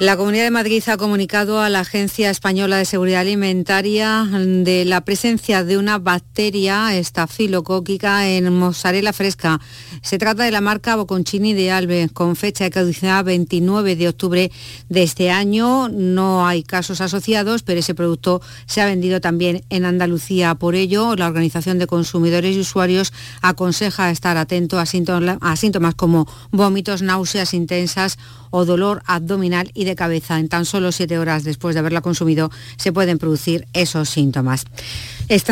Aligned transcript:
La 0.00 0.16
Comunidad 0.16 0.44
de 0.44 0.52
Madrid 0.52 0.84
ha 0.86 0.96
comunicado 0.96 1.60
a 1.60 1.68
la 1.68 1.80
Agencia 1.80 2.30
Española 2.30 2.76
de 2.76 2.84
Seguridad 2.84 3.22
Alimentaria 3.22 4.24
de 4.30 4.84
la 4.84 5.00
presencia 5.00 5.64
de 5.64 5.76
una 5.76 5.98
bacteria 5.98 6.96
estafilocóquica 6.96 8.28
en 8.28 8.56
mozzarella 8.56 9.12
fresca. 9.12 9.60
Se 10.02 10.18
trata 10.18 10.44
de 10.44 10.52
la 10.52 10.60
marca 10.60 10.94
Bocconchini 10.94 11.52
de 11.52 11.72
Albe, 11.72 12.10
con 12.12 12.36
fecha 12.36 12.62
de 12.62 12.70
caducidad 12.70 13.24
29 13.24 13.96
de 13.96 14.08
octubre 14.08 14.52
de 14.88 15.02
este 15.02 15.32
año. 15.32 15.88
No 15.88 16.46
hay 16.46 16.62
casos 16.62 17.00
asociados, 17.00 17.64
pero 17.64 17.80
ese 17.80 17.96
producto 17.96 18.40
se 18.66 18.80
ha 18.80 18.86
vendido 18.86 19.20
también 19.20 19.64
en 19.68 19.84
Andalucía. 19.84 20.54
Por 20.54 20.76
ello, 20.76 21.16
la 21.16 21.26
Organización 21.26 21.80
de 21.80 21.88
Consumidores 21.88 22.54
y 22.54 22.60
Usuarios 22.60 23.12
aconseja 23.42 24.12
estar 24.12 24.36
atento 24.36 24.78
a 24.78 24.86
síntomas 24.86 25.94
como 25.96 26.28
vómitos, 26.52 27.02
náuseas 27.02 27.52
intensas 27.52 28.16
o 28.50 28.64
dolor 28.64 29.02
abdominal 29.06 29.70
y 29.74 29.84
de 29.84 29.96
cabeza. 29.96 30.38
En 30.38 30.48
tan 30.48 30.64
solo 30.64 30.92
siete 30.92 31.18
horas 31.18 31.44
después 31.44 31.74
de 31.74 31.80
haberla 31.80 32.00
consumido 32.00 32.50
se 32.76 32.92
pueden 32.92 33.18
producir 33.18 33.66
esos 33.72 34.08
síntomas. 34.08 34.64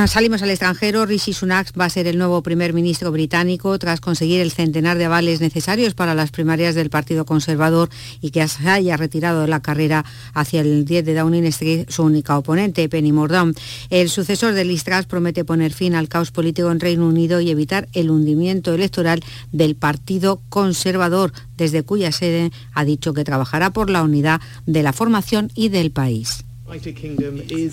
salimos 0.06 0.42
al 0.42 0.50
extranjero. 0.50 1.06
Rishi 1.06 1.32
Sunak 1.32 1.73
va 1.78 1.87
a 1.87 1.90
ser 1.90 2.06
el 2.06 2.18
nuevo 2.18 2.42
primer 2.42 2.73
ministro 2.73 3.12
británico 3.12 3.78
tras 3.78 4.01
conseguir 4.01 4.40
el 4.40 4.52
centenar 4.52 4.98
de 4.98 5.06
avales 5.06 5.40
necesarios 5.40 5.95
para 5.95 6.14
las 6.14 6.30
primarias 6.30 6.74
del 6.74 6.90
Partido 6.90 7.24
Conservador 7.24 7.88
y 8.20 8.30
que 8.30 8.46
se 8.48 8.68
haya 8.68 8.96
retirado 8.96 9.42
de 9.42 9.48
la 9.48 9.60
carrera 9.60 10.04
hacia 10.34 10.60
el 10.60 10.84
10 10.84 11.04
de 11.04 11.15
Downing 11.15 11.46
Street 11.46 11.87
su 11.88 12.02
única 12.02 12.38
oponente, 12.38 12.88
Penny 12.88 13.12
Mordaunt. 13.12 13.59
El 13.90 14.09
sucesor 14.09 14.54
de 14.54 14.65
Liz 14.65 14.84
Truss 14.84 15.06
promete 15.06 15.45
poner 15.45 15.73
fin 15.73 15.95
al 15.95 16.09
caos 16.09 16.30
político 16.30 16.70
en 16.70 16.80
Reino 16.80 17.06
Unido 17.06 17.40
y 17.40 17.51
evitar 17.51 17.88
el 17.92 18.10
hundimiento 18.10 18.74
electoral 18.74 19.23
del 19.52 19.76
Partido 19.76 20.40
Conservador, 20.49 21.32
desde 21.57 21.82
cuya 21.82 22.12
sede 22.12 22.51
ha 22.73 22.85
dicho 22.85 23.15
que 23.15 23.24
trabajará 23.24 23.73
por 23.73 23.90
la 23.90 24.02
unidad 24.02 24.40
de 24.66 24.82
la 24.82 24.93
formación 24.93 25.51
y 25.54 25.68
del 25.68 25.90
país. 25.90 26.45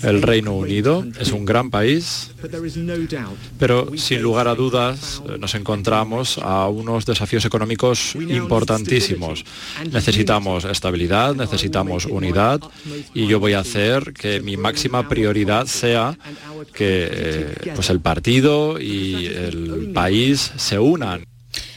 El 0.02 0.22
Reino 0.22 0.54
Unido 0.54 1.04
es 1.18 1.32
un 1.32 1.44
gran 1.44 1.68
país, 1.70 2.30
pero 3.58 3.96
sin 3.96 4.22
lugar 4.22 4.46
a 4.46 4.54
dudas 4.54 5.20
eh, 5.28 5.36
nos 5.38 5.56
encontramos 5.56 6.38
a 6.38 6.68
unos 6.68 7.04
desafíos 7.04 7.44
económicos 7.44 8.14
importantísimos. 8.14 9.44
Necesitamos 9.90 10.64
estabilidad, 10.64 11.34
necesitamos 11.34 12.06
unidad 12.06 12.60
y 13.12 13.26
yo 13.26 13.40
voy 13.40 13.54
a 13.54 13.60
hacer 13.60 14.12
que 14.12 14.40
mi 14.40 14.56
máxima 14.56 15.08
prioridad 15.08 15.66
sea 15.66 16.16
que 16.72 17.08
eh, 17.10 17.72
pues 17.74 17.90
el 17.90 18.00
partido 18.00 18.78
y 18.78 19.26
el 19.26 19.90
país 19.92 20.52
se 20.56 20.78
unan 20.78 21.26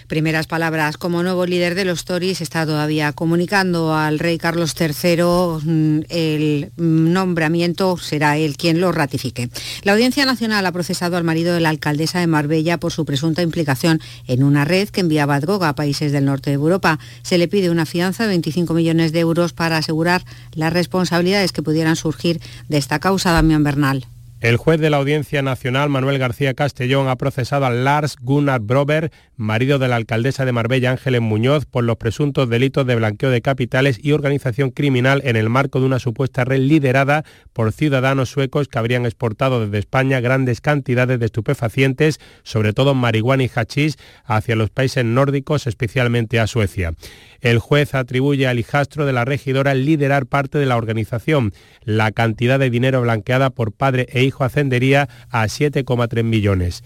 primeras 0.08 0.47
palabras. 0.47 0.97
Como 0.97 1.22
nuevo 1.22 1.45
líder 1.45 1.75
de 1.75 1.86
los 1.86 2.05
Tories 2.05 2.41
está 2.41 2.66
todavía 2.66 3.11
comunicando 3.13 3.94
al 3.94 4.19
rey 4.19 4.38
Carlos 4.38 4.73
III 4.80 5.23
mm, 5.63 6.00
el 6.09 6.72
nombramiento, 6.77 7.97
será 7.97 8.38
él 8.38 8.58
quien 8.58 8.80
lo 8.80 8.91
ratifique. 8.91 9.50
La 9.83 9.94
Audiencia 9.94 10.25
Nacional 10.25 10.66
ha 10.66 10.72
procesado 10.72 11.17
al 11.17 11.23
marido 11.23 11.53
de 11.53 11.59
la 11.59 11.69
alcaldesa 11.69 12.19
de 12.19 12.28
Marbella 12.28 12.80
por 12.80 12.91
su 12.91 13.05
presunta 13.05 13.41
implicación 13.41 14.02
en 14.28 14.44
una 14.44 14.66
red 14.66 14.89
que 14.89 15.02
enviaba 15.02 15.39
droga 15.39 15.69
a 15.69 15.75
países 15.75 16.11
del 16.11 16.25
norte 16.25 16.50
de 16.50 16.55
Europa. 16.55 17.00
Se 17.22 17.38
le 17.38 17.47
pide 17.47 17.69
una 17.69 17.85
fianza 17.85 18.23
de 18.23 18.30
25 18.30 18.73
millones 18.73 19.11
de 19.11 19.19
euros 19.19 19.53
para 19.53 19.78
asegurar 19.78 20.23
las 20.53 20.73
responsabilidades 20.73 21.52
que 21.52 21.63
pudieran 21.63 21.95
surgir 21.95 22.41
de 22.67 22.78
esta 22.78 23.00
causa, 23.00 23.31
Damián 23.31 23.63
Bernal. 23.63 24.08
El 24.39 24.57
juez 24.57 24.80
de 24.80 24.91
la 24.91 24.97
Audiencia 24.97 25.41
Nacional, 25.41 25.89
Manuel 25.89 26.19
García 26.19 26.53
Castellón, 26.53 27.07
ha 27.07 27.16
procesado 27.16 27.66
a 27.66 27.71
Lars 27.71 28.17
Gunnar 28.21 28.61
Brober, 28.61 29.11
marido 29.35 29.79
de 29.79 29.88
la 29.88 29.95
alcaldesa 29.95 30.45
de 30.45 30.52
Marbella, 30.52 30.91
Ángeles 30.91 31.21
Muñoz, 31.21 31.66
por 31.66 31.83
los 31.83 31.97
presuntos 31.97 32.47
delitos 32.47 32.85
de 32.85 32.95
blanqueo 32.95 33.31
de 33.31 33.41
capitales 33.41 33.99
y 33.99 34.11
organización 34.11 34.69
criminal 34.69 35.23
en 35.25 35.38
el 35.38 35.50
marco 35.50 35.79
de 35.79 35.88
una 35.88 35.97
supuesta 35.97 36.45
red 36.45 36.59
liderada 36.59 37.23
por 37.51 37.72
ciudadanos 37.72 38.29
suecos 38.29 38.67
que 38.67 38.78
habrían 38.78 39.07
exportado 39.07 39.66
desde 39.66 39.79
España 39.79 40.19
grandes 40.19 40.62
cantidades 40.62 41.19
de 41.19 41.25
estupefacientes, 41.25 42.19
sobre 42.44 42.73
todo 42.73 42.94
marihuana 42.94 43.44
y 43.44 43.50
hachís, 43.56 43.97
hacia 44.23 44.56
los 44.56 44.69
países 44.69 45.03
nórdicos, 45.03 45.66
especialmente 45.66 46.39
a 46.39 46.45
Suecia. 46.45 46.94
El 47.41 47.57
juez 47.57 47.95
atribuye 47.95 48.47
al 48.47 48.59
hijastro 48.59 49.07
de 49.07 49.13
la 49.13 49.25
regidora 49.25 49.73
liderar 49.73 50.25
parte 50.28 50.57
de 50.57 50.66
la 50.66 50.78
organización. 50.78 51.53
La 51.83 52.12
cantidad 52.12 52.59
de 52.59 52.69
dinero 52.69 53.01
blanqueada 53.01 53.50
por 53.51 53.72
padre 53.72 54.07
e 54.12 54.26
hijo 54.27 54.43
ascendería 54.43 55.09
a 55.29 55.45
7,3 55.45 56.23
millones. 56.23 56.83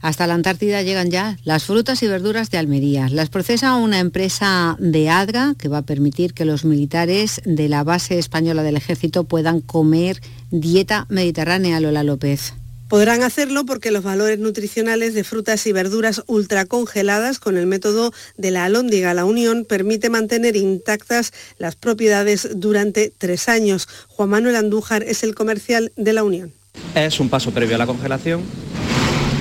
Hasta 0.00 0.26
la 0.26 0.34
Antártida 0.34 0.82
llegan 0.82 1.10
ya 1.10 1.36
las 1.44 1.64
frutas 1.64 2.02
y 2.02 2.06
verduras 2.06 2.50
de 2.50 2.58
Almería. 2.58 3.08
Las 3.08 3.28
procesa 3.28 3.76
una 3.76 3.98
empresa 3.98 4.76
de 4.78 5.08
Adra 5.10 5.54
que 5.58 5.68
va 5.68 5.78
a 5.78 5.82
permitir 5.82 6.34
que 6.34 6.44
los 6.44 6.64
militares 6.64 7.40
de 7.44 7.68
la 7.68 7.84
base 7.84 8.18
española 8.18 8.62
del 8.62 8.76
ejército 8.76 9.24
puedan 9.24 9.60
comer 9.60 10.20
dieta 10.50 11.06
mediterránea, 11.08 11.80
Lola 11.80 12.02
López. 12.02 12.54
Podrán 12.88 13.24
hacerlo 13.24 13.66
porque 13.66 13.90
los 13.90 14.04
valores 14.04 14.38
nutricionales 14.38 15.12
de 15.12 15.24
frutas 15.24 15.66
y 15.66 15.72
verduras 15.72 16.22
ultracongeladas 16.28 17.40
con 17.40 17.56
el 17.56 17.66
método 17.66 18.12
de 18.36 18.52
la 18.52 18.64
alóndiga 18.64 19.12
La 19.12 19.24
Unión 19.24 19.64
permite 19.64 20.08
mantener 20.08 20.54
intactas 20.54 21.32
las 21.58 21.74
propiedades 21.74 22.48
durante 22.54 23.12
tres 23.18 23.48
años. 23.48 23.88
Juan 24.06 24.28
Manuel 24.28 24.54
Andújar 24.54 25.02
es 25.02 25.24
el 25.24 25.34
comercial 25.34 25.90
de 25.96 26.12
La 26.12 26.22
Unión. 26.22 26.52
Es 26.94 27.20
un 27.20 27.28
paso 27.28 27.50
previo 27.50 27.76
a 27.76 27.78
la 27.78 27.86
congelación 27.86 28.42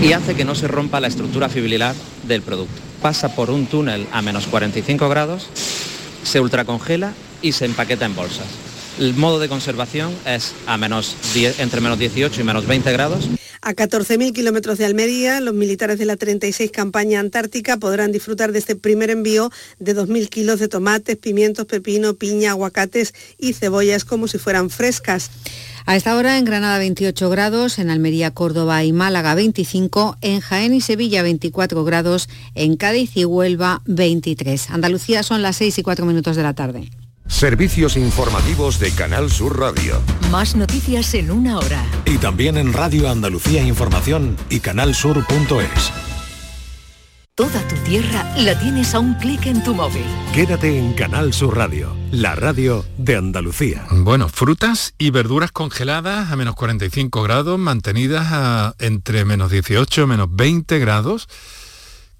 y 0.01 0.13
hace 0.13 0.35
que 0.35 0.45
no 0.45 0.55
se 0.55 0.67
rompa 0.67 0.99
la 0.99 1.07
estructura 1.07 1.49
fibrilar 1.49 1.95
del 2.23 2.41
producto. 2.41 2.81
Pasa 3.01 3.35
por 3.35 3.49
un 3.49 3.65
túnel 3.67 4.07
a 4.11 4.21
menos 4.21 4.47
45 4.47 5.09
grados, 5.09 5.47
se 6.23 6.39
ultracongela 6.39 7.13
y 7.41 7.53
se 7.53 7.65
empaqueta 7.65 8.05
en 8.05 8.15
bolsas. 8.15 8.47
El 8.99 9.13
modo 9.15 9.39
de 9.39 9.49
conservación 9.49 10.13
es 10.25 10.53
a 10.67 10.77
menos 10.77 11.15
entre 11.59 11.81
menos 11.81 11.99
18 11.99 12.39
y 12.39 12.43
menos 12.43 12.65
20 12.65 12.91
grados. 12.93 13.27
A 13.61 13.73
14.000 13.73 14.31
kilómetros 14.31 14.77
de 14.77 14.85
Almería, 14.85 15.41
los 15.41 15.55
militares 15.55 15.97
de 15.97 16.05
la 16.05 16.17
36 16.17 16.69
campaña 16.71 17.19
antártica 17.19 17.77
podrán 17.77 18.11
disfrutar 18.11 18.51
de 18.51 18.59
este 18.59 18.75
primer 18.75 19.09
envío 19.09 19.51
de 19.79 19.95
2.000 19.95 20.29
kilos 20.29 20.59
de 20.59 20.67
tomates, 20.67 21.17
pimientos, 21.17 21.65
pepino, 21.65 22.13
piña, 22.13 22.51
aguacates 22.51 23.15
y 23.39 23.53
cebollas 23.53 24.05
como 24.05 24.27
si 24.27 24.37
fueran 24.37 24.69
frescas. 24.69 25.31
A 25.87 25.95
esta 25.95 26.15
hora 26.15 26.37
en 26.37 26.45
Granada 26.45 26.77
28 26.77 27.29
grados, 27.29 27.79
en 27.79 27.89
Almería, 27.89 28.31
Córdoba 28.31 28.83
y 28.83 28.93
Málaga 28.93 29.35
25, 29.35 30.17
en 30.21 30.41
Jaén 30.41 30.73
y 30.73 30.81
Sevilla 30.81 31.23
24 31.23 31.83
grados, 31.83 32.29
en 32.53 32.77
Cádiz 32.77 33.17
y 33.17 33.25
Huelva 33.25 33.81
23. 33.85 34.69
Andalucía 34.69 35.23
son 35.23 35.41
las 35.41 35.57
6 35.57 35.79
y 35.79 35.83
4 35.83 36.05
minutos 36.05 36.35
de 36.35 36.43
la 36.43 36.53
tarde. 36.53 36.89
Servicios 37.27 37.97
informativos 37.97 38.79
de 38.79 38.91
Canal 38.91 39.29
Sur 39.31 39.59
Radio. 39.59 40.01
Más 40.31 40.55
noticias 40.55 41.13
en 41.15 41.31
una 41.31 41.57
hora. 41.57 41.83
Y 42.05 42.17
también 42.17 42.55
en 42.57 42.71
Radio 42.71 43.09
Andalucía 43.09 43.63
Información 43.63 44.37
y 44.49 44.59
canalsur.es. 44.59 45.91
Toda 47.33 47.67
tu 47.67 47.75
tierra 47.83 48.33
la 48.37 48.57
tienes 48.57 48.93
a 48.93 48.99
un 48.99 49.15
clic 49.15 49.47
en 49.47 49.61
tu 49.63 49.73
móvil. 49.73 50.05
Quédate 50.33 50.79
en 50.79 50.93
Canal 50.93 51.33
Sur 51.33 51.57
Radio, 51.57 51.93
la 52.11 52.35
radio 52.35 52.85
de 52.97 53.17
Andalucía. 53.17 53.85
Bueno, 53.91 54.29
frutas 54.29 54.93
y 54.97 55.09
verduras 55.09 55.51
congeladas 55.51 56.31
a 56.31 56.35
menos 56.37 56.55
45 56.55 57.23
grados, 57.23 57.59
mantenidas 57.59 58.27
a 58.31 58.75
entre 58.79 59.25
menos 59.25 59.51
18 59.51 60.07
menos 60.07 60.27
20 60.31 60.79
grados. 60.79 61.27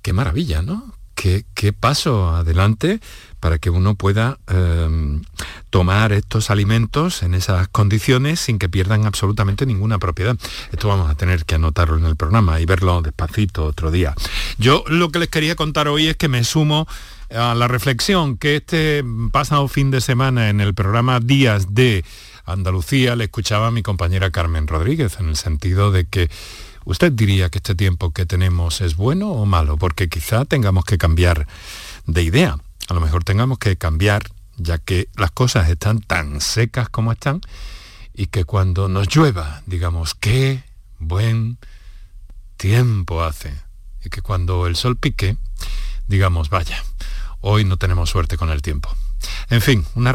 Qué 0.01 0.11
maravilla, 0.11 0.61
¿no? 0.61 0.93
Qué, 1.15 1.45
qué 1.53 1.73
paso 1.73 2.29
adelante 2.29 2.99
para 3.39 3.59
que 3.59 3.69
uno 3.69 3.93
pueda 3.93 4.39
em, 4.47 5.21
tomar 5.69 6.13
estos 6.13 6.49
alimentos 6.49 7.21
en 7.21 7.35
esas 7.35 7.67
condiciones 7.67 8.39
sin 8.39 8.57
que 8.57 8.69
pierdan 8.69 9.05
absolutamente 9.05 9.67
ninguna 9.67 9.99
propiedad. 9.99 10.35
Esto 10.71 10.87
vamos 10.87 11.11
a 11.11 11.15
tener 11.15 11.45
que 11.45 11.53
anotarlo 11.53 11.97
en 11.97 12.05
el 12.05 12.15
programa 12.15 12.59
y 12.59 12.65
verlo 12.65 13.03
despacito 13.03 13.65
otro 13.65 13.91
día. 13.91 14.15
Yo 14.57 14.83
lo 14.87 15.09
que 15.09 15.19
les 15.19 15.29
quería 15.29 15.55
contar 15.55 15.87
hoy 15.87 16.07
es 16.07 16.17
que 16.17 16.27
me 16.27 16.43
sumo 16.43 16.87
a 17.29 17.53
la 17.53 17.67
reflexión 17.67 18.37
que 18.37 18.55
este 18.55 19.03
pasado 19.31 19.67
fin 19.67 19.91
de 19.91 20.01
semana 20.01 20.49
en 20.49 20.59
el 20.59 20.73
programa 20.73 21.19
Días 21.19 21.73
de 21.75 22.03
Andalucía 22.45 23.15
le 23.15 23.25
escuchaba 23.25 23.67
a 23.67 23.71
mi 23.71 23.83
compañera 23.83 24.31
Carmen 24.31 24.67
Rodríguez 24.67 25.17
en 25.19 25.29
el 25.29 25.35
sentido 25.35 25.91
de 25.91 26.05
que 26.05 26.29
usted 26.85 27.11
diría 27.11 27.49
que 27.49 27.57
este 27.57 27.75
tiempo 27.75 28.11
que 28.11 28.25
tenemos 28.25 28.81
es 28.81 28.95
bueno 28.95 29.31
o 29.31 29.45
malo, 29.45 29.77
porque 29.77 30.07
quizá 30.07 30.45
tengamos 30.45 30.85
que 30.85 30.97
cambiar 30.97 31.47
de 32.07 32.23
idea 32.23 32.57
a 32.87 32.93
lo 32.93 33.01
mejor 33.01 33.23
tengamos 33.23 33.57
que 33.57 33.77
cambiar, 33.77 34.29
ya 34.57 34.77
que 34.77 35.09
las 35.15 35.31
cosas 35.31 35.69
están 35.69 36.01
tan 36.01 36.39
secas 36.41 36.89
como 36.89 37.11
están, 37.11 37.41
y 38.13 38.27
que 38.27 38.45
cuando 38.45 38.87
nos 38.87 39.13
llueva, 39.13 39.63
digamos, 39.65 40.15
qué 40.15 40.63
buen 40.99 41.57
tiempo 42.57 43.23
hace, 43.23 43.53
y 44.03 44.09
que 44.09 44.21
cuando 44.21 44.67
el 44.67 44.75
sol 44.75 44.97
pique, 44.97 45.37
digamos, 46.07 46.49
vaya, 46.49 46.83
hoy 47.41 47.65
no 47.65 47.77
tenemos 47.77 48.09
suerte 48.09 48.37
con 48.37 48.49
el 48.49 48.61
tiempo. 48.61 48.89
En 49.49 49.61
fin, 49.61 49.85
una, 49.95 50.11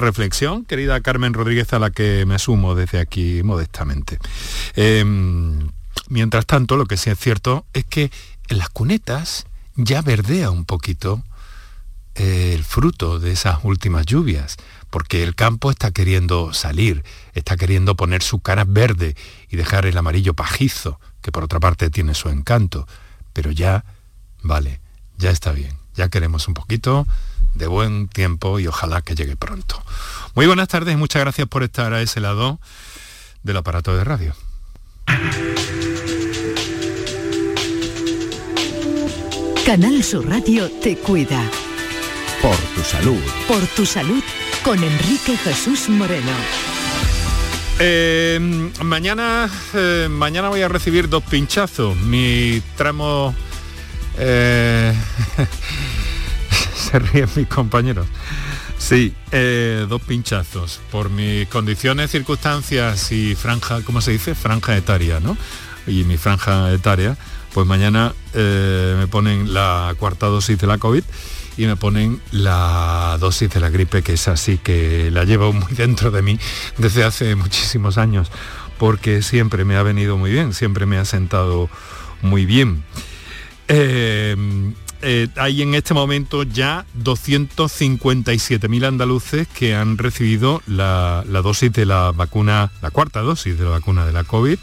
reflexión, 0.00 0.64
querida 0.64 1.00
Carmen 1.00 1.34
Rodríguez, 1.34 1.72
a 1.72 1.80
la 1.80 1.90
que 1.90 2.24
me 2.26 2.38
sumo 2.38 2.76
desde 2.76 3.00
aquí 3.00 3.42
modestamente. 3.42 4.18
Em, 4.76 5.68
mientras 6.08 6.46
tanto, 6.46 6.76
lo 6.76 6.86
que 6.86 6.96
sí 6.96 7.10
es 7.10 7.18
cierto 7.18 7.66
es 7.72 7.84
que 7.84 8.10
en 8.48 8.58
las 8.58 8.68
cunetas 8.68 9.46
ya 9.76 10.02
verdea 10.02 10.50
un 10.50 10.64
poquito 10.64 11.22
eh, 12.14 12.52
el 12.54 12.64
fruto 12.64 13.18
de 13.18 13.32
esas 13.32 13.58
últimas 13.64 14.06
lluvias, 14.06 14.56
porque 14.90 15.24
el 15.24 15.34
campo 15.34 15.70
está 15.70 15.90
queriendo 15.90 16.52
salir, 16.52 17.04
está 17.32 17.56
queriendo 17.56 17.96
poner 17.96 18.22
su 18.22 18.38
cara 18.38 18.64
verde 18.64 19.16
y 19.50 19.56
dejar 19.56 19.86
el 19.86 19.98
amarillo 19.98 20.34
pajizo, 20.34 21.00
que 21.22 21.32
por 21.32 21.42
otra 21.42 21.58
parte 21.58 21.90
tiene 21.90 22.14
su 22.14 22.28
encanto, 22.28 22.86
pero 23.32 23.50
ya, 23.50 23.84
vale, 24.42 24.80
ya 25.18 25.30
está 25.30 25.50
bien, 25.50 25.76
ya 25.96 26.08
queremos 26.08 26.46
un 26.46 26.54
poquito 26.54 27.06
de 27.54 27.66
buen 27.66 28.08
tiempo 28.08 28.60
y 28.60 28.66
ojalá 28.68 29.02
que 29.02 29.14
llegue 29.14 29.36
pronto. 29.36 29.82
Muy 30.36 30.46
buenas 30.46 30.68
tardes 30.68 30.96
muchas 30.96 31.20
gracias 31.22 31.48
por 31.48 31.62
estar 31.62 31.92
a 31.92 32.02
ese 32.02 32.20
lado 32.20 32.60
del 33.42 33.56
aparato 33.56 33.96
de 33.96 34.04
radio. 34.04 34.34
Canal 39.64 40.04
Sur 40.04 40.28
Radio 40.28 40.70
te 40.82 40.94
cuida. 40.94 41.42
Por 42.42 42.56
tu 42.74 42.82
salud. 42.82 43.20
Por 43.48 43.66
tu 43.68 43.86
salud 43.86 44.22
con 44.62 44.84
Enrique 44.84 45.38
Jesús 45.38 45.88
Moreno. 45.88 46.32
Eh, 47.78 48.38
mañana, 48.82 49.48
eh, 49.72 50.08
mañana 50.10 50.50
voy 50.50 50.60
a 50.60 50.68
recibir 50.68 51.08
dos 51.08 51.24
pinchazos. 51.24 51.96
Mi 51.96 52.62
tramo... 52.76 53.34
Eh, 54.18 54.92
se 56.76 56.98
ríen 56.98 57.30
mis 57.34 57.48
compañeros. 57.48 58.06
Sí, 58.76 59.14
dos 59.88 60.02
pinchazos. 60.02 60.80
Por 60.90 61.08
mis 61.08 61.48
condiciones, 61.48 62.10
circunstancias 62.10 63.10
y 63.12 63.34
franja, 63.34 63.80
¿cómo 63.80 64.02
se 64.02 64.10
dice? 64.10 64.34
Franja 64.34 64.76
etaria, 64.76 65.20
¿no? 65.20 65.38
Y 65.86 66.04
mi 66.04 66.18
franja 66.18 66.70
etaria, 66.70 67.16
pues 67.54 67.66
mañana 67.66 68.12
me 68.34 69.06
ponen 69.06 69.54
la 69.54 69.94
cuarta 69.98 70.26
dosis 70.26 70.58
de 70.58 70.66
la 70.66 70.76
COVID 70.76 71.04
y 71.56 71.66
me 71.66 71.76
ponen 71.76 72.20
la 72.32 73.16
dosis 73.20 73.50
de 73.50 73.60
la 73.60 73.70
gripe, 73.70 74.02
que 74.02 74.14
es 74.14 74.28
así 74.28 74.58
que 74.58 75.10
la 75.10 75.24
llevo 75.24 75.52
muy 75.52 75.72
dentro 75.76 76.10
de 76.10 76.22
mí 76.22 76.38
desde 76.78 77.04
hace 77.04 77.34
muchísimos 77.36 77.98
años, 77.98 78.30
porque 78.78 79.22
siempre 79.22 79.64
me 79.64 79.76
ha 79.76 79.82
venido 79.82 80.16
muy 80.16 80.30
bien, 80.30 80.52
siempre 80.52 80.86
me 80.86 80.98
ha 80.98 81.04
sentado 81.04 81.68
muy 82.22 82.46
bien. 82.46 82.82
Eh, 83.68 84.36
eh, 85.02 85.28
hay 85.36 85.62
en 85.62 85.74
este 85.74 85.92
momento 85.92 86.44
ya 86.44 86.86
257.000 87.02 88.86
andaluces 88.86 89.46
que 89.48 89.74
han 89.74 89.98
recibido 89.98 90.62
la, 90.66 91.24
dosis 91.26 91.72
de 91.72 91.86
la 91.86 92.10
vacuna, 92.12 92.72
la 92.80 92.90
cuarta 92.90 93.20
dosis 93.20 93.58
de 93.58 93.64
la 93.64 93.70
vacuna 93.70 94.06
de 94.06 94.12
la 94.12 94.24
COVID. 94.24 94.58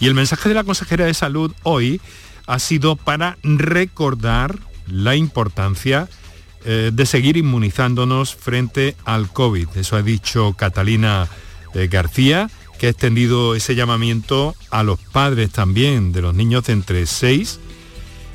Y 0.00 0.06
el 0.06 0.14
mensaje 0.14 0.48
de 0.48 0.54
la 0.54 0.64
consejera 0.64 1.06
de 1.06 1.14
salud 1.14 1.52
hoy 1.62 2.00
ha 2.46 2.58
sido 2.58 2.96
para 2.96 3.36
recordar 3.42 4.58
la 4.86 5.16
importancia 5.16 6.08
eh, 6.64 6.90
de 6.92 7.06
seguir 7.06 7.36
inmunizándonos 7.36 8.34
frente 8.34 8.96
al 9.04 9.30
COVID. 9.32 9.68
Eso 9.76 9.96
ha 9.96 10.02
dicho 10.02 10.54
Catalina 10.54 11.28
eh, 11.74 11.88
García, 11.88 12.50
que 12.78 12.86
ha 12.86 12.90
extendido 12.90 13.54
ese 13.54 13.74
llamamiento 13.74 14.54
a 14.70 14.82
los 14.82 14.98
padres 14.98 15.50
también 15.50 16.12
de 16.12 16.22
los 16.22 16.34
niños 16.34 16.68
entre 16.68 17.06
6 17.06 17.60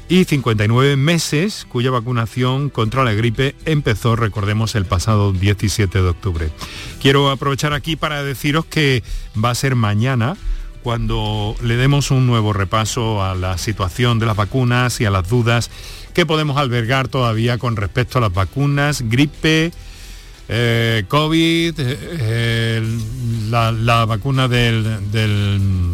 y 0.10 0.25
59 0.25 0.95
meses, 0.98 1.65
cuya 1.68 1.89
vacunación 1.89 2.69
contra 2.69 3.04
la 3.04 3.13
gripe 3.13 3.56
empezó, 3.65 4.15
recordemos, 4.15 4.75
el 4.75 4.86
pasado 4.86 5.31
17 5.31 6.01
de 6.01 6.10
octubre. 6.10 6.50
Quiero 7.01 7.30
aprovechar 7.31 7.74
aquí 7.74 7.95
para 7.95 8.24
deciros 8.24 8.65
que 8.65 9.01
va 9.44 9.50
a 9.50 9.56
ser 9.56 9.75
mañana 9.75 10.38
cuando 10.83 11.56
le 11.63 11.77
demos 11.77 12.12
un 12.12 12.27
nuevo 12.27 12.53
repaso 12.53 13.24
a 13.24 13.33
la 13.33 13.57
situación 13.57 14.19
de 14.19 14.25
las 14.25 14.35
vacunas 14.35 15.00
y 15.01 15.06
a 15.06 15.12
las 15.12 15.27
dudas 15.27 15.71
que 16.13 16.25
podemos 16.25 16.57
albergar 16.57 17.07
todavía 17.07 17.57
con 17.57 17.75
respecto 17.75 18.18
a 18.18 18.21
las 18.21 18.33
vacunas, 18.33 19.01
gripe, 19.09 19.71
eh, 20.50 21.06
COVID, 21.07 21.74
eh, 21.77 23.00
la, 23.50 24.06
vacuna 24.06 24.47
del... 24.47 25.12
del... 25.12 25.94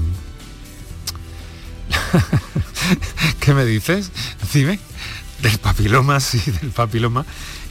¿Qué 3.39 3.53
me 3.53 3.65
dices? 3.65 4.11
Dime. 4.53 4.79
Del 5.41 5.57
papiloma, 5.59 6.19
sí, 6.19 6.41
del 6.61 6.71
papiloma. 6.71 7.25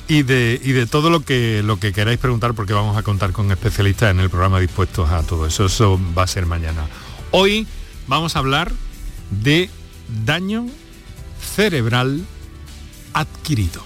Y 0.06 0.23
de, 0.23 0.59
y 0.64 0.73
de 0.73 0.87
todo 0.87 1.11
lo 1.11 1.23
que, 1.23 1.62
lo 1.62 1.79
que 1.79 1.93
queráis 1.93 2.19
preguntar, 2.19 2.55
porque 2.55 2.73
vamos 2.73 2.97
a 2.97 3.03
contar 3.03 3.32
con 3.32 3.50
especialistas 3.50 4.11
en 4.11 4.21
el 4.21 4.31
programa 4.31 4.59
dispuestos 4.59 5.11
a 5.11 5.23
todo 5.23 5.47
eso. 5.47 5.67
Eso 5.67 6.00
va 6.17 6.23
a 6.23 6.26
ser 6.26 6.47
mañana. 6.47 6.87
Hoy 7.31 7.67
vamos 8.07 8.37
a 8.37 8.39
hablar 8.39 8.73
de 9.31 9.69
daño 10.25 10.67
cerebral 11.55 12.25
adquirido. 13.13 13.83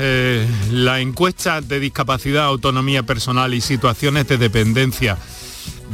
Eh, 0.00 0.44
la 0.72 0.98
encuesta 0.98 1.60
de 1.60 1.78
discapacidad, 1.78 2.46
autonomía 2.46 3.04
personal 3.04 3.54
y 3.54 3.60
situaciones 3.60 4.26
de 4.26 4.38
dependencia 4.38 5.16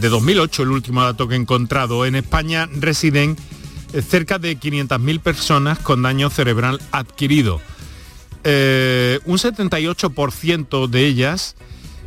de 0.00 0.08
2008, 0.08 0.62
el 0.62 0.70
último 0.70 1.02
dato 1.02 1.28
que 1.28 1.34
he 1.34 1.38
encontrado, 1.38 2.06
en 2.06 2.14
España 2.14 2.66
residen 2.72 3.36
eh, 3.92 4.00
cerca 4.00 4.38
de 4.38 4.58
500.000 4.58 5.20
personas 5.20 5.78
con 5.80 6.00
daño 6.00 6.30
cerebral 6.30 6.80
adquirido. 6.92 7.60
Eh, 8.44 9.20
un 9.26 9.36
78% 9.36 10.86
de 10.86 11.06
ellas 11.06 11.56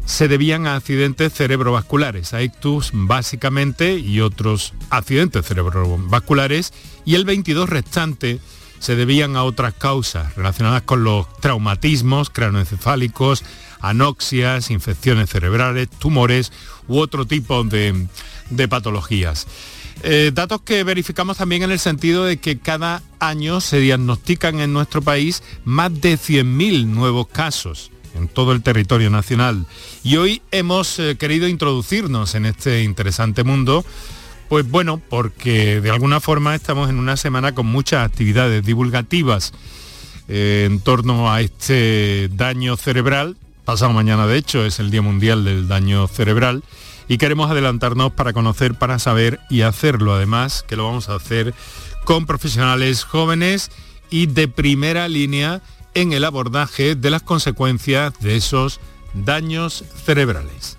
se 0.05 0.27
debían 0.27 0.65
a 0.65 0.77
accidentes 0.77 1.31
cerebrovasculares, 1.31 2.33
a 2.33 2.41
ictus 2.41 2.89
básicamente 2.91 3.99
y 3.99 4.21
otros 4.21 4.73
accidentes 4.89 5.45
cerebrovasculares, 5.45 6.73
y 7.05 7.13
el 7.13 7.25
22 7.25 7.69
restante 7.69 8.39
se 8.79 8.95
debían 8.95 9.35
a 9.35 9.43
otras 9.43 9.73
causas 9.73 10.35
relacionadas 10.35 10.83
con 10.83 11.03
los 11.03 11.31
traumatismos 11.39 12.29
cranoencefálicos, 12.29 13.43
anoxias, 13.79 14.71
infecciones 14.71 15.29
cerebrales, 15.29 15.89
tumores 15.89 16.51
u 16.87 16.97
otro 16.97 17.25
tipo 17.25 17.63
de, 17.63 18.07
patologías. 18.69 19.47
Eh, 20.01 20.31
datos 20.33 20.61
que 20.61 20.83
verificamos 20.83 21.37
también 21.37 21.63
en 21.63 21.71
el 21.71 21.79
sentido 21.79 22.23
de 22.23 22.37
que 22.37 22.57
cada 22.57 23.03
año 23.19 23.59
se 23.59 23.79
diagnostican 23.79 24.59
en 24.61 24.71
nuestro 24.71 25.01
país 25.01 25.43
más 25.65 25.99
de 25.99 26.13
100.000 26.13 26.85
nuevos 26.85 27.27
casos 27.27 27.91
en 28.15 28.27
todo 28.27 28.53
el 28.53 28.63
territorio 28.63 29.09
nacional. 29.09 29.65
Y 30.03 30.17
hoy 30.17 30.41
hemos 30.51 30.99
eh, 30.99 31.17
querido 31.17 31.47
introducirnos 31.47 32.35
en 32.35 32.45
este 32.45 32.83
interesante 32.83 33.43
mundo 33.43 33.85
pues 34.49 34.67
bueno, 34.67 34.99
porque 35.09 35.79
de 35.79 35.91
alguna 35.91 36.19
forma 36.19 36.55
estamos 36.55 36.89
en 36.89 36.97
una 36.97 37.17
semana 37.17 37.53
con 37.53 37.67
muchas 37.67 38.03
actividades 38.03 38.65
divulgativas 38.65 39.53
eh, 40.27 40.63
en 40.65 40.79
torno 40.79 41.31
a 41.31 41.41
este 41.41 42.29
daño 42.33 42.75
cerebral. 42.75 43.37
Pasado 43.63 43.93
mañana, 43.93 44.25
de 44.25 44.37
hecho, 44.37 44.65
es 44.65 44.79
el 44.79 44.89
Día 44.89 45.03
Mundial 45.03 45.45
del 45.45 45.67
Daño 45.67 46.07
Cerebral. 46.07 46.63
Y 47.07 47.19
queremos 47.19 47.51
adelantarnos 47.51 48.11
para 48.13 48.33
conocer, 48.33 48.73
para 48.73 48.97
saber 48.97 49.39
y 49.51 49.61
hacerlo 49.61 50.15
además, 50.15 50.65
que 50.67 50.75
lo 50.75 50.85
vamos 50.85 51.09
a 51.09 51.15
hacer 51.15 51.53
con 52.03 52.25
profesionales 52.25 53.03
jóvenes 53.03 53.69
y 54.09 54.25
de 54.25 54.47
primera 54.47 55.07
línea 55.07 55.61
en 55.93 56.11
el 56.11 56.25
abordaje 56.25 56.95
de 56.95 57.09
las 57.11 57.21
consecuencias 57.21 58.13
de 58.19 58.35
esos 58.35 58.79
daños 59.13 59.83
cerebrales. 60.05 60.78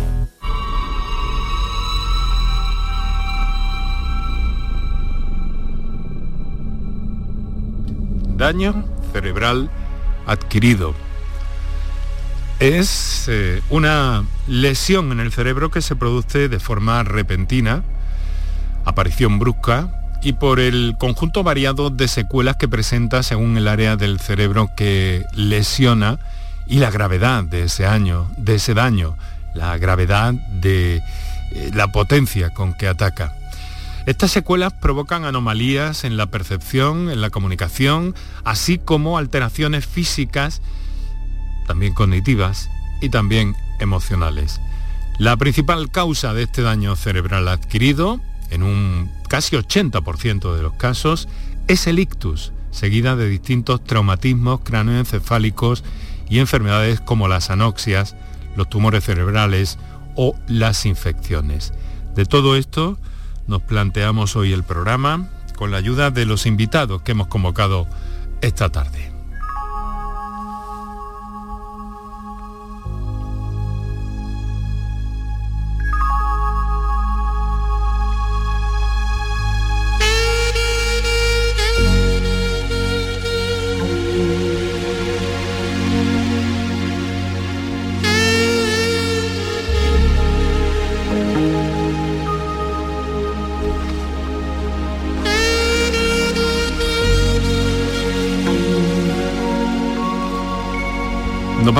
Daño 8.41 8.83
cerebral 9.13 9.69
adquirido. 10.25 10.95
Es 12.59 13.25
eh, 13.27 13.61
una 13.69 14.23
lesión 14.47 15.11
en 15.11 15.19
el 15.19 15.31
cerebro 15.31 15.69
que 15.69 15.83
se 15.83 15.95
produce 15.95 16.49
de 16.49 16.59
forma 16.59 17.03
repentina, 17.03 17.83
aparición 18.83 19.37
brusca 19.37 19.91
y 20.23 20.33
por 20.33 20.59
el 20.59 20.95
conjunto 20.97 21.43
variado 21.43 21.91
de 21.91 22.07
secuelas 22.07 22.55
que 22.55 22.67
presenta 22.67 23.21
según 23.21 23.57
el 23.57 23.67
área 23.67 23.95
del 23.95 24.19
cerebro 24.19 24.71
que 24.75 25.23
lesiona 25.35 26.17
y 26.65 26.79
la 26.79 26.89
gravedad 26.89 27.43
de 27.43 27.65
ese 27.65 27.85
año, 27.85 28.31
de 28.37 28.55
ese 28.55 28.73
daño, 28.73 29.17
la 29.53 29.77
gravedad 29.77 30.33
de 30.33 31.03
eh, 31.51 31.69
la 31.75 31.89
potencia 31.89 32.49
con 32.49 32.73
que 32.73 32.87
ataca. 32.87 33.35
Estas 34.07 34.31
secuelas 34.31 34.73
provocan 34.73 35.25
anomalías 35.25 36.03
en 36.05 36.17
la 36.17 36.31
percepción, 36.31 37.11
en 37.11 37.21
la 37.21 37.29
comunicación, 37.29 38.15
así 38.43 38.79
como 38.79 39.17
alteraciones 39.17 39.85
físicas, 39.85 40.61
también 41.67 41.93
cognitivas 41.93 42.69
y 42.99 43.09
también 43.09 43.55
emocionales. 43.79 44.59
La 45.19 45.37
principal 45.37 45.91
causa 45.91 46.33
de 46.33 46.43
este 46.43 46.63
daño 46.63 46.95
cerebral 46.95 47.47
adquirido, 47.47 48.19
en 48.49 48.63
un 48.63 49.11
casi 49.29 49.55
80% 49.55 50.55
de 50.55 50.63
los 50.63 50.73
casos, 50.73 51.29
es 51.67 51.85
el 51.85 51.99
ictus, 51.99 52.53
seguida 52.71 53.15
de 53.15 53.29
distintos 53.29 53.83
traumatismos 53.83 54.61
cráneoencefálicos 54.61 55.83
y 56.27 56.39
enfermedades 56.39 57.01
como 57.01 57.27
las 57.27 57.51
anoxias, 57.51 58.15
los 58.55 58.67
tumores 58.67 59.03
cerebrales 59.03 59.77
o 60.15 60.35
las 60.47 60.87
infecciones. 60.87 61.71
De 62.15 62.25
todo 62.25 62.55
esto 62.55 62.97
nos 63.51 63.61
planteamos 63.61 64.37
hoy 64.37 64.53
el 64.53 64.63
programa 64.63 65.27
con 65.57 65.71
la 65.71 65.77
ayuda 65.77 66.09
de 66.09 66.25
los 66.25 66.45
invitados 66.45 67.01
que 67.01 67.11
hemos 67.11 67.27
convocado 67.27 67.85
esta 68.41 68.69
tarde. 68.69 69.10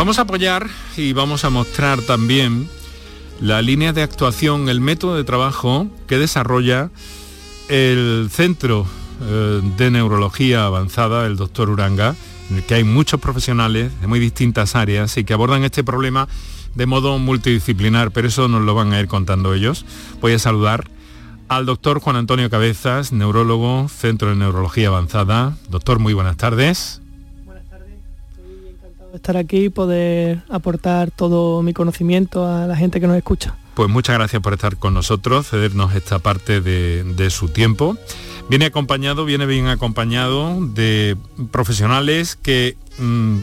Vamos 0.02 0.18
a 0.18 0.24
apoyar 0.24 0.68
y 0.98 1.14
vamos 1.14 1.46
a 1.46 1.52
mostrar 1.52 2.02
también 2.02 2.68
la 3.40 3.62
línea 3.62 3.94
de 3.94 4.02
actuación, 4.02 4.68
el 4.68 4.82
método 4.82 5.16
de 5.16 5.24
trabajo 5.24 5.86
que 6.08 6.18
desarrolla 6.18 6.90
el 7.70 8.28
Centro 8.32 8.88
eh, 9.22 9.62
de 9.78 9.92
Neurología 9.92 10.66
Avanzada, 10.66 11.28
el 11.28 11.38
doctor 11.38 11.70
Uranga, 11.70 12.16
en 12.50 12.58
el 12.58 12.64
que 12.64 12.74
hay 12.74 12.84
muchos 12.84 13.22
profesionales 13.22 13.92
de 14.02 14.08
muy 14.08 14.20
distintas 14.20 14.76
áreas 14.76 15.16
y 15.18 15.24
que 15.24 15.34
abordan 15.34 15.64
este 15.64 15.84
problema 15.84 16.28
de 16.74 16.88
modo 16.88 17.20
multidisciplinar, 17.20 18.10
pero 18.10 18.28
eso 18.28 18.48
nos 18.48 18.64
lo 18.64 18.74
van 18.74 18.94
a 18.94 19.00
ir 19.00 19.08
contando 19.08 19.54
ellos. 19.54 19.86
Voy 20.20 20.34
a 20.34 20.40
saludar 20.40 20.90
al 21.48 21.68
doctor 21.68 22.00
Juan 22.00 22.16
Antonio 22.16 22.50
Cabezas, 22.50 23.12
neurólogo, 23.12 23.88
Centro 23.88 24.30
de 24.30 24.36
Neurología 24.36 24.88
Avanzada. 24.88 25.56
Doctor, 25.70 26.00
muy 26.00 26.16
buenas 26.16 26.38
tardes 26.38 27.01
estar 29.16 29.38
aquí 29.38 29.66
y 29.66 29.70
poder 29.70 30.44
aportar 30.50 31.12
todo 31.12 31.62
mi 31.62 31.74
conocimiento 31.74 32.46
a 32.46 32.68
la 32.68 32.76
gente 32.76 33.00
que 33.00 33.08
nos 33.08 33.18
escucha. 33.18 33.56
Pues 33.74 33.90
muchas 33.90 34.18
gracias 34.18 34.42
por 34.42 34.54
estar 34.54 34.78
con 34.78 34.94
nosotros, 34.94 35.50
cedernos 35.50 35.96
esta 35.96 36.20
parte 36.20 36.62
de, 36.62 37.30
su 37.30 37.50
tiempo. 37.50 37.98
Viene 38.50 38.66
acompañado, 38.66 39.24
viene 39.24 39.46
bien 39.46 39.68
acompañado 39.68 40.58
de 40.60 41.16
profesionales 41.52 42.36
que 42.36 42.76
mm, 43.00 43.38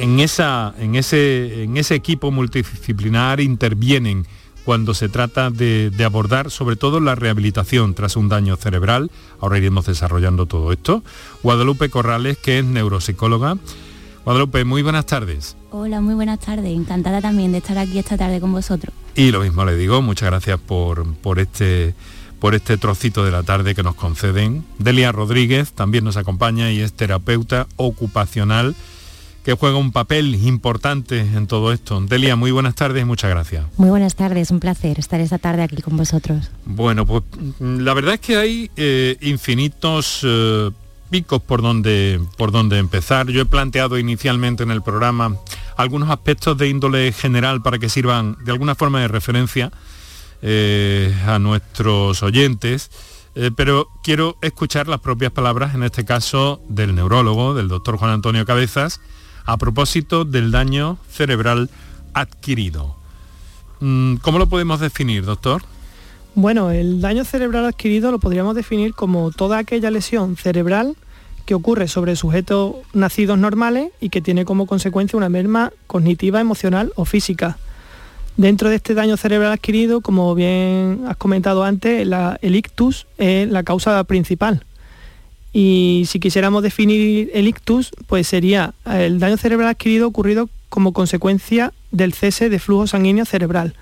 en, 0.00 0.20
esa, 0.20 0.74
en, 0.78 0.96
ese, 0.96 1.62
en 1.62 1.76
ese 1.76 1.94
equipo 1.94 2.32
multidisciplinar 2.32 3.40
intervienen 3.40 4.26
cuando 4.64 4.92
se 4.92 5.08
trata 5.08 5.50
de, 5.50 5.90
de, 5.90 6.04
abordar 6.04 6.50
sobre 6.50 6.76
todo 6.76 7.00
la 7.00 7.14
rehabilitación 7.14 7.94
tras 7.94 8.16
un 8.16 8.28
daño 8.28 8.56
cerebral. 8.56 9.10
Ahora 9.40 9.56
iremos 9.56 9.86
desarrollando 9.86 10.46
todo 10.46 10.72
esto. 10.72 11.02
Guadalupe 11.42 11.88
Corrales, 11.88 12.36
que 12.38 12.58
es 12.58 12.64
neuropsicóloga 12.64 13.56
Guadalupe, 14.28 14.62
muy 14.66 14.82
buenas 14.82 15.06
tardes. 15.06 15.56
Hola, 15.70 16.02
muy 16.02 16.12
buenas 16.12 16.38
tardes. 16.38 16.70
Encantada 16.76 17.22
también 17.22 17.50
de 17.50 17.58
estar 17.58 17.78
aquí 17.78 17.98
esta 17.98 18.18
tarde 18.18 18.40
con 18.40 18.52
vosotros. 18.52 18.94
Y 19.14 19.30
lo 19.30 19.40
mismo 19.40 19.64
le 19.64 19.74
digo, 19.74 20.02
muchas 20.02 20.28
gracias 20.28 20.60
por, 20.60 21.14
por 21.14 21.38
este 21.38 21.94
por 22.38 22.54
este 22.54 22.76
trocito 22.76 23.24
de 23.24 23.30
la 23.30 23.42
tarde 23.42 23.74
que 23.74 23.82
nos 23.82 23.94
conceden. 23.94 24.66
Delia 24.78 25.12
Rodríguez 25.12 25.72
también 25.72 26.04
nos 26.04 26.18
acompaña 26.18 26.70
y 26.70 26.80
es 26.80 26.92
terapeuta 26.92 27.68
ocupacional 27.76 28.76
que 29.44 29.54
juega 29.54 29.78
un 29.78 29.92
papel 29.92 30.34
importante 30.34 31.20
en 31.20 31.46
todo 31.46 31.72
esto. 31.72 31.98
Delia, 32.02 32.36
muy 32.36 32.50
buenas 32.50 32.74
tardes 32.74 33.00
y 33.00 33.06
muchas 33.06 33.30
gracias. 33.30 33.64
Muy 33.78 33.88
buenas 33.88 34.14
tardes, 34.14 34.50
un 34.50 34.60
placer 34.60 34.98
estar 34.98 35.20
esta 35.20 35.38
tarde 35.38 35.62
aquí 35.62 35.80
con 35.80 35.96
vosotros. 35.96 36.50
Bueno, 36.66 37.06
pues 37.06 37.22
la 37.60 37.94
verdad 37.94 38.12
es 38.12 38.20
que 38.20 38.36
hay 38.36 38.70
eh, 38.76 39.16
infinitos 39.22 40.20
eh, 40.22 40.70
picos 41.10 41.42
por 41.42 41.62
donde, 41.62 42.20
por 42.36 42.52
empezar. 42.54 43.28
Yo 43.28 43.42
he 43.42 43.46
planteado 43.46 43.98
inicialmente 43.98 44.62
en 44.62 44.70
el 44.70 44.82
programa 44.82 45.36
algunos 45.76 46.10
aspectos 46.10 46.56
de 46.58 46.68
índole 46.68 47.12
general 47.12 47.62
para 47.62 47.78
que 47.78 47.88
sirvan 47.88 48.36
de 48.44 48.52
alguna 48.52 48.74
forma 48.74 49.00
de 49.00 49.08
referencia 49.08 49.72
eh, 50.42 51.14
a 51.26 51.38
nuestros 51.38 52.22
oyentes, 52.22 52.90
eh, 53.34 53.50
pero 53.54 53.88
quiero 54.02 54.36
escuchar 54.42 54.88
las 54.88 55.00
propias 55.00 55.32
palabras, 55.32 55.74
en 55.74 55.82
este 55.82 56.04
caso 56.04 56.60
del 56.68 56.94
neurólogo, 56.94 57.54
del 57.54 57.68
doctor 57.68 57.96
Juan 57.96 58.12
Antonio 58.12 58.44
Cabezas, 58.46 59.00
a 59.44 59.56
propósito 59.56 60.24
del 60.24 60.50
daño 60.50 60.98
cerebral 61.10 61.70
adquirido. 62.14 62.96
Mm, 63.80 64.16
¿Cómo 64.16 64.38
lo 64.38 64.48
podemos 64.48 64.80
definir, 64.80 65.24
doctor? 65.24 65.62
Bueno, 66.40 66.70
el 66.70 67.00
daño 67.00 67.24
cerebral 67.24 67.64
adquirido 67.64 68.12
lo 68.12 68.20
podríamos 68.20 68.54
definir 68.54 68.94
como 68.94 69.32
toda 69.32 69.58
aquella 69.58 69.90
lesión 69.90 70.36
cerebral 70.36 70.94
que 71.46 71.56
ocurre 71.56 71.88
sobre 71.88 72.14
sujetos 72.14 72.76
nacidos 72.92 73.40
normales 73.40 73.90
y 74.00 74.08
que 74.08 74.20
tiene 74.20 74.44
como 74.44 74.66
consecuencia 74.66 75.16
una 75.16 75.28
merma 75.28 75.72
cognitiva, 75.88 76.40
emocional 76.40 76.92
o 76.94 77.04
física. 77.04 77.58
Dentro 78.36 78.68
de 78.68 78.76
este 78.76 78.94
daño 78.94 79.16
cerebral 79.16 79.50
adquirido, 79.50 80.00
como 80.00 80.32
bien 80.36 81.02
has 81.08 81.16
comentado 81.16 81.64
antes, 81.64 82.06
el 82.40 82.54
ictus 82.54 83.08
es 83.16 83.50
la 83.50 83.64
causa 83.64 84.04
principal. 84.04 84.64
Y 85.52 86.04
si 86.06 86.20
quisiéramos 86.20 86.62
definir 86.62 87.32
el 87.34 87.48
ictus, 87.48 87.90
pues 88.06 88.28
sería 88.28 88.74
el 88.86 89.18
daño 89.18 89.38
cerebral 89.38 89.70
adquirido 89.70 90.06
ocurrido 90.06 90.48
como 90.68 90.92
consecuencia 90.92 91.72
del 91.90 92.12
cese 92.12 92.48
de 92.48 92.58
flujo 92.58 92.86
sanguíneo 92.86 93.24
cerebral. 93.24 93.74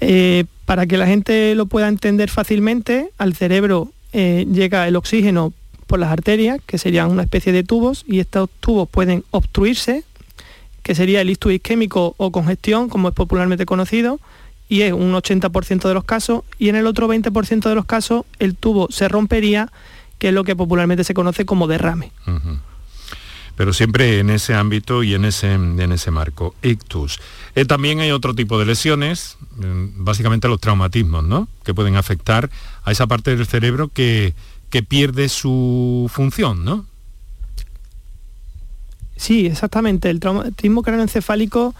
Eh, 0.00 0.44
para 0.64 0.86
que 0.86 0.96
la 0.96 1.06
gente 1.06 1.54
lo 1.54 1.66
pueda 1.66 1.88
entender 1.88 2.30
fácilmente, 2.30 3.10
al 3.18 3.34
cerebro 3.34 3.92
eh, 4.12 4.46
llega 4.50 4.88
el 4.88 4.96
oxígeno 4.96 5.52
por 5.86 6.00
las 6.00 6.10
arterias, 6.10 6.58
que 6.66 6.78
serían 6.78 7.10
una 7.10 7.22
especie 7.22 7.52
de 7.52 7.62
tubos, 7.62 8.04
y 8.06 8.18
estos 8.18 8.50
tubos 8.60 8.88
pueden 8.88 9.24
obstruirse, 9.30 10.02
que 10.82 10.94
sería 10.94 11.20
el 11.20 11.30
ictus 11.30 11.52
isquémico 11.52 12.14
o 12.16 12.32
congestión, 12.32 12.88
como 12.88 13.08
es 13.08 13.14
popularmente 13.14 13.66
conocido, 13.66 14.18
y 14.68 14.82
es 14.82 14.92
un 14.92 15.12
80% 15.12 15.86
de 15.86 15.94
los 15.94 16.04
casos, 16.04 16.42
y 16.58 16.68
en 16.68 16.76
el 16.76 16.86
otro 16.86 17.08
20% 17.08 17.68
de 17.68 17.74
los 17.74 17.84
casos 17.84 18.24
el 18.40 18.56
tubo 18.56 18.88
se 18.90 19.08
rompería, 19.08 19.70
que 20.18 20.28
es 20.28 20.34
lo 20.34 20.42
que 20.42 20.56
popularmente 20.56 21.04
se 21.04 21.14
conoce 21.14 21.44
como 21.44 21.68
derrame 21.68 22.10
pero 23.56 23.72
siempre 23.72 24.20
en 24.20 24.30
ese 24.30 24.54
ámbito 24.54 25.02
y 25.02 25.14
en 25.14 25.24
ese, 25.24 25.54
en 25.54 25.92
ese 25.92 26.10
marco. 26.10 26.54
Ictus. 26.62 27.18
Eh, 27.54 27.64
también 27.64 28.00
hay 28.00 28.10
otro 28.10 28.34
tipo 28.34 28.58
de 28.58 28.66
lesiones, 28.66 29.38
mm, 29.56 30.04
básicamente 30.04 30.46
los 30.46 30.60
traumatismos, 30.60 31.24
¿no? 31.24 31.48
Que 31.64 31.74
pueden 31.74 31.96
afectar 31.96 32.50
a 32.84 32.92
esa 32.92 33.06
parte 33.06 33.34
del 33.34 33.46
cerebro 33.46 33.88
que, 33.88 34.34
que 34.70 34.82
pierde 34.82 35.28
su 35.28 36.10
función, 36.12 36.64
¿no? 36.64 36.86
Sí, 39.16 39.46
exactamente. 39.46 40.10
El 40.10 40.20
traumatismo 40.20 40.82
craneoencefálico, 40.82 41.74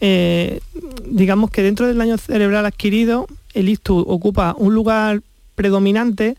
eh, 0.00 0.60
digamos 1.04 1.50
que 1.50 1.62
dentro 1.62 1.86
del 1.86 1.98
daño 1.98 2.16
cerebral 2.16 2.64
adquirido, 2.64 3.26
el 3.52 3.68
ictus 3.68 4.02
ocupa 4.06 4.54
un 4.56 4.74
lugar 4.74 5.20
predominante, 5.54 6.38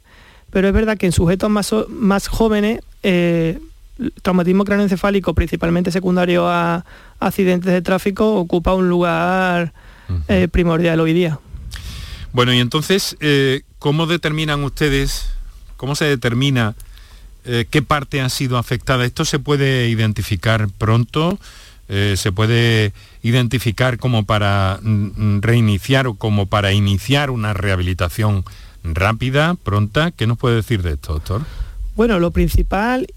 pero 0.50 0.68
es 0.68 0.74
verdad 0.74 0.98
que 0.98 1.06
en 1.06 1.12
sujetos 1.12 1.52
más, 1.52 1.72
más 1.88 2.28
jóvenes 2.28 2.80
eh, 3.04 3.60
traumatismo 4.22 4.66
craneoencefálico, 4.66 5.34
principalmente 5.34 5.92
secundario 5.92 6.48
a 6.48 6.86
accidentes 7.20 7.72
de 7.72 7.82
tráfico, 7.82 8.36
ocupa 8.36 8.74
un 8.74 8.90
lugar 8.90 9.74
eh, 10.28 10.48
primordial 10.50 11.00
hoy 11.00 11.14
día. 11.14 11.40
Bueno, 12.34 12.54
y 12.54 12.60
entonces, 12.60 13.18
eh, 13.20 13.62
¿cómo 13.80 14.08
determinan 14.08 14.64
ustedes, 14.64 15.30
cómo 15.78 15.96
se 15.96 16.06
determina 16.06 16.76
eh, 17.46 17.66
qué 17.70 17.82
parte 17.82 18.22
ha 18.22 18.30
sido 18.30 18.58
afectada? 18.58 19.06
¿Esto 19.06 19.26
se 19.26 19.40
puede 19.40 19.90
identificar 19.90 20.68
pronto? 20.78 21.40
¿Se 22.16 22.32
puede 22.32 22.94
identificar 23.22 23.98
como 23.98 24.24
para 24.24 24.80
reiniciar 25.42 26.08
o 26.08 26.14
como 26.14 26.46
para 26.46 26.72
iniciar 26.72 27.30
una 27.32 27.54
rehabilitación 27.54 28.46
rápida, 28.86 29.56
pronta? 29.62 30.12
¿Qué 30.12 30.26
nos 30.26 30.38
puede 30.38 30.56
decir 30.56 30.84
de 30.84 30.94
esto, 30.94 31.16
doctor? 31.16 31.42
Bueno, 31.98 32.18
lo 32.20 32.32
principal 32.32 33.08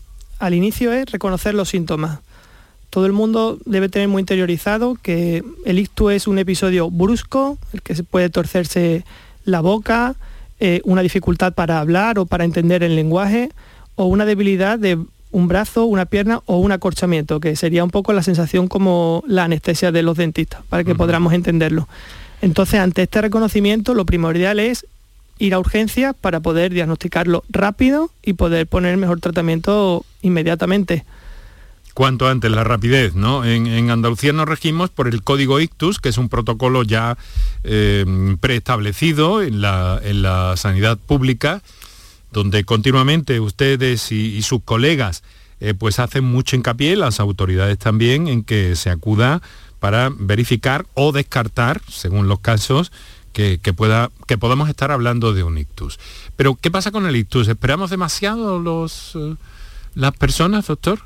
al 0.47 0.55
inicio 0.55 0.93
es 0.93 1.11
reconocer 1.11 1.55
los 1.55 1.69
síntomas. 1.69 2.21
Todo 2.91 3.07
el 3.07 3.13
mundo 3.13 3.59
debe 3.65 3.89
tener 3.89 4.09
muy 4.09 4.21
interiorizado 4.21 4.97
que 5.03 5.43
el 5.65 5.79
ictus 5.79 6.13
es 6.13 6.27
un 6.29 6.39
episodio 6.39 6.91
brusco, 6.91 7.59
el 7.73 7.83
que 7.83 7.95
se 7.95 8.05
puede 8.05 8.31
torcerse 8.31 9.05
la 9.45 9.61
boca, 9.61 10.15
eh, 10.61 10.81
una 10.85 11.03
dificultad 11.03 11.55
para 11.55 11.81
hablar 11.81 12.19
o 12.19 12.27
para 12.27 12.45
entender 12.45 12.83
el 12.83 12.95
lenguaje, 12.95 13.51
o 13.97 14.07
una 14.07 14.25
debilidad 14.25 14.79
de 14.79 14.99
un 15.33 15.49
brazo, 15.49 15.85
una 15.87 16.07
pierna 16.07 16.41
o 16.47 16.59
un 16.59 16.71
acorchamiento, 16.71 17.41
que 17.41 17.57
sería 17.57 17.83
un 17.83 17.91
poco 17.91 18.13
la 18.13 18.23
sensación 18.23 18.69
como 18.69 19.25
la 19.27 19.45
anestesia 19.45 19.91
de 19.91 20.03
los 20.05 20.17
dentistas, 20.17 20.63
para 20.69 20.85
que 20.85 20.95
podamos 20.95 21.33
entenderlo. 21.33 21.89
Entonces, 22.41 22.79
ante 22.79 23.03
este 23.03 23.21
reconocimiento, 23.21 23.95
lo 23.95 24.07
primordial 24.07 24.61
es 24.61 24.87
ir 25.39 25.55
a 25.55 25.59
urgencias 25.59 26.15
para 26.21 26.41
poder 26.41 26.73
diagnosticarlo 26.73 27.43
rápido 27.49 28.11
y 28.23 28.35
poder 28.35 28.69
poner 28.69 28.97
mejor 28.97 29.21
tratamiento 29.21 30.05
inmediatamente. 30.25 31.05
Cuanto 31.95 32.27
antes, 32.27 32.51
la 32.51 32.65
rapidez, 32.65 33.15
¿no? 33.15 33.45
En, 33.45 33.89
Andalucía 33.89 34.33
nos 34.33 34.49
regimos 34.49 34.91
por 34.91 35.07
el 35.07 35.23
código 35.23 35.61
ICTUS, 35.61 36.01
que 36.01 36.09
es 36.09 36.19
un 36.19 36.29
protocolo 36.29 36.83
ya 36.83 37.17
eh, 37.63 38.05
preestablecido 38.41 39.43
en 39.43 39.61
la, 39.61 40.55
sanidad 40.57 40.99
pública, 40.99 41.63
donde 42.33 42.65
continuamente 42.65 43.39
ustedes 43.39 44.11
y, 44.11 44.43
sus 44.43 44.63
colegas 44.65 45.23
eh, 45.61 45.73
pues 45.73 46.01
hacen 46.01 46.25
mucho 46.25 46.57
hincapié, 46.57 46.97
las 46.97 47.21
autoridades 47.21 47.79
también, 47.79 48.27
en 48.27 48.43
que 48.43 48.75
se 48.75 48.91
acuda 48.91 49.41
para 49.79 50.11
verificar 50.11 50.87
o 50.95 51.13
descartar, 51.13 51.81
según 51.89 52.27
los 52.27 52.41
casos, 52.41 52.91
que, 53.35 53.59
pueda, 53.77 54.11
que 54.27 54.39
podamos 54.39 54.69
estar 54.69 54.91
hablando 54.91 55.33
de 55.33 55.43
un 55.43 55.59
ictus. 55.59 55.99
Pero, 56.37 56.55
¿qué 56.55 56.71
pasa 56.71 56.91
con 56.91 57.07
el 57.07 57.17
ictus? 57.17 57.49
¿Esperamos 57.49 57.91
demasiado 57.91 58.59
los, 58.59 59.13
eh, 59.17 59.35
las 59.95 60.17
personas, 60.17 60.67
doctor? 60.67 61.01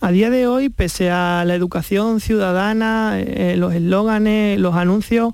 A 0.00 0.10
día 0.10 0.30
de 0.30 0.46
hoy, 0.46 0.68
pese 0.68 1.10
a 1.10 1.44
la 1.44 1.54
educación 1.54 2.20
ciudadana, 2.20 3.20
eh, 3.20 3.54
los 3.56 3.72
eslóganes, 3.72 4.58
los 4.58 4.74
anuncios, 4.74 5.32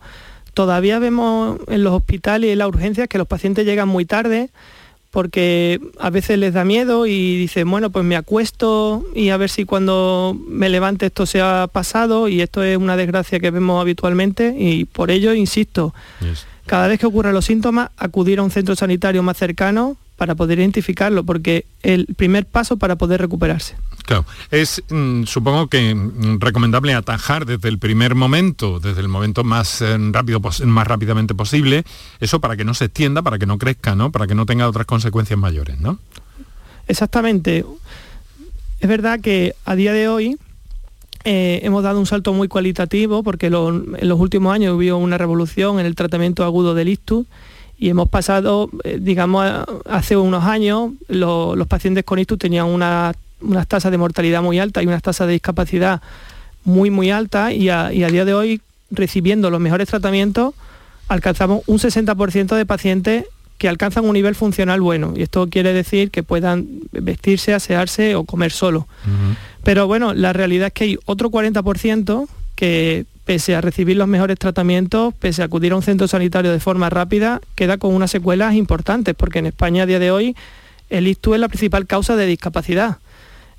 todavía 0.53 0.99
vemos 0.99 1.59
en 1.69 1.85
los 1.85 1.95
hospitales 1.95 2.49
y 2.49 2.53
en 2.53 2.59
las 2.59 2.69
urgencias 2.69 3.09
que 3.09 3.19
los 3.19 3.27
pacientes 3.27 3.65
llegan 3.65 3.89
muy 3.89 4.05
tarde 4.05 4.51
porque 5.11 5.81
a 5.99 6.11
veces 6.11 6.39
les 6.39 6.53
da 6.53 6.65
miedo 6.65 7.07
y 7.07 7.39
dicen, 7.39 7.71
bueno, 7.71 7.91
pues 7.91 8.05
me 8.05 8.17
acuesto 8.17 9.05
y 9.15 9.31
a 9.31 9.37
ver 9.37 9.49
si 9.49 9.65
cuando 9.65 10.37
me 10.47 10.69
levante 10.69 11.07
esto 11.07 11.25
se 11.25 11.41
ha 11.41 11.67
pasado 11.73 12.29
y 12.29 12.43
esto 12.43 12.63
es 12.63 12.77
una 12.77 12.97
desgracia 12.97 13.41
que 13.41 13.51
vemos 13.51 13.81
habitualmente 13.81 14.55
y 14.59 14.85
por 14.85 15.11
ello, 15.11 15.33
insisto, 15.33 15.95
cada 16.67 16.89
vez 16.89 17.01
que 17.01 17.07
ocurran 17.07 17.33
los 17.33 17.47
síntomas, 17.47 17.91
acudir 17.97 18.39
a 18.39 18.43
un 18.43 18.51
centro 18.51 18.77
sanitario 18.77 19.23
más 19.23 19.39
cercano 19.39 19.97
para 20.19 20.35
poder 20.35 20.59
identificarlo, 20.59 21.23
porque 21.23 21.65
el 21.85 22.07
primer 22.17 22.45
paso 22.45 22.77
para 22.77 22.97
poder 22.97 23.21
recuperarse. 23.21 23.77
Claro, 24.05 24.27
es 24.51 24.83
mm, 24.91 25.23
supongo 25.25 25.69
que 25.69 25.95
mm, 25.95 26.41
recomendable 26.41 26.93
atajar 26.93 27.47
desde 27.47 27.69
el 27.69 27.79
primer 27.79 28.17
momento, 28.17 28.81
desde 28.81 29.01
el 29.01 29.07
momento 29.07 29.45
más 29.45 29.81
eh, 29.81 29.97
rápido, 30.11 30.41
más 30.41 30.87
rápidamente 30.89 31.37
posible, 31.37 31.85
eso 32.19 32.41
para 32.41 32.57
que 32.57 32.65
no 32.65 32.75
se 32.75 32.87
extienda, 32.87 33.23
para 33.23 33.39
que 33.39 33.47
no 33.47 33.59
crezca, 33.59 33.95
¿no? 33.95 34.11
Para 34.11 34.27
que 34.27 34.35
no 34.35 34.45
tenga 34.45 34.69
otras 34.69 34.87
consecuencias 34.87 35.39
mayores, 35.39 35.79
¿no? 35.79 36.01
Exactamente. 36.89 37.65
Es 38.81 38.89
verdad 38.89 39.21
que 39.21 39.55
a 39.65 39.77
día 39.77 39.93
de 39.93 40.09
hoy 40.09 40.37
eh, 41.23 41.61
hemos 41.63 41.85
dado 41.85 42.01
un 42.01 42.07
salto 42.07 42.33
muy 42.33 42.49
cualitativo 42.49 43.23
porque 43.23 43.47
en 43.47 44.09
los 44.09 44.19
últimos 44.19 44.53
años 44.53 44.75
hubo 44.75 44.97
una 44.97 45.17
revolución 45.17 45.79
en 45.79 45.87
el 45.87 45.95
tratamiento 45.95 46.43
agudo 46.43 46.75
del 46.75 46.89
ictus 46.89 47.27
y 47.79 47.89
hemos 47.89 48.09
pasado, 48.09 48.69
eh, 48.85 48.99
digamos, 49.01 49.47
hace 49.89 50.17
unos 50.17 50.45
años 50.45 50.93
los 51.09 51.67
pacientes 51.69 52.05
con 52.05 52.19
ictus 52.19 52.39
tenían 52.39 52.67
una 52.67 53.15
unas 53.41 53.67
tasas 53.67 53.91
de 53.91 53.99
mortalidad 53.99 54.43
muy 54.43 54.59
altas 54.59 54.83
y 54.83 54.87
unas 54.87 55.03
tasas 55.03 55.27
de 55.27 55.35
discapacidad 55.35 56.03
muy, 56.65 56.91
muy 56.91 57.11
altas 57.11 57.53
y 57.53 57.69
a, 57.71 57.89
día 57.89 58.25
de 58.25 58.35
hoy, 58.35 58.61
recibiendo 58.91 59.51
los 59.51 59.61
mejores 59.61 59.89
tratamientos, 59.89 60.55
alcanzamos 61.09 61.63
un 61.67 61.79
60% 61.79 62.57
de 62.57 62.67
pacientes 62.67 63.25
que 63.57 63.69
alcanzan 63.69 64.05
un 64.05 64.13
nivel 64.13 64.35
funcional 64.35 64.81
bueno. 64.81 65.15
Y 65.17 65.23
esto 65.23 65.49
quiere 65.49 65.73
decir 65.73 66.11
que 66.11 66.23
puedan 66.23 66.67
vestirse, 66.93 67.55
asearse 67.55 68.15
o 68.15 68.25
comer 68.25 68.53
solo. 68.53 68.87
Pero 69.65 69.87
bueno, 69.87 70.15
la 70.15 70.33
realidad 70.33 70.69
es 70.69 70.73
que 70.73 70.85
hay 70.85 70.99
otro 71.07 71.31
40% 71.31 72.29
que 72.55 73.07
pese 73.29 73.55
a 73.55 73.61
recibir 73.61 73.99
los 73.99 74.09
mejores 74.09 74.39
tratamientos, 74.39 75.13
pese 75.13 75.43
a 75.43 75.45
acudir 75.45 75.73
a 75.73 75.77
un 75.77 75.83
centro 75.83 76.09
sanitario 76.09 76.51
de 76.51 76.61
forma 76.61 76.89
rápida, 76.89 77.43
queda 77.57 77.77
con 77.77 77.95
unas 77.95 78.11
secuelas 78.11 78.55
importantes, 78.55 79.15
porque 79.15 79.41
en 79.41 79.45
España 79.45 79.83
a 79.83 79.87
día 79.87 79.99
de 79.99 80.11
hoy 80.11 80.35
el 80.89 81.07
ISTU 81.07 81.35
es 81.35 81.41
la 81.41 81.49
principal 81.49 81.87
causa 81.87 82.17
de 82.17 82.25
discapacidad. 82.25 82.97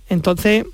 Entonces, 0.10 0.66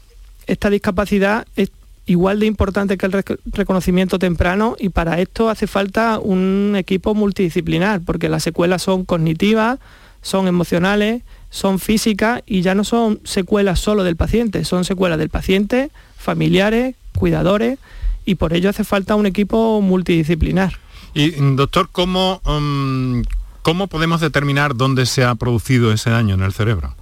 esta 0.47 0.69
discapacidad 0.69 1.45
es 1.57 1.71
igual 2.05 2.39
de 2.39 2.45
importante 2.45 2.97
que 2.97 3.05
el 3.07 3.23
reconocimiento 3.47 4.17
temprano 4.17 4.77
y 4.79 4.87
para 4.87 5.19
esto 5.19 5.49
hace 5.49 5.67
falta 5.67 6.17
un 6.17 6.75
equipo 6.77 7.13
multidisciplinar, 7.13 7.99
porque 7.99 8.29
las 8.29 8.43
secuelas 8.43 8.81
son 8.81 9.03
cognitivas, 9.03 9.77
son 10.21 10.47
emocionales, 10.47 11.21
son 11.49 11.79
físicas 11.79 12.43
y 12.45 12.61
ya 12.61 12.75
no 12.75 12.85
son 12.85 13.19
secuelas 13.25 13.77
solo 13.77 14.05
del 14.05 14.15
paciente, 14.15 14.63
son 14.63 14.85
secuelas 14.85 15.19
del 15.19 15.27
paciente, 15.27 15.89
familiares, 16.15 16.95
cuidadores 17.17 17.77
y 18.25 18.35
por 18.35 18.53
ello 18.53 18.69
hace 18.69 18.83
falta 18.83 19.15
un 19.15 19.25
equipo 19.25 19.81
multidisciplinar. 19.81 20.79
Y 21.13 21.31
doctor, 21.55 21.89
¿cómo, 21.91 22.41
mm, 22.43 23.21
¿cómo 23.61 23.87
podemos 23.87 24.19
determinar 24.19 24.75
dónde 24.75 25.05
se 25.05 25.23
ha 25.23 25.35
producido 25.35 25.93
ese 25.93 26.09
daño 26.09 26.35
en 26.35 26.41
el 26.41 26.51
cerebro? 26.51 26.95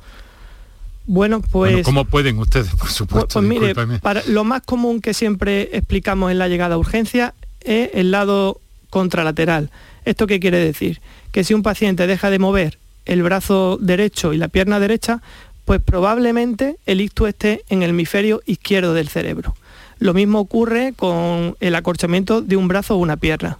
Bueno, 1.05 1.41
pues... 1.41 1.83
¿Cómo 1.83 2.05
pueden 2.05 2.37
ustedes, 2.39 2.73
por 2.75 2.89
supuesto? 2.89 3.39
Pues, 3.39 3.45
mire, 3.45 3.75
para, 3.99 4.23
lo 4.27 4.43
más 4.43 4.61
común 4.61 5.01
que 5.01 5.13
siempre 5.13 5.69
explicamos 5.73 6.31
en 6.31 6.39
la 6.39 6.47
llegada 6.47 6.75
a 6.75 6.77
urgencia 6.77 7.33
es 7.61 7.89
el 7.93 8.11
lado 8.11 8.61
contralateral. 8.89 9.69
¿Esto 10.05 10.27
qué 10.27 10.39
quiere 10.39 10.59
decir? 10.59 11.01
Que 11.31 11.43
si 11.43 11.53
un 11.53 11.63
paciente 11.63 12.07
deja 12.07 12.29
de 12.29 12.39
mover 12.39 12.77
el 13.05 13.23
brazo 13.23 13.77
derecho 13.81 14.33
y 14.33 14.37
la 14.37 14.47
pierna 14.47 14.79
derecha, 14.79 15.21
pues 15.65 15.81
probablemente 15.81 16.77
el 16.85 17.01
ictus 17.01 17.29
esté 17.29 17.63
en 17.69 17.83
el 17.83 17.91
hemisferio 17.91 18.41
izquierdo 18.45 18.93
del 18.93 19.09
cerebro. 19.09 19.55
Lo 20.03 20.13
mismo 20.13 20.41
ocurre 20.41 20.91
con 20.97 21.55
el 21.61 21.75
acorchamiento 21.75 22.41
de 22.41 22.57
un 22.57 22.67
brazo 22.67 22.95
o 22.95 22.97
una 22.97 23.15
pierna. 23.15 23.57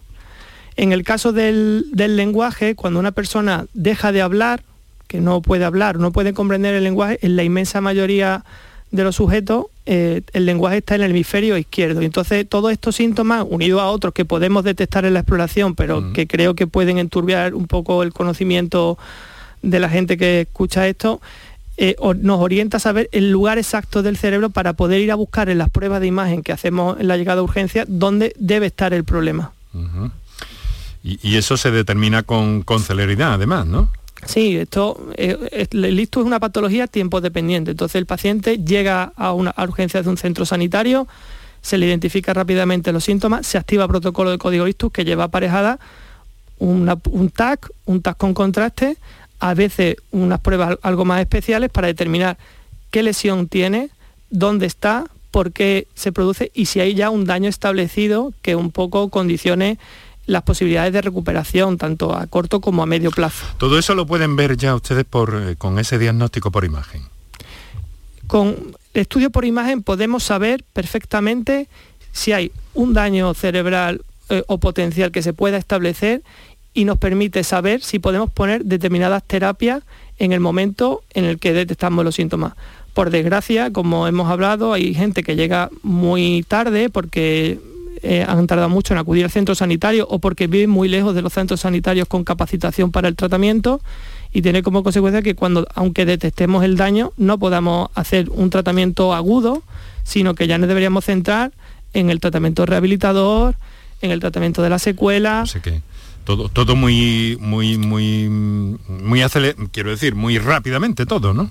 En 0.76 0.92
el 0.92 1.04
caso 1.04 1.32
del, 1.32 1.86
del 1.94 2.18
lenguaje, 2.18 2.76
cuando 2.76 3.00
una 3.00 3.14
persona 3.14 3.66
deja 3.74 4.12
de 4.12 4.22
hablar, 4.22 4.62
que 5.08 5.22
no 5.22 5.42
puede 5.42 5.64
hablar, 5.64 6.00
no 6.00 6.12
puede 6.12 6.34
comprender 6.34 6.76
el 6.76 6.84
lenguaje, 6.84 7.18
en 7.22 7.38
la 7.38 7.46
inmensa 7.46 7.80
mayoría 7.80 8.44
de 8.92 9.06
los 9.06 9.16
sujetos 9.16 9.68
eh, 9.86 10.22
el 10.34 10.46
lenguaje 10.46 10.80
está 10.80 10.96
en 10.96 11.04
el 11.04 11.12
hemisferio 11.12 11.58
izquierdo. 11.58 12.02
Y 12.02 12.06
entonces 12.06 12.46
todos 12.50 12.74
estos 12.74 12.98
síntomas, 12.98 13.46
unidos 13.50 13.82
a 13.82 13.88
otros 13.88 14.14
que 14.14 14.26
podemos 14.26 14.66
detectar 14.66 15.06
en 15.06 15.14
la 15.14 15.22
exploración, 15.22 15.76
pero 15.76 16.12
que 16.12 16.28
creo 16.28 16.56
que 16.56 16.68
pueden 16.68 16.98
enturbiar 16.98 17.54
un 17.54 17.68
poco 17.68 18.04
el 18.04 18.12
conocimiento 18.12 18.98
de 19.62 19.80
la 19.80 19.88
gente 19.88 20.18
que 20.18 20.42
escucha 20.42 20.90
esto, 20.90 21.22
eh, 21.78 21.96
nos 22.22 22.40
orienta 22.40 22.78
a 22.78 22.80
saber 22.80 23.10
el 23.12 23.32
lugar 23.32 23.58
exacto 23.58 24.04
del 24.04 24.18
cerebro 24.18 24.50
para 24.50 24.74
poder 24.74 25.02
ir 25.02 25.12
a 25.12 25.16
buscar 25.16 25.50
en 25.50 25.58
las 25.58 25.70
pruebas 25.70 26.02
de 26.02 26.08
imagen 26.08 26.44
que 26.44 26.52
hacemos 26.52 27.00
en 27.00 27.08
la 27.08 27.18
llegada 27.18 27.42
a 27.42 27.44
urgencia 27.44 27.86
dónde 27.88 28.34
debe 28.38 28.68
estar 28.68 28.94
el 28.94 29.04
problema. 29.04 29.54
y, 31.04 31.36
eso 31.36 31.58
se 31.58 31.72
determina 31.72 32.24
con, 32.24 32.62
con 32.62 32.82
celeridad, 32.82 33.34
además, 33.34 33.66
¿no? 33.66 33.90
Sí, 34.26 34.56
esto, 34.56 35.10
eh, 35.18 35.68
el 35.72 36.00
ictus 36.00 36.22
es 36.22 36.28
una 36.28 36.40
patología 36.40 36.88
tiempo 36.88 37.22
dependiente. 37.22 37.72
Entonces 37.72 37.96
el 37.96 38.06
paciente 38.06 38.58
llega 38.60 39.12
a 39.16 39.34
una 39.34 39.54
urgencia 39.58 40.02
de 40.02 40.10
un 40.10 40.18
centro 40.18 40.46
sanitario, 40.46 41.08
se 41.62 41.78
le 41.78 41.88
identifica 41.88 42.34
rápidamente 42.34 42.94
los 42.94 43.04
síntomas, 43.04 43.48
se 43.48 43.58
activa 43.58 43.88
protocolo 43.88 44.32
de 44.32 44.38
código 44.38 44.68
ictus 44.68 44.92
que 44.92 45.06
lleva 45.06 45.26
aparejada 45.26 45.80
un 46.60 47.32
TAC, 47.34 47.70
un 47.86 48.02
TAC 48.02 48.18
con 48.18 48.34
contraste, 48.34 48.98
a 49.44 49.54
veces 49.56 49.98
unas 50.12 50.40
pruebas 50.40 50.78
algo 50.84 51.04
más 51.04 51.20
especiales 51.20 51.70
para 51.70 51.88
determinar 51.88 52.38
qué 52.92 53.04
lesión 53.04 53.50
tiene, 53.50 53.90
dónde 54.30 54.68
está, 54.68 55.04
por 55.32 55.52
qué 55.52 55.86
se 55.96 56.14
produce 56.14 56.50
y 56.54 56.68
si 56.68 56.80
hay 56.80 56.94
ya 56.94 57.10
un 57.10 57.26
daño 57.26 57.50
establecido 57.50 58.32
que 58.42 58.56
un 58.56 58.72
poco 58.72 59.10
condicione 59.10 59.78
las 60.28 60.44
posibilidades 60.44 60.94
de 60.94 61.02
recuperación, 61.02 61.78
tanto 61.78 62.16
a 62.16 62.26
corto 62.28 62.62
como 62.62 62.84
a 62.84 62.86
medio 62.86 63.12
plazo. 63.12 63.46
Todo 63.58 63.78
eso 63.78 63.96
lo 63.96 64.08
pueden 64.08 64.38
ver 64.38 64.56
ya 64.56 64.76
ustedes 64.76 65.04
por, 65.04 65.36
eh, 65.36 65.58
con 65.58 65.78
ese 65.78 66.00
diagnóstico 66.00 66.50
por 66.50 66.64
imagen. 66.64 67.02
con 68.28 68.56
estudio 68.94 69.30
por 69.30 69.44
imagen 69.44 69.84
podemos 69.84 70.24
saber 70.24 70.64
perfectamente 70.72 71.68
si 72.14 72.32
hay 72.32 72.54
un 72.76 72.94
daño 72.94 73.34
cerebral 73.34 74.06
eh, 74.30 74.42
o 74.48 74.58
potencial 74.58 75.12
que 75.12 75.22
se 75.22 75.34
pueda 75.34 75.58
establecer 75.58 76.22
y 76.74 76.86
nos 76.86 76.98
permite 76.98 77.44
saber 77.44 77.82
si 77.82 78.00
podemos 78.00 78.32
poner 78.32 78.66
determinadas 78.66 79.24
terapias 79.24 79.84
en 80.20 80.32
el 80.32 80.40
momento 80.40 81.04
en 81.14 81.26
el 81.26 81.40
que 81.40 81.54
detectamos 81.54 82.04
los 82.04 82.16
síntomas. 82.16 82.54
Por 82.94 83.10
desgracia, 83.10 83.72
como 83.72 84.08
hemos 84.08 84.30
hablado, 84.30 84.74
hay 84.74 84.94
gente 84.94 85.24
que 85.24 85.36
llega 85.36 85.70
muy 85.82 86.46
tarde 86.48 86.90
porque 86.90 87.60
eh, 88.02 88.26
han 88.28 88.48
tardado 88.48 88.70
mucho 88.70 88.94
en 88.94 89.00
acudir 89.00 89.24
al 89.24 89.32
centro 89.32 89.56
sanitario 89.56 90.08
o 90.10 90.20
porque 90.20 90.48
viven 90.48 90.70
muy 90.70 90.88
lejos 90.88 91.16
de 91.16 91.22
los 91.22 91.34
centros 91.34 91.62
sanitarios 91.62 92.08
con 92.08 92.24
capacitación 92.24 92.92
para 92.92 93.08
el 93.08 93.16
tratamiento 93.16 93.82
y 94.32 94.42
tiene 94.42 94.64
como 94.64 94.84
consecuencia 94.84 95.22
que 95.22 95.36
cuando, 95.36 95.68
aunque 95.76 96.06
detectemos 96.06 96.64
el 96.64 96.76
daño, 96.76 97.14
no 97.18 97.38
podamos 97.38 97.90
hacer 97.94 98.30
un 98.32 98.50
tratamiento 98.50 99.14
agudo, 99.14 99.64
sino 100.04 100.34
que 100.36 100.48
ya 100.48 100.58
nos 100.58 100.68
deberíamos 100.68 101.06
centrar 101.06 101.52
en 101.94 102.10
el 102.10 102.20
tratamiento 102.20 102.66
rehabilitador, 102.66 103.56
en 104.02 104.12
el 104.12 104.20
tratamiento 104.20 104.64
de 104.64 104.70
la 104.70 104.80
secuela. 104.80 105.46
Todo, 106.24 106.50
todo 106.50 106.76
muy, 106.76 107.38
muy, 107.40 107.78
muy, 107.78 108.28
muy 108.30 109.22
quiero 109.72 109.90
decir, 109.90 110.16
muy 110.16 110.38
rápidamente 110.38 111.06
todo, 111.06 111.34
¿no? 111.34 111.50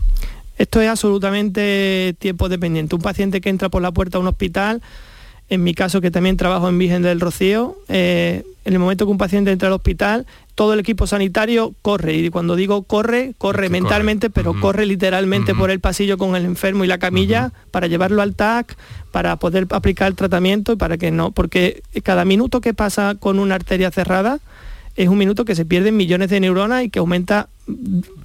Esto 0.58 0.80
es 0.80 0.88
absolutamente 0.88 2.14
tiempo 2.18 2.48
dependiente. 2.48 2.94
Un 2.94 3.02
paciente 3.02 3.40
que 3.40 3.48
entra 3.48 3.68
por 3.68 3.82
la 3.82 3.90
puerta 3.90 4.18
de 4.18 4.22
un 4.22 4.28
hospital 4.28 4.82
en 5.48 5.64
mi 5.64 5.74
caso 5.74 6.00
que 6.00 6.10
también 6.10 6.36
trabajo 6.36 6.68
en 6.68 6.78
Virgen 6.78 7.02
del 7.02 7.20
Rocío, 7.20 7.76
eh, 7.88 8.42
en 8.64 8.72
el 8.72 8.78
momento 8.78 9.06
que 9.06 9.12
un 9.12 9.18
paciente 9.18 9.50
entra 9.50 9.68
al 9.68 9.74
hospital, 9.74 10.26
todo 10.54 10.74
el 10.74 10.80
equipo 10.80 11.06
sanitario 11.06 11.74
corre, 11.82 12.14
y 12.14 12.30
cuando 12.30 12.56
digo 12.56 12.82
corre, 12.82 13.34
corre 13.38 13.68
mentalmente, 13.68 14.30
pero 14.30 14.58
corre 14.60 14.86
literalmente 14.86 15.54
por 15.54 15.70
el 15.70 15.80
pasillo 15.80 16.16
con 16.16 16.36
el 16.36 16.44
enfermo 16.44 16.84
y 16.84 16.86
la 16.86 16.98
camilla 16.98 17.52
para 17.70 17.86
llevarlo 17.86 18.22
al 18.22 18.34
TAC, 18.34 18.76
para 19.10 19.36
poder 19.36 19.66
aplicar 19.70 20.08
el 20.08 20.14
tratamiento 20.14 20.72
y 20.72 20.76
para 20.76 20.96
que 20.96 21.10
no, 21.10 21.32
porque 21.32 21.82
cada 22.02 22.24
minuto 22.24 22.60
que 22.60 22.74
pasa 22.74 23.16
con 23.18 23.38
una 23.38 23.56
arteria 23.56 23.90
cerrada 23.90 24.38
es 24.96 25.08
un 25.08 25.18
minuto 25.18 25.44
que 25.44 25.54
se 25.54 25.64
pierden 25.64 25.96
millones 25.96 26.30
de 26.30 26.40
neuronas 26.40 26.84
y 26.84 26.90
que 26.90 26.98
aumenta 26.98 27.48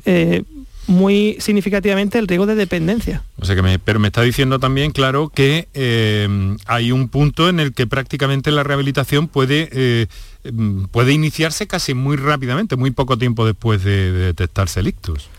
eh, 0.06 0.44
muy 0.88 1.36
significativamente 1.40 2.18
el 2.18 2.28
riesgo 2.28 2.46
de 2.46 2.56
dependencia. 2.56 3.24
O 3.40 3.46
sea 3.46 3.56
que 3.56 3.62
me, 3.62 3.78
pero 3.78 4.00
me 4.00 4.08
está 4.08 4.22
diciendo 4.22 4.60
también, 4.60 4.92
claro, 4.92 5.30
que 5.30 5.68
eh, 5.74 6.56
hay 6.66 6.92
un 6.92 7.10
punto 7.10 7.50
en 7.50 7.60
el 7.60 7.74
que 7.74 7.86
prácticamente 7.88 8.52
la 8.52 8.64
rehabilitación 8.64 9.28
puede, 9.28 9.70
eh, 9.72 10.08
puede 10.92 11.14
iniciarse 11.14 11.68
casi 11.68 11.94
muy 11.94 12.16
rápidamente, 12.16 12.78
muy 12.78 12.92
poco 12.92 13.18
tiempo 13.18 13.46
después 13.46 13.84
de, 13.84 14.12
detectarse 14.12 14.80
el 14.80 14.88
ictus. 14.88 15.30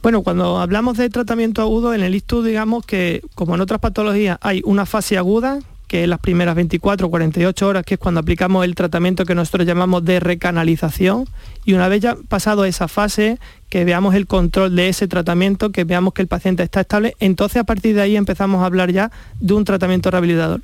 Bueno, 0.00 0.22
cuando 0.22 0.58
hablamos 0.58 0.96
de 0.96 1.10
tratamiento 1.10 1.60
agudo, 1.60 1.92
en 1.92 2.02
el 2.02 2.14
ictus 2.14 2.44
digamos 2.44 2.86
que, 2.86 3.22
como 3.34 3.56
en 3.56 3.60
otras 3.60 3.80
patologías, 3.80 4.38
hay 4.40 4.62
una 4.64 4.86
fase 4.86 5.18
aguda, 5.18 5.58
que 5.88 6.02
es 6.02 6.08
las 6.08 6.20
primeras 6.20 6.54
24 6.54 7.06
o 7.06 7.10
48 7.10 7.66
horas, 7.66 7.84
que 7.84 7.94
es 7.94 8.00
cuando 8.00 8.20
aplicamos 8.20 8.64
el 8.64 8.74
tratamiento 8.74 9.24
que 9.24 9.34
nosotros 9.34 9.66
llamamos 9.66 10.04
de 10.04 10.20
recanalización. 10.20 11.24
Y 11.64 11.72
una 11.72 11.88
vez 11.88 12.02
ya 12.02 12.16
pasado 12.28 12.66
esa 12.66 12.88
fase, 12.88 13.38
que 13.70 13.84
veamos 13.84 14.14
el 14.14 14.26
control 14.26 14.76
de 14.76 14.88
ese 14.88 15.08
tratamiento, 15.08 15.72
que 15.72 15.84
veamos 15.84 16.14
que 16.14 16.22
el 16.22 16.28
paciente 16.28 16.62
está 16.62 16.82
estable, 16.82 17.14
entonces 17.20 17.60
a 17.60 17.64
partir 17.64 17.94
de 17.94 18.02
ahí 18.02 18.16
empezamos 18.16 18.62
a 18.62 18.66
hablar 18.66 18.92
ya 18.92 19.10
de 19.40 19.54
un 19.54 19.64
tratamiento 19.64 20.10
rehabilitador. 20.10 20.62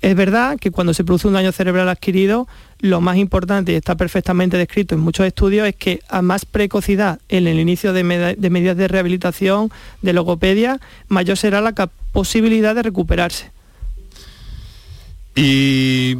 Es 0.00 0.14
verdad 0.14 0.56
que 0.58 0.70
cuando 0.70 0.94
se 0.94 1.04
produce 1.04 1.26
un 1.26 1.34
daño 1.34 1.50
cerebral 1.52 1.88
adquirido, 1.88 2.46
lo 2.80 3.00
más 3.00 3.16
importante, 3.16 3.72
y 3.72 3.74
está 3.74 3.96
perfectamente 3.96 4.56
descrito 4.56 4.94
en 4.94 5.00
muchos 5.00 5.26
estudios, 5.26 5.66
es 5.66 5.74
que 5.74 6.00
a 6.08 6.22
más 6.22 6.44
precocidad 6.44 7.20
en 7.28 7.48
el 7.48 7.58
inicio 7.58 7.92
de, 7.92 8.36
de 8.38 8.50
medidas 8.50 8.76
de 8.76 8.86
rehabilitación, 8.86 9.70
de 10.02 10.12
logopedia, 10.12 10.80
mayor 11.08 11.36
será 11.36 11.60
la 11.60 11.72
posibilidad 12.12 12.74
de 12.74 12.82
recuperarse. 12.82 13.57
¿Y 15.38 16.16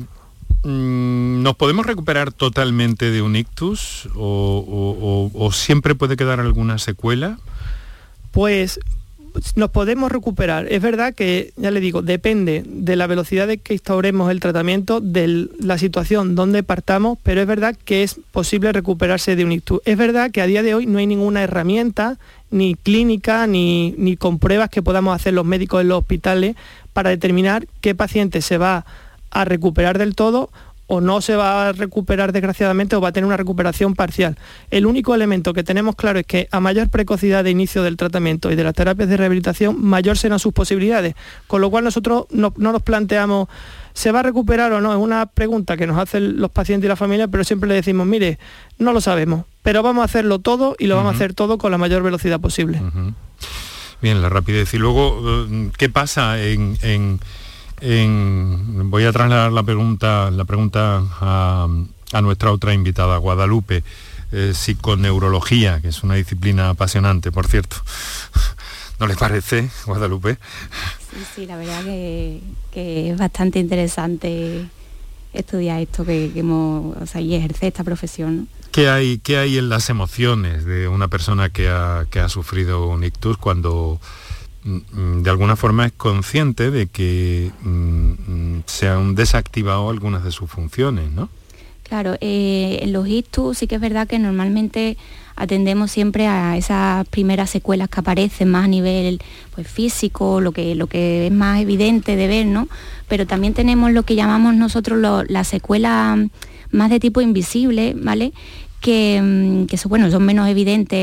mm, 0.63 1.43
nos 1.43 1.57
podemos 1.57 1.85
recuperar 1.85 2.31
totalmente 2.33 3.11
de 3.11 3.21
un 3.21 3.35
ictus 3.35 4.09
o, 4.15 5.51
siempre 5.53 5.97
puede 5.97 6.17
quedar 6.17 6.39
alguna 6.39 6.79
secuela? 6.79 7.37
Pues 8.31 8.79
nos 9.57 9.71
podemos 9.71 10.13
recuperar. 10.13 10.73
Es 10.73 10.81
verdad 10.81 11.15
que, 11.15 11.53
ya 11.57 11.73
le 11.73 11.81
digo, 11.81 12.01
depende 12.01 12.63
de 12.65 12.95
la 12.95 13.09
velocidad 13.09 13.49
de 13.49 13.59
que 13.59 13.73
instauremos 13.73 14.31
el 14.31 14.39
tratamiento, 14.39 15.01
de 15.01 15.49
la 15.59 15.79
situación 15.79 16.37
donde 16.37 16.63
partamos, 16.63 17.19
pero 17.25 17.41
es 17.41 17.47
verdad 17.49 17.77
que 17.85 18.05
es 18.05 18.21
posible 18.31 18.73
recuperarse 18.73 19.35
de 19.35 19.45
un 19.45 19.51
ictus. 19.51 19.81
Es 19.85 19.99
verdad 19.99 20.31
que 20.31 20.43
a 20.43 20.47
día 20.47 20.63
de 20.63 20.75
hoy 20.75 20.87
no 20.87 20.99
hay 20.99 21.09
ninguna 21.09 21.43
herramienta, 21.43 22.19
ni 22.53 22.77
clínica, 22.77 23.49
ni, 23.49 23.97
ni 23.99 24.17
con 24.17 24.39
pruebas 24.39 24.71
que 24.71 24.81
podamos 24.81 25.17
hacer 25.17 25.35
los 25.35 25.45
médicos 25.45 25.81
en 25.81 25.89
los 25.89 25.99
hospitales 25.99 26.55
para 26.93 27.11
determinar 27.11 27.67
qué 27.81 27.97
paciente 27.97 28.43
se 28.43 28.59
va 28.59 28.77
a 28.77 29.08
recuperar 29.45 29.99
del 29.99 30.15
todo 30.15 30.51
o 30.89 31.03
no 31.03 31.21
se 31.21 31.37
va 31.37 31.69
a 31.69 31.73
recuperar 31.73 32.33
desgraciadamente 32.33 32.97
o 32.97 33.01
va 33.01 33.11
a 33.11 33.13
tener 33.13 33.27
una 33.27 33.37
recuperación 33.37 33.95
parcial. 33.95 34.39
El 34.71 34.87
único 34.87 35.15
elemento 35.15 35.53
que 35.53 35.63
tenemos 35.63 35.95
claro 35.95 36.19
es 36.19 36.27
que 36.27 36.49
a 36.51 36.61
mayor 36.61 36.89
precocidad 36.89 37.45
de 37.45 37.51
inicio 37.51 37.83
del 37.83 37.99
tratamiento 37.99 38.51
y 38.51 38.57
de 38.57 38.65
las 38.65 38.75
terapias 38.75 39.09
de 39.11 39.19
rehabilitación, 39.19 39.85
mayor 39.85 40.17
serán 40.17 40.39
sus 40.39 40.55
posibilidades. 40.55 41.15
Con 41.47 41.61
lo 41.61 41.71
cual 41.71 41.85
nosotros 41.85 42.25
no, 42.31 42.55
nos 42.57 42.83
planteamos, 42.83 43.49
¿se 43.93 44.13
va 44.13 44.21
a 44.21 44.23
recuperar 44.23 44.73
o 44.73 44.81
no? 44.81 44.93
Es 44.93 44.99
una 44.99 45.27
pregunta 45.27 45.77
que 45.77 45.87
nos 45.87 45.99
hacen 45.99 46.41
los 46.41 46.51
pacientes 46.51 46.87
y 46.87 46.89
la 46.89 46.97
familia, 46.97 47.29
pero 47.29 47.45
siempre 47.45 47.69
le 47.69 47.75
decimos, 47.75 48.07
mire, 48.07 48.39
no 48.79 48.95
lo 48.95 49.03
sabemos, 49.03 49.45
pero 49.63 49.83
vamos 49.83 50.01
a 50.01 50.05
hacerlo 50.07 50.39
todo 50.39 50.75
y 50.79 50.87
lo 50.87 50.97
vamos 50.97 51.13
a 51.13 51.17
hacer 51.17 51.35
todo 51.35 51.59
con 51.59 51.71
la 51.71 51.77
mayor 51.77 52.03
velocidad 52.03 52.41
posible. 52.41 52.81
Bien, 54.01 54.23
la 54.23 54.31
rapidez. 54.31 54.73
Y 54.73 54.79
luego, 54.79 55.23
eh, 55.27 55.71
¿qué 55.77 55.91
pasa 55.91 56.41
en 56.41 57.21
voy 57.81 59.05
a 59.05 59.13
trasladar 59.13 59.53
la 59.53 59.63
pregunta, 59.63 60.31
la 60.31 60.45
pregunta 60.45 61.03
a, 61.21 61.69
nuestra 62.23 62.53
otra 62.53 62.75
invitada, 62.75 63.19
Guadalupe, 63.19 63.83
eh, 64.33 64.53
psiconeurología, 64.55 65.81
que 65.81 65.89
es 65.89 66.03
una 66.03 66.15
disciplina 66.15 66.71
apasionante, 66.71 67.33
por 67.33 67.47
cierto. 67.47 67.77
¿No 69.01 69.07
les 69.07 69.17
parece, 69.17 69.71
Guadalupe? 69.87 70.39
Sí, 71.11 71.25
sí, 71.35 71.47
la 71.47 71.57
verdad 71.57 71.85
que, 71.85 72.41
es 72.75 73.17
bastante 73.17 73.59
interesante 73.59 74.67
estudiar 75.33 75.81
esto 75.81 76.05
que, 76.05 76.33
hemos, 76.35 76.97
o 76.97 77.07
sea, 77.07 77.21
y 77.21 77.35
ejercer 77.35 77.69
esta 77.69 77.85
profesión. 77.85 78.49
¿Qué 78.73 78.89
hay, 78.89 79.19
¿Qué 79.19 79.39
hay 79.39 79.59
en 79.59 79.69
las 79.69 79.89
emociones 79.89 80.65
de 80.65 80.89
una 80.89 81.09
persona 81.09 81.49
que 81.49 81.69
ha, 81.69 82.07
que 82.11 82.21
ha 82.21 82.29
sufrido 82.29 82.87
un 82.89 83.05
ictus 83.05 83.37
cuando 83.39 84.01
de 85.23 85.31
alguna 85.31 85.57
forma 85.57 85.87
es 85.87 85.93
consciente 85.93 86.71
de 86.71 86.87
que 86.87 87.51
mm, 87.63 87.69
mm, 87.69 88.63
se 88.67 88.89
han 88.89 89.15
desactivado 89.15 89.91
algunas 89.91 90.25
de 90.25 90.33
sus 90.33 90.51
funciones, 90.51 91.11
¿no? 91.11 91.29
Claro, 91.85 92.17
eh, 92.21 92.81
en 92.83 92.93
los 92.93 93.09
ictus 93.09 93.59
sí 93.59 93.67
que 93.67 93.77
es 93.77 93.81
verdad 93.81 94.07
que 94.07 94.19
normalmente 94.19 94.99
atendemos 95.37 95.91
siempre 95.91 96.27
a 96.27 96.57
esas 96.57 97.09
primeras 97.09 97.49
secuelas 97.49 97.89
que 97.89 98.01
aparecen 98.01 98.51
más 98.51 98.65
a 98.65 98.69
nivel 98.69 99.23
pues, 99.55 99.69
físico, 99.69 100.41
lo 100.41 100.53
que, 100.53 100.75
lo 100.75 100.87
que 100.87 101.29
es 101.29 101.33
más 101.33 101.61
evidente 101.61 102.17
de 102.17 102.27
ver, 102.27 102.47
¿no? 102.47 102.69
Pero 103.09 103.27
también 103.27 103.55
tenemos 103.55 103.93
lo 103.93 104.03
que 104.03 104.17
llamamos 104.17 104.55
nosotros 104.55 104.99
la 105.29 105.45
secuela 105.45 106.19
más 106.73 106.91
de 106.91 107.01
tipo 107.01 107.23
invisible, 107.23 107.95
¿vale? 107.97 108.33
Que, 108.81 109.21
mm, 109.23 109.77
son, 109.77 109.89
bueno, 109.89 110.11
son 110.11 110.25
menos 110.25 110.49
evidentes 110.49 110.99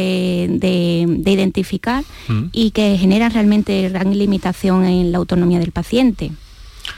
de, 0.60 1.22
identificar 1.26 2.04
mm. 2.28 2.46
y 2.52 2.72
que 2.72 2.98
generan 2.98 3.32
realmente 3.32 3.90
gran 3.90 4.18
limitación 4.18 4.86
en 4.86 5.12
la 5.12 5.18
autonomía 5.18 5.60
del 5.60 5.72
paciente. 5.72 6.32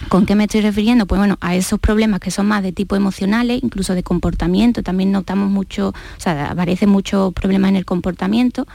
¿Con 0.10 0.26
qué 0.26 0.36
me 0.36 0.44
estoy 0.44 0.62
refiriendo? 0.62 1.06
Pues 1.06 1.20
bueno, 1.20 1.38
a 1.42 1.56
esos 1.56 1.80
problemas 1.80 2.20
que 2.20 2.30
son 2.30 2.46
más 2.46 2.62
de 2.62 2.72
tipo 2.72 2.96
emocionales, 2.96 3.62
incluso 3.64 3.94
de 3.94 4.04
comportamiento, 4.04 4.84
también 4.84 5.12
notamos 5.12 5.50
mucho, 5.50 5.90
o 5.90 6.20
sea, 6.20 6.52
aparecen 6.52 6.90
muchos 6.90 7.34
problemas 7.34 7.70
en 7.70 7.78
el 7.78 7.86
comportamiento 7.86 8.68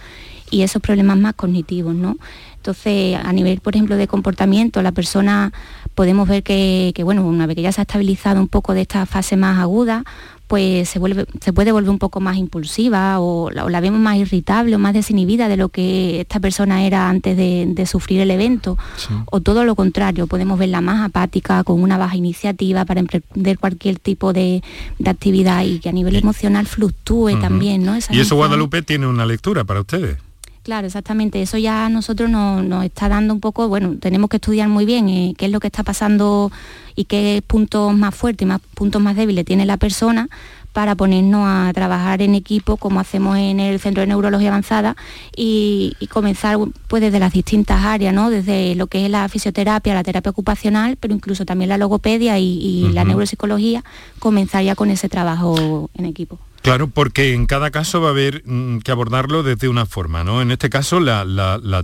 y 0.50 0.62
esos 0.62 0.82
problemas 0.82 1.18
más 1.18 1.34
cognitivos, 1.34 1.94
¿no? 1.94 2.16
Entonces, 2.56 3.18
a 3.22 3.32
nivel, 3.32 3.60
por 3.60 3.74
ejemplo, 3.74 3.96
de 3.96 4.06
comportamiento, 4.06 4.82
la 4.82 4.92
persona 4.92 5.52
podemos 5.94 6.28
ver 6.28 6.42
que, 6.42 6.92
que, 6.94 7.04
bueno, 7.04 7.26
una 7.26 7.46
vez 7.46 7.56
que 7.56 7.62
ya 7.62 7.72
se 7.72 7.80
ha 7.80 7.82
estabilizado 7.82 8.40
un 8.40 8.48
poco 8.48 8.74
de 8.74 8.82
esta 8.82 9.06
fase 9.06 9.36
más 9.36 9.58
aguda, 9.58 10.04
pues 10.52 10.90
se, 10.90 10.98
vuelve, 10.98 11.24
se 11.40 11.54
puede 11.54 11.72
volver 11.72 11.88
un 11.88 11.98
poco 11.98 12.20
más 12.20 12.36
impulsiva 12.36 13.20
o 13.20 13.50
la, 13.50 13.80
vemos 13.80 14.00
más 14.00 14.18
irritable 14.18 14.76
o 14.76 14.78
más 14.78 14.92
desinhibida 14.92 15.48
de 15.48 15.56
lo 15.56 15.70
que 15.70 16.20
esta 16.20 16.40
persona 16.40 16.84
era 16.84 17.08
antes 17.08 17.38
de, 17.38 17.86
sufrir 17.86 18.20
el 18.20 18.30
evento. 18.30 18.76
O 19.30 19.40
todo 19.40 19.64
lo 19.64 19.74
contrario, 19.74 20.26
podemos 20.26 20.58
verla 20.58 20.82
más 20.82 21.06
apática, 21.06 21.64
con 21.64 21.82
una 21.82 21.96
baja 21.96 22.16
iniciativa 22.16 22.84
para 22.84 23.00
emprender 23.00 23.58
cualquier 23.58 23.98
tipo 23.98 24.34
de, 24.34 24.62
actividad 25.06 25.64
y 25.64 25.78
que 25.78 25.88
a 25.88 25.92
nivel 25.92 26.16
emocional 26.16 26.66
fluctúe 26.66 27.40
también. 27.40 27.82
¿no? 27.82 27.96
y 28.10 28.20
eso 28.20 28.36
Guadalupe 28.36 28.82
tiene 28.82 29.06
una 29.06 29.24
lectura 29.24 29.64
para 29.64 29.80
ustedes. 29.80 30.18
Claro, 30.62 30.86
exactamente. 30.86 31.42
Eso 31.42 31.58
ya 31.58 31.86
a 31.86 31.88
nosotros 31.88 32.30
nos, 32.30 32.84
está 32.84 33.08
dando 33.08 33.34
un 33.34 33.40
poco, 33.40 33.68
bueno, 33.68 33.96
tenemos 33.98 34.30
que 34.30 34.36
estudiar 34.36 34.68
muy 34.68 34.84
bien 34.84 35.08
eh, 35.08 35.34
qué 35.36 35.46
es 35.46 35.50
lo 35.50 35.58
que 35.58 35.66
está 35.66 35.82
pasando 35.82 36.52
y 36.94 37.04
qué 37.06 37.42
puntos 37.44 37.92
más 37.96 38.14
fuertes 38.14 38.46
y 38.46 38.48
más 38.48 38.60
puntos 38.74 39.02
más 39.02 39.16
débiles 39.16 39.44
tiene 39.44 39.66
la 39.66 39.76
persona 39.76 40.28
para 40.72 40.94
ponernos 40.94 41.46
a 41.46 41.70
trabajar 41.74 42.22
en 42.22 42.34
equipo 42.34 42.76
como 42.76 43.00
hacemos 43.00 43.36
en 43.38 43.60
el 43.60 43.78
Centro 43.80 44.02
de 44.02 44.06
Neurología 44.06 44.48
Avanzada 44.48 44.96
y, 45.36 45.96
comenzar 46.10 46.56
pues 46.88 47.02
desde 47.02 47.18
las 47.18 47.32
distintas 47.32 47.84
áreas, 47.84 48.14
¿no? 48.14 48.30
desde 48.30 48.74
lo 48.74 48.86
que 48.86 49.04
es 49.04 49.10
la 49.10 49.28
fisioterapia, 49.28 49.94
la 49.94 50.02
terapia 50.04 50.30
ocupacional, 50.30 50.96
pero 50.96 51.14
incluso 51.14 51.44
también 51.44 51.70
la 51.70 51.78
logopedia 51.78 52.38
y, 52.38 52.88
la 52.92 53.04
neuropsicología, 53.04 53.82
comenzar 54.18 54.62
ya 54.62 54.74
con 54.74 54.90
ese 54.90 55.08
trabajo 55.08 55.90
en 55.94 56.04
equipo. 56.04 56.38
Claro, 56.62 56.88
porque 56.88 57.34
en 57.34 57.46
cada 57.46 57.70
caso 57.70 58.00
va 58.00 58.08
a 58.08 58.10
haber 58.12 58.42
mm, 58.46 58.78
que 58.78 58.92
abordarlo 58.92 59.42
desde 59.42 59.68
una 59.68 59.84
forma, 59.84 60.22
¿no? 60.22 60.40
En 60.40 60.52
este 60.52 60.70
caso 60.70 61.00
la, 61.00 61.24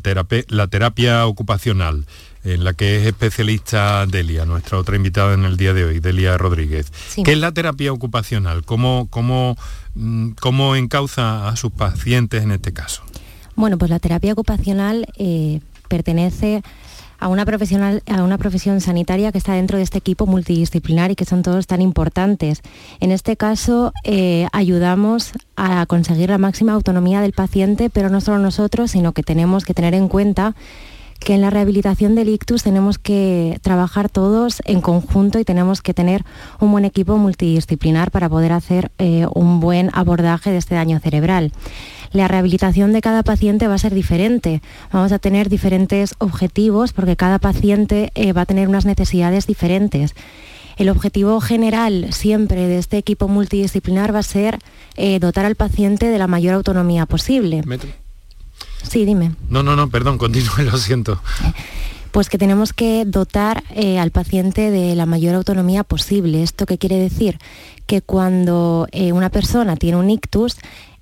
terapia, 0.03 0.45
la 0.49 0.69
terapia 0.69 1.27
ocupacional, 1.27 2.07
en 2.45 2.63
la 2.63 2.73
que 2.73 2.97
es 2.97 3.07
especialista 3.07 4.07
Delia, 4.07 4.45
nuestra 4.45 4.79
otra 4.79 4.95
invitada 4.95 5.35
en 5.35 5.45
el 5.45 5.57
día 5.57 5.75
de 5.75 5.85
hoy, 5.85 5.99
Delia 5.99 6.39
Rodríguez. 6.39 6.93
¿Qué 7.25 7.33
es 7.33 7.39
la 7.39 7.53
terapia 7.53 7.93
ocupacional? 7.93 8.65
¿Cómo, 8.65 9.09
cómo, 9.11 9.57
mm, 9.97 10.31
cómo 10.41 10.77
encauza 10.77 11.49
a 11.49 11.57
sus 11.57 11.73
pacientes 11.73 12.45
en 12.45 12.53
este 12.53 12.73
caso? 12.73 13.03
Bueno, 13.57 13.77
pues 13.79 13.91
la 13.91 13.99
terapia 13.99 14.33
ocupacional 14.33 15.07
eh, 15.17 15.61
pertenece 15.89 16.63
a 17.19 17.29
una, 17.29 17.45
profesional, 17.45 18.03
a 18.07 18.23
una 18.23 18.39
profesión 18.39 18.81
sanitaria 18.81 19.33
que 19.33 19.39
está 19.39 19.55
dentro 19.55 19.77
de 19.77 19.85
este 19.85 19.99
equipo 19.99 20.27
multidisciplinar 20.27 21.11
y 21.11 21.17
que 21.17 21.25
son 21.25 21.43
todos 21.43 21.67
tan 21.67 21.83
importantes. 21.83 22.63
En 23.01 23.11
este 23.11 23.37
caso, 23.37 23.93
eh, 24.05 24.47
ayudamos 24.53 25.33
a 25.57 25.87
conseguir 25.87 26.31
la 26.31 26.39
máxima 26.39 26.73
autonomía 26.73 27.21
del 27.21 27.33
paciente, 27.33 27.91
pero 27.91 28.09
no 28.09 28.21
solo 28.21 28.39
nosotros, 28.39 28.93
sino 28.93 29.13
que 29.13 29.23
tenemos 29.23 29.65
que 29.65 29.75
tener 29.75 29.95
en 29.95 30.09
cuenta 30.09 30.55
que 31.19 31.35
en 31.35 31.41
la 31.41 31.51
rehabilitación 31.51 32.15
del 32.15 32.29
ictus 32.29 32.63
tenemos 32.63 32.99
que 32.99 33.59
trabajar 33.63 34.09
todos 34.09 34.63
en 34.65 34.81
conjunto 34.81 35.39
y 35.39 35.45
tenemos 35.45 35.83
que 35.83 35.95
tener 35.95 36.25
un 36.61 36.71
buen 36.71 36.85
equipo 36.85 37.17
multidisciplinar 37.17 38.11
para 38.11 38.29
poder 38.29 38.53
hacer 38.53 38.93
eh, 38.99 39.27
un 39.35 39.59
buen 39.59 39.91
abordaje 39.95 40.51
de 40.51 40.59
este 40.59 40.77
daño 40.77 41.01
cerebral 41.01 41.53
la 42.13 42.29
rehabilitación 42.29 42.93
de 42.93 43.01
cada 43.01 43.23
paciente 43.23 43.69
va 43.69 43.75
a 43.75 43.79
ser 43.79 43.95
diferente. 43.95 44.63
Vamos 44.93 45.13
a 45.13 45.19
tener 45.19 45.49
diferentes 45.49 46.15
objetivos 46.19 46.93
porque 46.93 47.17
cada 47.17 47.39
paciente 47.39 48.11
eh, 48.15 48.33
va 48.33 48.43
a 48.43 48.47
tener 48.47 48.69
unas 48.69 48.87
necesidades 48.87 49.47
diferentes. 49.47 50.15
El 50.77 50.89
objetivo 50.91 51.41
general 51.41 52.09
siempre 52.13 52.67
de 52.69 52.79
este 52.79 52.99
equipo 52.99 53.27
multidisciplinar 53.27 54.15
va 54.15 54.21
a 54.21 54.23
ser 54.23 54.59
eh, 54.97 55.19
dotar 55.19 55.45
al 55.45 55.57
paciente 55.57 56.07
de 56.07 56.19
la 56.19 56.29
mayor 56.29 56.55
autonomía 56.55 57.05
posible. 57.05 57.63
Sí, 58.83 59.05
dime. 59.05 59.33
No, 59.51 59.63
no, 59.63 59.75
no, 59.75 59.91
perdón, 59.91 60.19
continúe, 60.19 60.63
lo 60.71 60.79
siento. 60.79 61.21
Pues 62.13 62.31
que 62.31 62.39
tenemos 62.39 62.73
que 62.73 63.05
dotar 63.05 63.65
eh, 63.75 63.99
al 63.99 64.13
paciente 64.13 64.71
de 64.71 64.95
la 64.95 65.05
mayor 65.05 65.35
autonomía 65.35 65.85
posible. 65.85 66.43
¿Esto 66.43 66.65
qué 66.65 66.79
quiere 66.79 66.97
decir? 66.97 67.39
Que 67.87 68.01
cuando 68.01 68.87
una 69.13 69.31
persona 69.31 69.77
tiene 69.77 69.97
un 69.97 70.11
ictus, 70.11 70.57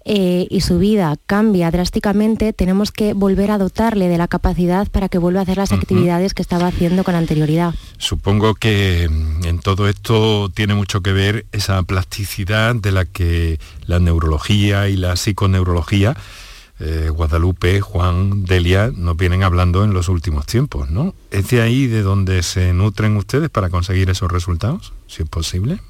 eh, 0.09 0.47
y 0.49 0.61
su 0.61 0.79
vida 0.79 1.17
cambia 1.27 1.69
drásticamente, 1.73 2.53
tenemos 2.53 2.93
que 2.93 3.13
volver 3.13 3.51
a 3.51 3.59
dotarle 3.59 4.09
de 4.09 4.19
la 4.19 4.29
capacidad 4.29 4.89
para 4.89 5.09
que 5.09 5.19
vuelva 5.19 5.41
a 5.41 5.43
hacer 5.43 5.57
las 5.57 5.73
actividades 5.73 6.33
que 6.33 6.43
estaba 6.43 6.69
haciendo 6.69 7.03
con 7.03 7.17
anterioridad. 7.17 7.75
Supongo 7.99 8.55
que 8.55 9.09
mm, 9.11 9.45
en 9.47 9.59
todo 9.59 9.89
esto 9.89 10.49
tiene 10.49 10.75
mucho 10.75 11.01
que 11.01 11.13
ver 11.13 11.47
esa 11.51 11.83
plasticidad 11.83 12.77
de 12.77 12.93
la 12.93 13.05
que 13.05 13.59
la 13.87 13.99
neurología 13.99 14.89
y 14.89 14.97
la 14.97 15.17
psiconeurología 15.17 16.17
eh, 16.79 17.09
Guadalupe, 17.11 17.81
Juan, 17.81 18.45
Delia 18.45 18.93
nos 18.95 19.17
vienen 19.17 19.43
hablando 19.43 19.83
en 19.83 19.93
los 19.93 20.09
últimos 20.09 20.47
tiempos, 20.47 20.89
¿no? 20.89 21.15
¿Es 21.33 21.49
de 21.49 21.63
ahí 21.63 21.89
de 21.89 22.03
donde 22.03 22.45
se 22.45 22.73
nutren 22.73 23.17
ustedes 23.17 23.49
para 23.51 23.71
conseguir 23.71 24.09
esos 24.11 24.31
resultados, 24.31 24.93
si 25.09 25.25
es 25.25 25.29
posible? 25.29 25.81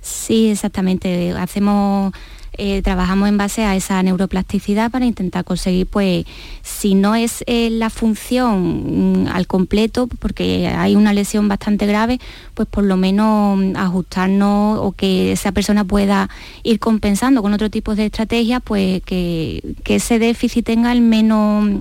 Sí, 0.00 0.50
exactamente. 0.50 1.32
Hacemos 1.32 2.14
eh, 2.62 2.82
trabajamos 2.82 3.26
en 3.30 3.38
base 3.38 3.64
a 3.64 3.74
esa 3.74 4.02
neuroplasticidad 4.02 4.90
para 4.90 5.06
intentar 5.06 5.44
conseguir, 5.44 5.86
pues, 5.86 6.26
si 6.60 6.94
no 6.94 7.14
es 7.14 7.42
eh, 7.46 7.70
la 7.70 7.88
función 7.88 9.22
mm, 9.24 9.28
al 9.28 9.46
completo, 9.46 10.08
porque 10.18 10.68
hay 10.68 10.94
una 10.94 11.14
lesión 11.14 11.48
bastante 11.48 11.86
grave, 11.86 12.20
pues 12.52 12.68
por 12.68 12.84
lo 12.84 12.98
menos 12.98 13.58
mm, 13.58 13.76
ajustarnos 13.76 14.78
o 14.78 14.92
que 14.92 15.32
esa 15.32 15.52
persona 15.52 15.84
pueda 15.84 16.28
ir 16.62 16.78
compensando 16.80 17.40
con 17.40 17.54
otro 17.54 17.70
tipo 17.70 17.94
de 17.94 18.04
estrategias, 18.04 18.60
pues 18.62 19.02
que, 19.04 19.62
ese 19.86 20.18
déficit 20.18 20.66
tenga 20.66 20.92
el 20.92 21.00
menos... 21.00 21.80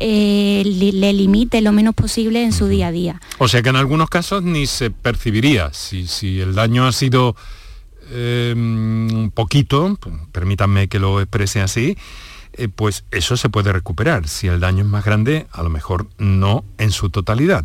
Eh, 0.00 0.62
le 0.64 1.12
limite 1.12 1.60
lo 1.60 1.72
menos 1.72 1.92
posible 1.92 2.44
en 2.44 2.52
su 2.52 2.68
día 2.68 2.86
a 2.86 2.92
día. 2.92 3.20
O 3.38 3.48
sea 3.48 3.62
que 3.62 3.70
en 3.70 3.74
algunos 3.74 4.08
casos 4.08 4.44
ni 4.44 4.66
se 4.66 4.92
percibiría 4.92 5.72
si, 5.72 6.06
si 6.06 6.38
el 6.40 6.54
daño 6.54 6.86
ha 6.86 6.92
sido 6.92 7.34
un 8.10 9.08
em, 9.20 9.30
poquito, 9.30 9.98
permítanme 10.32 10.88
que 10.88 10.98
lo 10.98 11.20
exprese 11.20 11.60
así, 11.60 11.96
eh, 12.54 12.68
pues 12.68 13.04
eso 13.10 13.36
se 13.36 13.48
puede 13.48 13.72
recuperar. 13.72 14.28
Si 14.28 14.46
el 14.46 14.60
daño 14.60 14.84
es 14.84 14.90
más 14.90 15.04
grande, 15.04 15.46
a 15.52 15.62
lo 15.62 15.70
mejor 15.70 16.06
no 16.18 16.64
en 16.78 16.90
su 16.90 17.10
totalidad. 17.10 17.64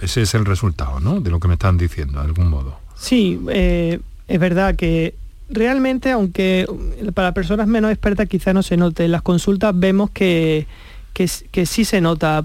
Ese 0.00 0.22
es 0.22 0.34
el 0.34 0.44
resultado, 0.44 1.00
¿no? 1.00 1.20
De 1.20 1.30
lo 1.30 1.40
que 1.40 1.48
me 1.48 1.54
están 1.54 1.78
diciendo, 1.78 2.20
de 2.20 2.26
algún 2.26 2.48
modo. 2.48 2.78
Sí, 2.96 3.40
eh, 3.50 4.00
es 4.28 4.40
verdad 4.40 4.76
que 4.76 5.14
realmente, 5.48 6.10
aunque 6.10 6.66
para 7.14 7.34
personas 7.34 7.66
menos 7.66 7.90
expertas 7.90 8.28
quizá 8.28 8.52
no 8.52 8.62
se 8.62 8.76
note, 8.76 9.04
en 9.04 9.12
las 9.12 9.22
consultas 9.22 9.78
vemos 9.78 10.10
que 10.10 10.66
que, 11.12 11.66
sí 11.66 11.84
se 11.84 12.00
nota. 12.00 12.44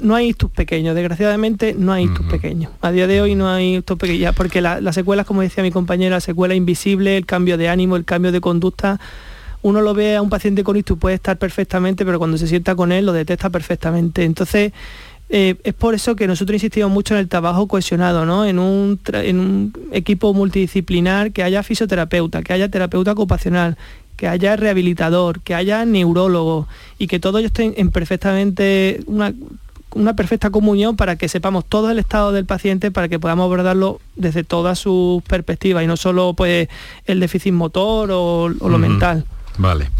No, 0.00 0.14
hay 0.14 0.28
ictus 0.28 0.50
pequeños, 0.50 0.94
desgraciadamente 0.94 1.74
no 1.76 1.92
hay 1.92 2.04
ictus 2.04 2.26
pequeños. 2.26 2.72
A 2.80 2.90
día 2.90 3.06
de 3.06 3.20
hoy 3.20 3.34
no 3.34 3.48
hay 3.48 3.76
ictus 3.76 3.98
pequeños, 3.98 4.34
porque 4.34 4.60
las 4.60 4.94
secuelas, 4.94 5.26
como 5.26 5.42
decía 5.42 5.62
mi 5.62 5.70
compañera, 5.70 6.16
la 6.16 6.20
secuela 6.20 6.54
invisible, 6.54 7.16
el 7.16 7.26
cambio 7.26 7.58
de 7.58 7.68
ánimo, 7.68 7.96
el 7.96 8.04
cambio 8.04 8.32
de 8.32 8.40
conducta, 8.40 9.00
uno 9.62 9.80
lo 9.80 9.94
ve 9.94 10.16
a 10.16 10.22
un 10.22 10.30
paciente 10.30 10.64
con 10.64 10.76
ictus, 10.76 10.98
puede 10.98 11.14
estar 11.14 11.38
perfectamente, 11.38 12.04
pero 12.04 12.18
cuando 12.18 12.36
se 12.36 12.46
sienta 12.46 12.74
con 12.74 12.92
él 12.92 13.06
lo 13.06 13.12
detecta 13.12 13.50
perfectamente. 13.50 14.24
Entonces, 14.24 14.72
eh, 15.34 15.56
es 15.64 15.72
por 15.72 15.94
eso 15.94 16.14
que 16.14 16.26
nosotros 16.26 16.56
insistimos 16.56 16.90
mucho 16.90 17.14
en 17.14 17.20
el 17.20 17.28
trabajo 17.28 17.66
cohesionado, 17.66 18.26
¿no? 18.26 18.44
en, 18.44 18.58
un 18.58 19.00
en 19.14 19.38
un 19.38 19.72
equipo 19.92 20.34
multidisciplinar, 20.34 21.32
que 21.32 21.42
haya 21.42 21.62
fisioterapeuta, 21.62 22.42
que 22.42 22.52
haya 22.52 22.68
terapeuta 22.68 23.12
ocupacional, 23.12 23.78
que 24.22 24.28
haya 24.28 24.54
rehabilitador, 24.54 25.40
que 25.40 25.52
haya 25.52 25.84
neurólogo 25.84 26.68
y 26.96 27.08
que 27.08 27.18
todo 27.18 27.38
ello 27.38 27.48
esté 27.48 27.80
en 27.80 27.90
perfectamente 27.90 29.00
una, 29.06 29.34
perfecta 30.14 30.50
comunión 30.50 30.94
para 30.94 31.16
que 31.16 31.28
sepamos 31.28 31.64
todo 31.64 31.90
el 31.90 31.98
estado 31.98 32.30
del 32.30 32.46
paciente 32.46 32.92
para 32.92 33.08
que 33.08 33.18
podamos 33.18 33.46
abordarlo 33.46 34.00
desde 34.14 34.44
todas 34.44 34.78
sus 34.78 35.24
perspectivas 35.24 35.82
y 35.82 35.88
no 35.88 35.96
solo 35.96 36.34
pues 36.34 36.68
el 37.06 37.18
déficit 37.18 37.52
motor 37.52 38.10
o, 38.12 38.48
lo 38.48 38.78
mental. 38.78 39.24
Vale. 39.58 39.90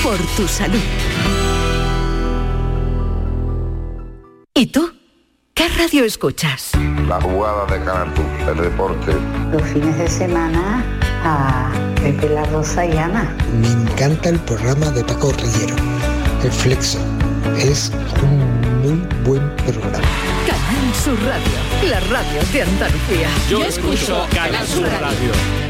Por 0.03 0.19
tu 0.37 0.49
salud. 0.49 1.50
¿Y 4.55 4.67
tú? 4.67 4.93
¿Qué 5.55 5.69
radio 5.69 6.05
escuchas? 6.05 6.73
La 7.07 7.21
jugada 7.21 7.67
de 7.67 7.85
Canal 7.85 8.13
el 8.49 8.57
deporte. 8.57 9.13
Los 9.53 9.63
fines 9.63 9.97
de 9.97 10.09
semana 10.09 10.85
a 11.23 11.71
Pepe 11.97 12.29
La 12.31 12.45
Rosa 12.47 12.85
y 12.85 12.97
Ana. 12.97 13.37
Me 13.61 13.69
encanta 13.69 14.31
el 14.31 14.41
programa 14.41 14.91
de 14.91 15.05
Paco 15.05 15.33
Rillero, 15.33 15.77
El 16.43 16.51
Flexo. 16.51 16.99
Es 17.59 17.93
un 18.23 18.61
muy 18.83 19.07
buen 19.25 19.55
programa. 19.57 20.09
Canal 20.47 20.95
Sur 20.95 21.19
Radio, 21.23 21.89
la 21.89 22.01
radio 22.01 22.43
de 22.53 22.63
Andalucía. 22.63 23.29
Yo 23.49 23.65
escucho 23.65 24.27
Canal 24.35 24.67
Sur 24.67 24.89
Radio. 24.89 25.70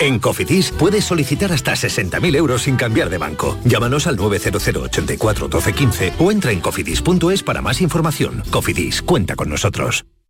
En 0.00 0.18
Cofidis 0.18 0.70
puedes 0.70 1.04
solicitar 1.04 1.52
hasta 1.52 1.72
60.000 1.72 2.36
euros 2.36 2.62
sin 2.62 2.76
cambiar 2.76 3.10
de 3.10 3.18
banco. 3.18 3.56
Llámanos 3.64 4.06
al 4.06 4.16
900 4.16 4.68
84 4.68 5.48
12 5.48 5.72
15 5.72 6.12
o 6.18 6.30
entra 6.30 6.52
en 6.52 6.60
cofidis.es 6.60 7.42
para 7.42 7.62
más 7.62 7.80
información. 7.80 8.42
Cofidis, 8.50 9.02
cuenta 9.02 9.36
con 9.36 9.48
nosotros. 9.48 10.04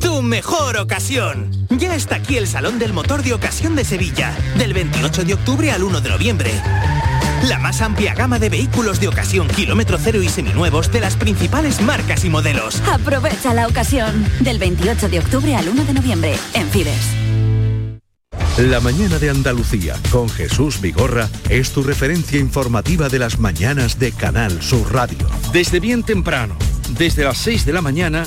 tu 0.00 0.22
mejor 0.22 0.76
ocasión. 0.78 1.50
Ya 1.70 1.94
está 1.94 2.16
aquí 2.16 2.36
el 2.36 2.46
Salón 2.46 2.78
del 2.78 2.92
Motor 2.92 3.22
de 3.22 3.34
Ocasión 3.34 3.76
de 3.76 3.84
Sevilla, 3.84 4.36
del 4.58 4.72
28 4.72 5.24
de 5.24 5.34
octubre 5.34 5.70
al 5.70 5.82
1 5.82 6.00
de 6.00 6.08
noviembre. 6.08 6.50
La 7.48 7.58
más 7.58 7.80
amplia 7.80 8.14
gama 8.14 8.38
de 8.38 8.48
vehículos 8.48 9.00
de 9.00 9.08
ocasión 9.08 9.46
kilómetro 9.48 9.98
cero 10.02 10.22
y 10.22 10.28
seminuevos 10.28 10.90
de 10.90 11.00
las 11.00 11.16
principales 11.16 11.80
marcas 11.80 12.24
y 12.24 12.30
modelos. 12.30 12.82
Aprovecha 12.92 13.54
la 13.54 13.66
ocasión 13.66 14.26
del 14.40 14.58
28 14.58 15.08
de 15.08 15.18
octubre 15.18 15.54
al 15.54 15.68
1 15.68 15.84
de 15.84 15.92
noviembre 15.94 16.34
en 16.54 16.68
Fides. 16.68 17.26
La 18.58 18.80
mañana 18.80 19.18
de 19.18 19.28
Andalucía 19.28 19.96
con 20.10 20.30
Jesús 20.30 20.80
Vigorra 20.80 21.28
es 21.50 21.72
tu 21.72 21.82
referencia 21.82 22.40
informativa 22.40 23.10
de 23.10 23.18
las 23.18 23.38
mañanas 23.38 23.98
de 23.98 24.12
Canal 24.12 24.62
Sur 24.62 24.94
Radio. 24.94 25.28
Desde 25.52 25.78
bien 25.78 26.02
temprano, 26.02 26.56
desde 26.98 27.24
las 27.24 27.36
6 27.36 27.66
de 27.66 27.72
la 27.74 27.82
mañana, 27.82 28.26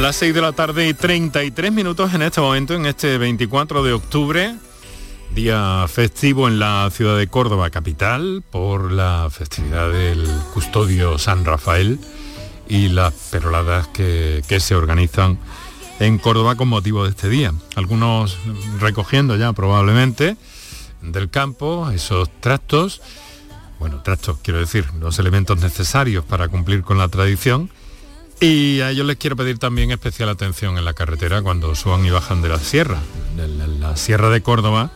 Las 0.00 0.16
6 0.16 0.34
de 0.34 0.40
la 0.42 0.52
tarde 0.52 0.88
y 0.88 0.94
33 0.94 1.72
minutos 1.72 2.14
en 2.14 2.22
este 2.22 2.40
momento, 2.40 2.74
en 2.74 2.86
este 2.86 3.18
24 3.18 3.82
de 3.82 3.92
octubre, 3.92 4.54
día 5.34 5.86
festivo 5.88 6.46
en 6.48 6.58
la 6.58 6.88
ciudad 6.92 7.16
de 7.16 7.26
Córdoba, 7.26 7.70
capital, 7.70 8.44
por 8.50 8.92
la 8.92 9.28
festividad 9.30 9.90
del 9.90 10.28
custodio 10.52 11.18
San 11.18 11.44
Rafael 11.44 11.98
y 12.68 12.88
las 12.88 13.14
peroladas 13.30 13.88
que, 13.88 14.44
que 14.46 14.60
se 14.60 14.76
organizan 14.76 15.38
en 15.98 16.18
Córdoba 16.18 16.54
con 16.54 16.68
motivo 16.68 17.04
de 17.04 17.10
este 17.10 17.28
día. 17.28 17.52
Algunos 17.74 18.38
recogiendo 18.78 19.34
ya 19.36 19.54
probablemente 19.54 20.36
del 21.00 21.30
campo 21.30 21.90
esos 21.90 22.30
tractos, 22.40 23.00
bueno, 23.80 24.02
tractos 24.02 24.38
quiero 24.42 24.60
decir, 24.60 24.84
los 25.00 25.18
elementos 25.18 25.58
necesarios 25.58 26.24
para 26.24 26.48
cumplir 26.48 26.82
con 26.82 26.98
la 26.98 27.08
tradición 27.08 27.70
y 28.40 28.80
a 28.80 28.90
ellos 28.90 29.06
les 29.06 29.16
quiero 29.16 29.36
pedir 29.36 29.58
también 29.58 29.90
especial 29.90 30.28
atención 30.28 30.76
en 30.78 30.84
la 30.84 30.94
carretera 30.94 31.42
cuando 31.42 31.74
suban 31.74 32.04
y 32.04 32.10
bajan 32.10 32.42
de 32.42 32.48
la 32.48 32.58
sierra. 32.58 32.98
La, 33.36 33.96
sierra 33.96 34.28
de 34.30 34.42
Córdoba, 34.42 34.90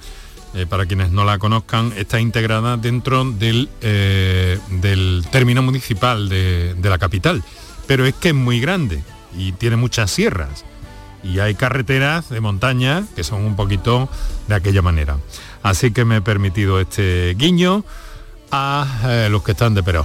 eh, 0.55 0.67
para 0.67 0.87
quienes 0.87 1.11
no 1.11 1.25
la 1.25 1.39
conozcan, 1.39 1.93
está 1.97 2.21
integrada 2.21 2.77
dentro 2.77 3.25
del, 3.25 3.69
eh, 3.81 4.59
del 4.69 5.25
término 5.31 5.63
municipal 5.63 6.29
de, 6.29 6.75
de 6.75 6.91
la 6.91 6.99
capital. 6.99 7.43
Pero 7.87 8.05
es 8.05 8.15
que 8.15 8.29
es 8.29 8.35
muy 8.35 8.61
grande 8.61 9.03
y 9.37 9.53
tiene 9.53 9.77
muchas 9.77 10.11
sierras. 10.11 10.65
Y 11.23 11.39
hay 11.39 11.55
carreteras 11.55 12.31
de 12.31 12.41
montaña 12.41 13.05
que 13.15 13.25
son 13.25 13.43
un 13.43 13.57
poquito 13.57 14.09
de 14.49 14.55
aquella 14.55 14.83
manera. 14.83 15.19
Así 15.63 15.93
que 15.93 16.05
me 16.05 16.17
he 16.17 16.23
permitido 16.23 16.81
este 16.81 17.35
guiño 17.37 17.85
a 18.51 19.01
eh, 19.05 19.29
los 19.31 19.43
que 19.43 19.53
están 19.53 19.75
de 19.75 19.83
Perú. 19.83 20.05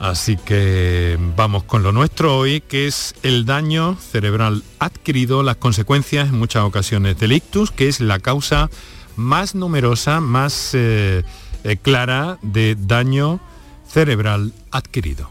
Así 0.00 0.38
que 0.38 1.18
vamos 1.36 1.64
con 1.64 1.82
lo 1.82 1.92
nuestro 1.92 2.38
hoy, 2.38 2.62
que 2.62 2.86
es 2.86 3.14
el 3.22 3.44
daño 3.44 3.98
cerebral 4.00 4.62
adquirido, 4.78 5.42
las 5.42 5.56
consecuencias 5.56 6.30
en 6.30 6.38
muchas 6.38 6.64
ocasiones 6.64 7.18
del 7.18 7.32
ictus, 7.32 7.70
que 7.70 7.86
es 7.86 8.00
la 8.00 8.18
causa 8.18 8.70
más 9.16 9.54
numerosa, 9.54 10.20
más 10.20 10.70
eh, 10.72 11.22
eh, 11.64 11.76
clara 11.76 12.38
de 12.40 12.76
daño 12.80 13.40
cerebral 13.86 14.54
adquirido. 14.70 15.28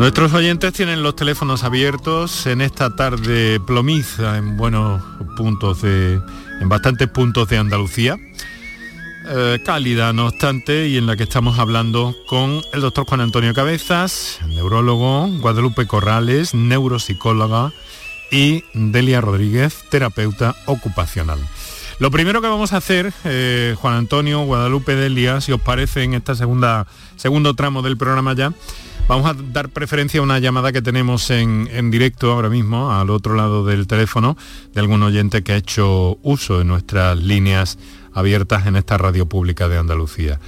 Nuestros 0.00 0.32
oyentes 0.32 0.72
tienen 0.72 1.02
los 1.02 1.14
teléfonos 1.14 1.62
abiertos 1.62 2.46
en 2.46 2.62
esta 2.62 2.96
tarde 2.96 3.60
plomiza 3.60 4.38
en 4.38 4.56
buenos 4.56 5.02
puntos 5.36 5.82
de, 5.82 6.18
en 6.58 6.68
bastantes 6.70 7.06
puntos 7.06 7.46
de 7.50 7.58
Andalucía. 7.58 8.16
Eh, 9.28 9.62
cálida, 9.62 10.14
no 10.14 10.28
obstante, 10.28 10.88
y 10.88 10.96
en 10.96 11.06
la 11.06 11.16
que 11.16 11.24
estamos 11.24 11.58
hablando 11.58 12.16
con 12.26 12.62
el 12.72 12.80
doctor 12.80 13.04
Juan 13.04 13.20
Antonio 13.20 13.52
Cabezas, 13.52 14.38
neurólogo, 14.48 15.26
Guadalupe 15.42 15.86
Corrales, 15.86 16.54
neuropsicóloga, 16.54 17.70
y 18.30 18.64
Delia 18.72 19.20
Rodríguez, 19.20 19.84
terapeuta 19.90 20.56
ocupacional. 20.64 21.40
Lo 22.00 22.10
primero 22.10 22.40
que 22.40 22.48
vamos 22.48 22.72
a 22.72 22.78
hacer, 22.78 23.12
eh, 23.24 23.76
Juan 23.78 23.94
Antonio, 23.94 24.40
Guadalupe, 24.40 24.96
Delia, 24.96 25.42
si 25.42 25.52
os 25.52 25.60
parece, 25.60 26.02
en 26.02 26.22
segunda, 26.34 26.86
segundo 27.16 27.52
tramo 27.54 27.82
del 27.82 27.98
programa 27.98 28.32
ya, 28.32 28.54
vamos 29.06 29.30
a 29.30 29.34
dar 29.34 29.68
preferencia 29.68 30.20
a 30.20 30.22
una 30.22 30.38
llamada 30.38 30.72
que 30.72 30.80
tenemos 30.80 31.30
en, 31.30 31.68
en, 31.70 31.90
directo 31.90 32.32
ahora 32.32 32.48
mismo, 32.48 32.90
al 32.90 33.10
otro 33.10 33.34
lado 33.34 33.66
del 33.66 33.86
teléfono, 33.86 34.38
de 34.72 34.80
algún 34.80 35.02
oyente 35.02 35.42
que 35.42 35.52
ha 35.52 35.56
hecho 35.56 36.18
uso 36.22 36.58
de 36.58 36.64
nuestras 36.64 37.18
líneas 37.18 37.78
abiertas 38.14 38.66
en 38.66 38.76
esta 38.76 38.96
radio 38.96 39.26
pública 39.26 39.68
de 39.68 39.76
Andalucía. 39.76 40.40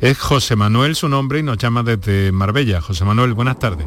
Es 0.00 0.18
José 0.18 0.56
Manuel 0.56 0.96
su 0.96 1.08
nombre 1.08 1.38
y 1.38 1.44
nos 1.44 1.56
llama 1.56 1.84
desde 1.84 2.32
Marbella. 2.32 2.80
José 2.80 3.04
Manuel, 3.04 3.32
buenas 3.32 3.60
tardes. 3.60 3.86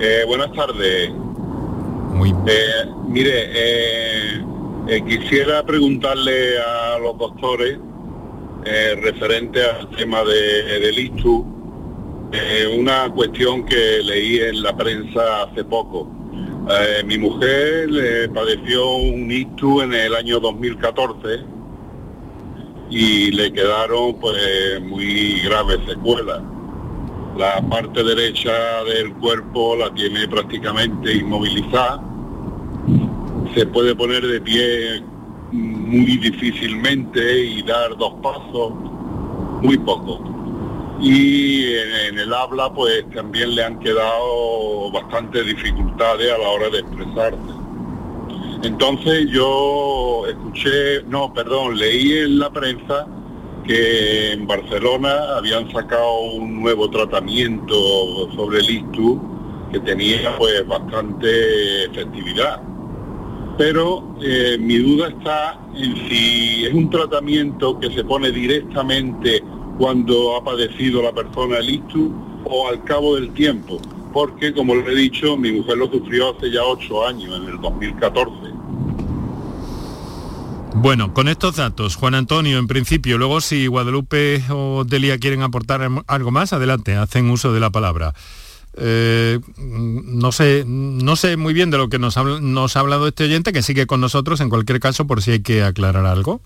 Eh, 0.00 0.22
buenas 0.26 0.50
tardes. 0.52 1.12
Muy 1.12 2.34
eh, 2.46 2.86
Mire, 3.06 3.50
eh, 3.52 4.44
eh, 4.88 5.02
quisiera 5.04 5.64
preguntarle 5.64 6.58
a 6.58 6.98
los 6.98 7.16
doctores 7.18 7.78
eh, 8.64 8.94
referente 9.02 9.60
al 9.64 9.90
tema 9.90 10.22
de, 10.22 10.78
del 10.78 10.96
ISTU, 10.96 12.30
eh, 12.32 12.76
una 12.78 13.10
cuestión 13.10 13.66
que 13.66 14.00
leí 14.04 14.38
en 14.38 14.62
la 14.62 14.76
prensa 14.76 15.42
hace 15.42 15.64
poco. 15.64 16.08
Eh, 16.70 17.02
mi 17.04 17.18
mujer 17.18 18.30
padeció 18.32 18.94
un 18.98 19.28
ISTU 19.32 19.80
en 19.80 19.94
el 19.94 20.14
año 20.14 20.38
2014 20.38 21.40
y 22.88 23.32
le 23.32 23.52
quedaron 23.52 24.14
pues 24.20 24.80
muy 24.80 25.40
graves 25.40 25.80
secuelas. 25.88 26.40
La 27.36 27.60
parte 27.68 28.04
derecha 28.04 28.84
del 28.84 29.12
cuerpo 29.14 29.74
la 29.74 29.92
tiene 29.92 30.28
prácticamente 30.28 31.14
inmovilizada. 31.14 32.00
Se 33.54 33.66
puede 33.66 33.94
poner 33.94 34.26
de 34.26 34.40
pie 34.40 35.02
muy 35.52 36.16
difícilmente 36.16 37.44
y 37.44 37.62
dar 37.62 37.96
dos 37.96 38.14
pasos, 38.22 38.72
muy 39.60 39.76
poco. 39.78 40.22
Y 41.00 41.74
en, 41.74 42.18
el 42.18 42.32
habla 42.32 42.72
pues 42.72 43.04
también 43.10 43.54
le 43.54 43.64
han 43.64 43.78
quedado 43.80 44.90
bastantes 44.92 45.44
dificultades 45.46 46.32
a 46.32 46.38
la 46.38 46.48
hora 46.48 46.70
de 46.70 46.78
expresarse. 46.78 47.38
Entonces 48.62 49.26
yo 49.30 50.24
escuché, 50.28 51.02
no, 51.08 51.32
perdón, 51.34 51.76
leí 51.76 52.18
en 52.18 52.38
la 52.38 52.50
prensa 52.50 53.06
que 53.66 54.32
en 54.32 54.46
Barcelona 54.46 55.36
habían 55.36 55.70
sacado 55.70 56.20
un 56.36 56.62
nuevo 56.62 56.88
tratamiento 56.88 58.30
sobre 58.34 58.60
el 58.60 58.70
ISTU 58.70 59.20
que 59.72 59.80
tenía 59.80 60.36
pues 60.38 60.66
bastante 60.66 61.84
efectividad. 61.84 62.71
Pero 63.58 64.16
eh, 64.22 64.56
mi 64.58 64.78
duda 64.78 65.08
está 65.08 65.60
en 65.74 65.94
si 66.08 66.64
es 66.64 66.72
un 66.72 66.90
tratamiento 66.90 67.78
que 67.78 67.90
se 67.90 68.02
pone 68.04 68.30
directamente 68.30 69.42
cuando 69.78 70.36
ha 70.36 70.44
padecido 70.44 71.02
la 71.02 71.12
persona 71.12 71.58
el 71.58 71.70
ISTU 71.70 72.12
o 72.44 72.68
al 72.68 72.82
cabo 72.84 73.16
del 73.16 73.32
tiempo, 73.32 73.80
porque 74.12 74.52
como 74.52 74.74
le 74.74 74.92
he 74.92 74.94
dicho, 74.94 75.36
mi 75.36 75.52
mujer 75.52 75.78
lo 75.78 75.90
sufrió 75.90 76.36
hace 76.36 76.50
ya 76.50 76.62
ocho 76.62 77.06
años, 77.06 77.36
en 77.36 77.48
el 77.48 77.60
2014. 77.60 78.52
Bueno, 80.74 81.12
con 81.12 81.28
estos 81.28 81.56
datos, 81.56 81.96
Juan 81.96 82.14
Antonio, 82.14 82.58
en 82.58 82.66
principio, 82.66 83.18
luego 83.18 83.40
si 83.40 83.66
Guadalupe 83.66 84.42
o 84.50 84.84
Delia 84.84 85.18
quieren 85.18 85.42
aportar 85.42 85.88
algo 86.06 86.30
más, 86.30 86.52
adelante, 86.52 86.96
hacen 86.96 87.30
uso 87.30 87.52
de 87.52 87.60
la 87.60 87.70
palabra. 87.70 88.14
Eh, 88.74 89.38
no 89.58 90.32
sé 90.32 90.64
no 90.66 91.14
sé 91.16 91.36
muy 91.36 91.52
bien 91.52 91.70
de 91.70 91.76
lo 91.76 91.90
que 91.90 91.98
nos 91.98 92.16
ha, 92.16 92.22
nos 92.22 92.76
ha 92.76 92.80
hablado 92.80 93.06
este 93.06 93.24
oyente 93.24 93.52
que 93.52 93.62
sigue 93.62 93.86
con 93.86 94.00
nosotros 94.00 94.40
en 94.40 94.48
cualquier 94.48 94.80
caso 94.80 95.06
por 95.06 95.20
si 95.20 95.32
hay 95.32 95.40
que 95.40 95.62
aclarar 95.62 96.06
algo. 96.06 96.40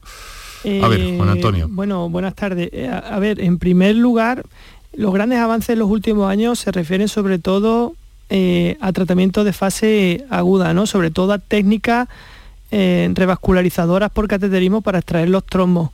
A 0.82 0.88
ver 0.88 1.16
Juan 1.16 1.28
Antonio. 1.28 1.66
Eh, 1.66 1.68
bueno 1.70 2.08
buenas 2.08 2.34
tardes. 2.34 2.70
Eh, 2.72 2.88
a, 2.88 2.98
a 2.98 3.18
ver 3.20 3.40
en 3.40 3.58
primer 3.58 3.94
lugar 3.94 4.44
los 4.92 5.14
grandes 5.14 5.38
avances 5.38 5.70
en 5.70 5.78
los 5.78 5.88
últimos 5.88 6.28
años 6.28 6.58
se 6.58 6.72
refieren 6.72 7.08
sobre 7.08 7.38
todo 7.38 7.94
eh, 8.28 8.76
a 8.80 8.92
tratamiento 8.92 9.44
de 9.44 9.52
fase 9.52 10.24
aguda 10.28 10.74
no 10.74 10.86
sobre 10.86 11.12
todo 11.12 11.32
a 11.32 11.38
técnicas 11.38 12.08
revascularizadoras 12.68 14.10
por 14.10 14.26
cateterismo 14.26 14.82
para 14.82 14.98
extraer 14.98 15.28
los 15.28 15.46
trombos 15.46 15.90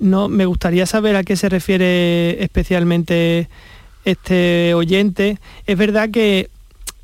no 0.00 0.28
me 0.28 0.46
gustaría 0.46 0.86
saber 0.86 1.16
a 1.16 1.24
qué 1.24 1.36
se 1.36 1.48
refiere 1.48 2.42
especialmente 2.42 3.48
este 4.04 4.74
oyente. 4.74 5.38
Es 5.66 5.76
verdad 5.76 6.10
que 6.10 6.50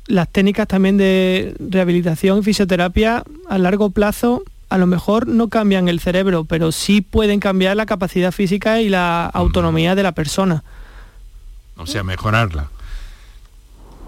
las 0.07 0.29
técnicas 0.29 0.67
también 0.67 0.97
de 0.97 1.55
rehabilitación 1.59 2.39
y 2.39 2.43
fisioterapia 2.43 3.23
a 3.49 3.57
largo 3.57 3.89
plazo 3.89 4.43
a 4.69 4.77
lo 4.77 4.85
mejor 4.85 5.27
no 5.27 5.47
cambian 5.47 5.87
el 5.87 5.99
cerebro, 5.99 6.43
pero 6.43 6.71
sí 6.71 7.01
pueden 7.01 7.39
cambiar 7.39 7.77
la 7.77 7.85
capacidad 7.85 8.31
física 8.33 8.81
y 8.81 8.89
la 8.89 9.25
autonomía 9.25 9.95
de 9.95 10.03
la 10.03 10.11
persona. 10.11 10.63
o 11.77 11.85
sea 11.85 12.03
mejorarla 12.03 12.69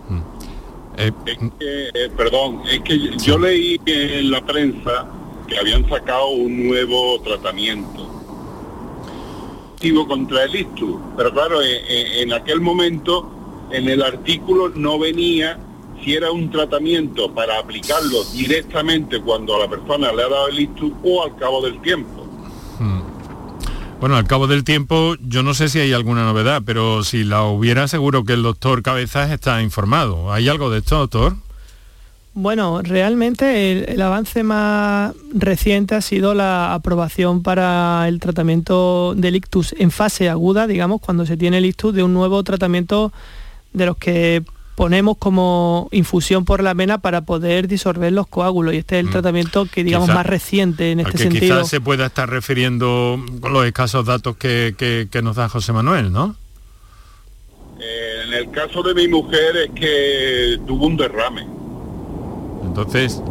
Mm. 0.10 0.22
Eh, 0.98 1.12
Es 1.26 1.38
que, 1.38 1.90
eh, 1.94 2.10
perdón, 2.18 2.62
es 2.70 2.80
que 2.82 3.18
yo 3.18 3.38
leí 3.38 3.80
en 3.86 4.32
la 4.32 4.44
prensa 4.46 5.08
que 5.48 5.58
habían 5.58 5.88
sacado 5.88 6.30
un 6.30 6.68
nuevo 6.68 7.22
tratamiento 7.22 7.99
activo 9.80 10.06
contra 10.06 10.44
el 10.44 10.54
ISTU, 10.58 11.00
pero 11.16 11.32
claro, 11.32 11.62
en, 11.62 11.70
en- 11.88 12.08
en 12.24 12.34
aquel 12.34 12.60
momento 12.60 13.32
en 13.72 13.88
el 13.88 14.02
artículo 14.04 14.68
no 14.76 15.00
venía 15.00 15.58
si 16.04 16.16
era 16.16 16.32
un 16.32 16.52
tratamiento 16.52 17.34
para 17.34 17.58
aplicarlo 17.60 18.26
directamente 18.34 19.22
cuando 19.22 19.56
a 19.56 19.60
la 19.60 19.70
persona 19.70 20.12
le 20.12 20.24
ha 20.24 20.28
dado 20.28 20.50
el 20.50 20.60
ISTU 20.60 20.94
o 21.06 21.24
al 21.24 21.34
cabo 21.38 21.62
del 21.62 21.80
tiempo. 21.82 22.26
Bueno, 24.02 24.16
al 24.16 24.26
cabo 24.28 24.48
del 24.48 24.64
tiempo, 24.64 25.16
yo 25.22 25.44
no 25.44 25.54
sé 25.54 25.68
si 25.68 25.80
hay 25.80 25.92
alguna 25.92 26.24
novedad, 26.24 26.62
pero 26.66 27.04
si 27.04 27.26
la 27.26 27.44
hubiera, 27.44 27.88
seguro 27.90 28.24
que 28.24 28.32
el 28.34 28.44
doctor 28.44 28.82
Cabezas 28.82 29.30
está 29.32 29.62
informado. 29.62 30.32
¿Hay 30.32 30.48
algo 30.48 30.70
de 30.70 30.80
esto, 30.80 30.98
doctor? 31.00 31.36
Bueno, 32.34 32.82
realmente 32.84 33.72
el, 33.72 33.90
el 33.90 34.02
avance 34.02 34.44
más 34.44 35.14
reciente 35.34 35.96
ha 35.96 36.02
sido 36.02 36.34
la 36.36 36.74
aprobación 36.74 37.42
para 37.44 38.06
el 38.08 38.20
tratamiento 38.20 39.14
del 39.16 39.36
ictus 39.36 39.74
en 39.78 39.92
fase 39.92 40.30
aguda, 40.30 40.68
digamos, 40.68 41.02
cuando 41.02 41.26
se 41.26 41.38
tiene 41.38 41.58
el 41.58 41.66
ictus 41.66 41.94
de 41.94 42.04
un 42.04 42.14
nuevo 42.14 42.42
tratamiento 42.44 43.12
de 43.74 43.86
los 43.88 43.98
que 43.98 44.44
ponemos 44.76 45.18
como 45.18 45.90
infusión 45.92 46.46
por 46.46 46.64
la 46.64 46.74
vena 46.74 47.00
para 47.00 47.22
poder 47.22 47.68
disolver 47.68 48.14
los 48.14 48.28
coágulos 48.28 48.74
y 48.74 48.78
este 48.78 48.98
es 49.00 49.06
el 49.06 49.12
tratamiento 49.12 49.66
que 49.66 49.84
digamos 49.84 50.08
Quizá- 50.08 50.16
más 50.16 50.26
reciente 50.26 50.92
en 50.92 51.02
este 51.02 51.12
que 51.12 51.18
sentido. 51.18 51.42
quizás 51.58 51.68
se 51.70 51.82
pueda 51.82 52.06
estar 52.06 52.30
refiriendo 52.30 53.22
con 53.42 53.52
los 53.52 53.66
escasos 53.66 54.06
datos 54.06 54.38
que, 54.38 54.76
que- 54.78 55.10
que 55.12 55.22
nos 55.22 55.36
da 55.36 55.50
José 55.50 55.74
Manuel, 55.74 56.14
¿no? 56.14 56.38
Eh, 57.82 58.22
en 58.28 58.34
el 58.34 58.52
caso 58.52 58.82
de 58.84 58.94
mi 58.94 59.08
mujer 59.10 59.58
es 59.58 59.72
que 59.72 60.58
tuvo 60.66 60.86
un 60.88 60.96
derrame, 60.96 61.46
Entonces, 62.82 63.22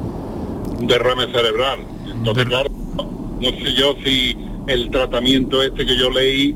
un 0.79 0.87
derrame 0.87 1.27
cerebral. 1.33 1.81
Entonces, 2.07 2.45
claro, 2.47 2.71
no, 2.71 3.51
sé 3.51 3.75
yo 3.75 3.97
si 4.05 4.37
el 4.67 4.91
tratamiento 4.91 5.63
este 5.63 5.87
que 5.87 5.97
yo 5.97 6.11
leí 6.11 6.55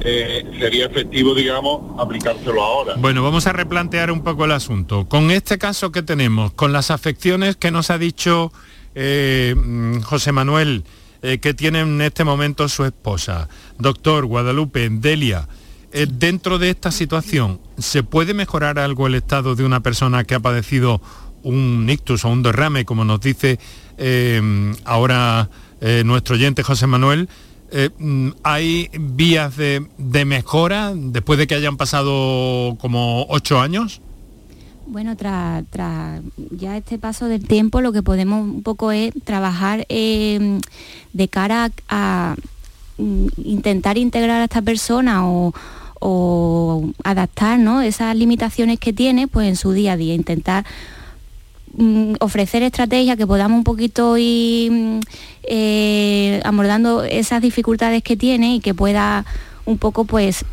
eh, 0.00 0.44
sería 0.58 0.86
efectivo, 0.86 1.34
digamos, 1.34 1.98
aplicárselo 1.98 2.62
ahora. 2.62 2.94
bueno, 2.98 3.22
vamos 3.22 3.46
a 3.46 3.52
replantear 3.52 4.10
un 4.10 4.22
poco 4.22 4.44
el 4.44 4.52
asunto. 4.52 5.06
Con 5.08 5.30
este 5.30 5.58
caso 5.58 5.92
que 5.92 6.02
tenemos, 6.02 6.52
con 6.52 6.72
las 6.72 6.90
afecciones 6.90 7.56
que 7.56 7.70
nos 7.70 7.90
ha 7.90 7.98
dicho 7.98 8.52
eh, 8.94 9.54
mm, 9.56 10.00
José 10.00 10.32
Manuel, 10.32 10.84
eh, 11.22 11.38
que 11.38 11.54
tiene 11.54 11.80
en 11.80 12.02
este 12.02 12.24
momento 12.24 12.68
su 12.68 12.84
esposa, 12.84 13.48
doctor 13.78 14.26
Guadalupe, 14.26 14.88
Delia, 14.90 15.48
dentro 16.08 16.58
de 16.58 16.70
esta 16.70 16.90
situación, 16.90 17.60
¿se 17.78 18.02
puede 18.02 18.34
mejorar 18.34 18.80
algo 18.80 19.06
el 19.06 19.14
estado 19.14 19.54
de 19.54 19.64
una 19.64 19.78
persona 19.78 20.24
que 20.24 20.34
ha 20.34 20.40
padecido 20.40 21.00
un 21.44 21.88
ictus 21.88 22.24
o 22.24 22.28
un 22.28 22.42
derrame, 22.42 22.84
como 22.84 23.04
nos 23.04 23.20
dice 23.20 23.58
eh, 23.96 24.72
ahora 24.84 25.48
eh, 25.80 26.02
nuestro 26.04 26.34
oyente 26.34 26.62
José 26.62 26.86
Manuel? 26.86 27.28
Eh, 27.70 27.90
mm, 27.98 28.30
¿Hay 28.42 28.90
vías 28.98 29.56
de, 29.56 29.86
mejora 30.26 30.92
después 30.94 31.38
de 31.38 31.46
que 31.46 31.54
hayan 31.54 31.76
pasado 31.76 32.76
como 32.80 33.26
ocho 33.28 33.60
años? 33.60 34.00
Bueno, 34.86 35.16
tras 35.16 35.64
ya 36.50 36.76
este 36.76 36.98
paso 36.98 37.26
del 37.26 37.46
tiempo, 37.46 37.80
lo 37.80 37.92
que 37.92 38.02
podemos 38.02 38.42
un 38.42 38.62
poco 38.62 38.92
es 38.92 39.14
trabajar 39.24 39.86
de 39.88 41.28
cara 41.30 41.64
a, 41.64 41.70
a, 41.88 42.36
mm, 42.98 43.26
intentar 43.44 43.96
integrar 43.96 44.42
a 44.42 44.44
esta 44.44 44.60
persona 44.60 45.26
o, 45.26 45.54
o 46.06 46.90
adaptar 47.02 47.58
¿no? 47.58 47.80
esas 47.80 48.14
limitaciones 48.14 48.78
que 48.78 48.92
tiene 48.92 49.26
pues 49.26 49.48
en 49.48 49.56
su 49.56 49.72
día 49.72 49.92
a 49.92 49.96
día, 49.96 50.14
intentar 50.14 50.66
mm, 51.76 52.14
ofrecer 52.20 52.62
estrategias 52.62 53.16
que 53.16 53.26
podamos 53.26 53.58
un 53.58 53.64
poquito 53.64 54.16
ir 54.18 54.70
mm, 54.70 55.00
eh, 55.44 56.40
abordando 56.44 57.04
esas 57.04 57.42
dificultades 57.42 58.02
que 58.02 58.16
tiene 58.16 58.56
y 58.56 58.60
que 58.60 58.74
pueda 58.74 59.24
un 59.66 59.78
poco 59.78 60.04
pues 60.04 60.44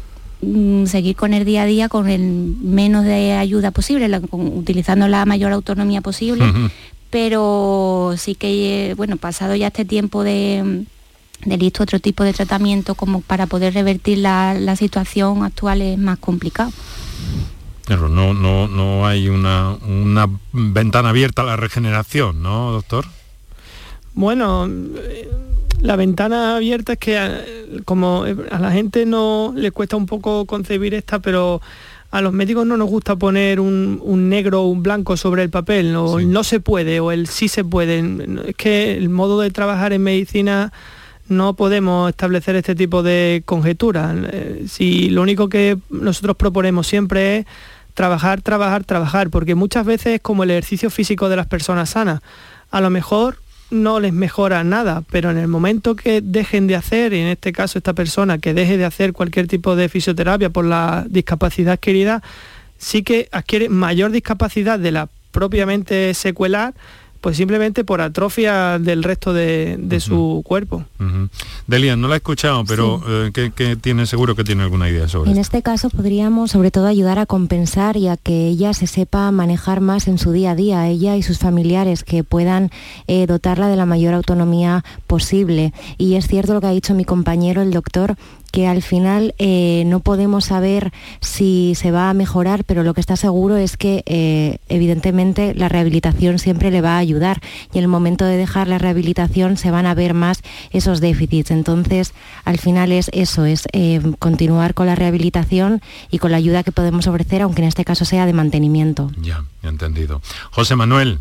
mm, 0.41 0.85
seguir 0.85 1.15
con 1.15 1.33
el 1.33 1.45
día 1.45 1.63
a 1.63 1.65
día 1.65 1.89
con 1.89 2.09
el 2.09 2.21
menos 2.21 3.05
de 3.05 3.33
ayuda 3.33 3.71
posible, 3.71 4.09
utilizando 4.31 5.07
la 5.07 5.25
mayor 5.25 5.51
autonomía 5.51 6.01
posible, 6.01 6.45
pero 7.09 8.13
sí 8.17 8.35
que, 8.35 8.93
bueno, 8.95 9.17
pasado 9.17 9.55
ya 9.55 9.67
este 9.67 9.85
tiempo 9.85 10.23
de, 10.23 10.85
de 11.45 11.57
listo 11.57 11.83
otro 11.83 11.99
tipo 11.99 12.23
de 12.23 12.33
tratamiento 12.33 12.95
como 12.95 13.21
para 13.21 13.47
poder 13.47 13.73
revertir 13.73 14.19
la, 14.19 14.75
situación 14.75 15.43
actual 15.43 15.81
es 15.81 15.97
más 15.97 16.19
complicado. 16.19 16.71
Pero 17.91 18.07
no, 18.07 18.33
no, 18.33 18.69
no 18.69 19.05
hay 19.05 19.27
una, 19.27 19.75
una 19.85 20.29
ventana 20.53 21.09
abierta 21.09 21.41
a 21.41 21.45
la 21.45 21.57
regeneración, 21.57 22.41
¿no, 22.41 22.71
doctor? 22.71 23.03
Bueno, 24.13 24.69
la 25.81 25.97
ventana 25.97 26.55
abierta 26.55 26.93
es 26.93 26.99
que 26.99 27.17
eh, 27.19 27.81
como 27.83 28.23
a 28.23 28.59
la 28.59 28.71
gente 28.71 29.05
no 29.05 29.51
le 29.57 29.71
cuesta 29.71 29.97
un 29.97 30.05
poco 30.05 30.45
concebir 30.45 30.93
esta, 30.93 31.19
pero 31.19 31.59
a 32.11 32.21
los 32.21 32.31
médicos 32.31 32.65
no 32.65 32.77
nos 32.77 32.89
gusta 32.89 33.17
poner 33.17 33.59
un, 33.59 34.29
negro 34.29 34.61
o 34.61 34.67
un 34.67 34.83
blanco 34.83 35.17
sobre 35.17 35.43
el 35.43 35.49
papel, 35.49 35.93
o 35.97 36.21
no 36.21 36.45
se 36.45 36.61
puede 36.61 37.01
o 37.01 37.11
el 37.11 37.27
sí 37.27 37.49
se 37.49 37.65
puede. 37.65 37.99
Es 38.47 38.55
que 38.55 38.95
el 38.95 39.09
modo 39.09 39.41
de 39.41 39.51
trabajar 39.51 39.91
en 39.91 40.03
medicina 40.03 40.71
no 41.27 41.55
podemos 41.55 42.09
establecer 42.09 42.55
este 42.55 42.73
tipo 42.73 43.03
de 43.03 43.43
conjeturas. 43.45 44.15
Eh, 44.31 44.65
si 44.69 45.09
lo 45.09 45.21
único 45.21 45.49
que 45.49 45.77
nosotros 45.89 46.37
proponemos 46.37 46.87
siempre 46.87 47.39
es 47.39 47.45
trabajar, 47.93 48.41
trabajar, 48.41 48.83
trabajar, 48.83 49.29
porque 49.29 49.55
muchas 49.55 49.85
veces 49.85 50.15
es 50.15 50.21
como 50.21 50.43
el 50.43 50.51
ejercicio 50.51 50.89
físico 50.89 51.29
de 51.29 51.35
las 51.35 51.47
personas 51.47 51.91
sanas. 51.91 52.21
A 52.69 52.81
lo 52.81 52.89
mejor 52.89 53.37
no 53.69 53.99
les 53.99 54.13
mejora 54.13 54.63
nada, 54.63 55.03
pero 55.09 55.31
en 55.31 55.37
el 55.37 55.47
momento 55.47 55.95
que 55.95 56.21
dejen 56.21 56.67
de 56.67 56.75
hacer, 56.75 57.13
y 57.13 57.19
en 57.19 57.27
este 57.27 57.53
caso 57.53 57.77
esta 57.77 57.93
persona 57.93 58.37
que 58.37 58.53
deje 58.53 58.77
de 58.77 58.85
hacer 58.85 59.13
cualquier 59.13 59.47
tipo 59.47 59.75
de 59.75 59.89
fisioterapia 59.89 60.49
por 60.49 60.65
la 60.65 61.05
discapacidad 61.07 61.73
adquirida, 61.73 62.21
sí 62.77 63.03
que 63.03 63.29
adquiere 63.31 63.69
mayor 63.69 64.11
discapacidad 64.11 64.77
de 64.77 64.91
la 64.91 65.09
propiamente 65.31 66.13
secuelar, 66.13 66.73
pues 67.21 67.37
simplemente 67.37 67.83
por 67.83 68.01
atrofia 68.01 68.79
del 68.79 69.03
resto 69.03 69.31
de, 69.31 69.77
su 70.01 70.41
cuerpo. 70.43 70.83
Delia, 71.67 71.95
no 71.95 72.07
la 72.07 72.15
he 72.15 72.17
escuchado, 72.17 72.65
pero 72.65 73.01
eh, 73.07 73.31
¿qué, 73.33 73.75
tiene 73.75 74.07
seguro 74.07 74.35
que 74.35 74.43
tiene 74.43 74.63
alguna 74.63 74.89
idea 74.89 75.07
sobre 75.07 75.29
En 75.29 75.37
este 75.37 75.61
caso 75.61 75.89
podríamos 75.91 76.51
sobre 76.51 76.71
todo 76.71 76.87
ayudar 76.87 77.19
a 77.19 77.27
compensar 77.27 77.95
y 77.95 78.07
a 78.07 78.17
que 78.17 78.47
ella 78.47 78.73
se 78.73 78.87
sepa 78.87 79.31
manejar 79.31 79.81
más 79.81 80.07
en 80.07 80.17
su 80.17 80.31
día 80.31 80.51
a 80.51 80.55
día, 80.55 80.87
ella 80.87 81.15
y 81.15 81.21
sus 81.21 81.37
familiares, 81.37 82.03
que 82.03 82.23
puedan 82.23 82.71
eh, 83.07 83.27
dotarla 83.27 83.67
de 83.67 83.75
la 83.75 83.85
mayor 83.85 84.15
autonomía 84.15 84.83
posible. 85.05 85.73
Y 85.99 86.15
es 86.15 86.27
cierto 86.27 86.55
lo 86.55 86.61
que 86.61 86.67
ha 86.67 86.71
dicho 86.71 86.95
mi 86.95 87.05
compañero, 87.05 87.61
el 87.61 87.71
doctor, 87.71 88.15
que 88.51 88.67
al 88.67 88.81
final 88.81 89.33
eh, 89.37 89.83
no 89.87 90.01
podemos 90.01 90.45
saber 90.45 90.91
si 91.21 91.73
se 91.75 91.91
va 91.91 92.09
a 92.09 92.13
mejorar, 92.13 92.63
pero 92.65 92.83
lo 92.83 92.93
que 92.93 93.01
está 93.01 93.15
seguro 93.15 93.57
es 93.57 93.77
que 93.77 94.03
eh, 94.05 94.57
evidentemente 94.69 95.53
la 95.55 95.69
rehabilitación 95.69 96.39
siempre 96.39 96.69
le 96.71 96.81
va 96.81 96.95
a 96.95 96.99
ayudar 96.99 97.41
y 97.73 97.77
en 97.77 97.85
el 97.85 97.87
momento 97.87 98.25
de 98.25 98.37
dejar 98.37 98.67
la 98.67 98.77
rehabilitación 98.77 99.57
se 99.57 99.71
van 99.71 99.85
a 99.85 99.93
ver 99.93 100.13
más 100.13 100.41
esos 100.71 100.99
déficits. 101.01 101.51
Entonces, 101.51 102.13
al 102.43 102.57
final 102.57 102.91
es 102.91 103.09
eso, 103.13 103.45
es 103.45 103.67
eh, 103.71 104.01
continuar 104.19 104.73
con 104.73 104.85
la 104.85 104.95
rehabilitación 104.95 105.81
y 106.09 106.19
con 106.19 106.31
la 106.31 106.37
ayuda 106.37 106.63
que 106.63 106.71
podemos 106.71 107.07
ofrecer, 107.07 107.41
aunque 107.41 107.61
en 107.61 107.67
este 107.67 107.85
caso 107.85 108.05
sea 108.05 108.25
de 108.25 108.33
mantenimiento. 108.33 109.11
Ya, 109.21 109.43
entendido. 109.63 110.21
José 110.51 110.75
Manuel. 110.75 111.19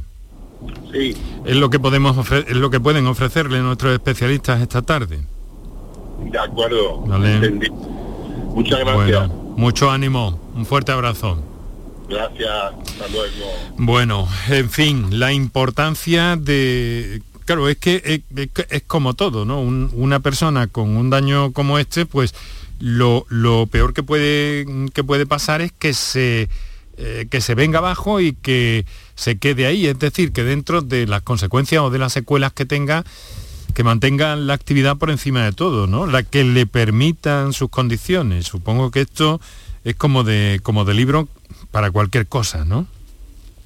Sí. 0.92 1.16
Es 1.44 1.56
lo 1.56 1.70
que 1.70 1.78
podemos 1.78 2.30
es 2.30 2.56
lo 2.56 2.70
que 2.70 2.80
pueden 2.80 3.06
ofrecerle 3.06 3.60
nuestros 3.60 3.94
especialistas 3.94 4.60
esta 4.60 4.82
tarde. 4.82 5.20
De 6.24 6.38
acuerdo. 6.38 6.98
Muchas 8.54 8.80
gracias. 8.80 9.30
mucho 9.56 9.90
ánimo. 9.90 10.40
Un 10.54 10.66
fuerte 10.66 10.92
abrazo. 10.92 11.42
Gracias. 12.08 12.50
Hasta 12.50 13.08
luego. 13.08 13.46
Bueno, 13.76 14.28
en 14.48 14.68
fin, 14.68 15.18
la 15.18 15.32
importancia 15.32 16.36
de 16.36 17.22
claro, 17.50 17.68
es 17.68 17.78
que 17.78 18.22
es, 18.68 18.82
como 18.86 19.14
todo, 19.14 19.44
¿no? 19.44 19.60
una 19.60 20.20
persona 20.20 20.68
con 20.68 20.96
un 20.96 21.10
daño 21.10 21.52
como 21.52 21.80
este, 21.80 22.06
pues 22.06 22.32
lo, 22.78 23.26
peor 23.70 23.92
que 23.92 24.04
puede, 24.04 24.66
que 24.94 25.02
puede 25.02 25.26
pasar 25.26 25.60
es 25.60 25.72
que 25.72 25.92
se, 25.92 26.48
eh, 26.96 27.26
que 27.28 27.40
se 27.40 27.56
venga 27.56 27.78
abajo 27.78 28.20
y 28.20 28.34
que 28.34 28.86
se 29.16 29.38
quede 29.38 29.66
ahí. 29.66 29.86
Es 29.86 29.98
decir, 29.98 30.30
que 30.30 30.44
dentro 30.44 30.80
de 30.80 31.08
las 31.08 31.22
consecuencias 31.22 31.82
o 31.82 31.90
de 31.90 31.98
las 31.98 32.12
secuelas 32.12 32.52
que 32.52 32.66
tenga, 32.66 33.04
que 33.72 33.84
mantengan 33.84 34.46
la 34.46 34.54
actividad 34.54 34.96
por 34.96 35.10
encima 35.10 35.44
de 35.44 35.52
todo, 35.52 35.86
¿no? 35.86 36.06
La 36.06 36.22
que 36.22 36.44
le 36.44 36.66
permitan 36.66 37.52
sus 37.52 37.70
condiciones. 37.70 38.46
Supongo 38.46 38.90
que 38.90 39.02
esto 39.02 39.40
es 39.84 39.96
como 39.96 40.24
de, 40.24 40.60
como 40.62 40.84
de 40.84 40.94
libro 40.94 41.28
para 41.70 41.90
cualquier 41.90 42.26
cosa, 42.26 42.64
¿no? 42.64 42.86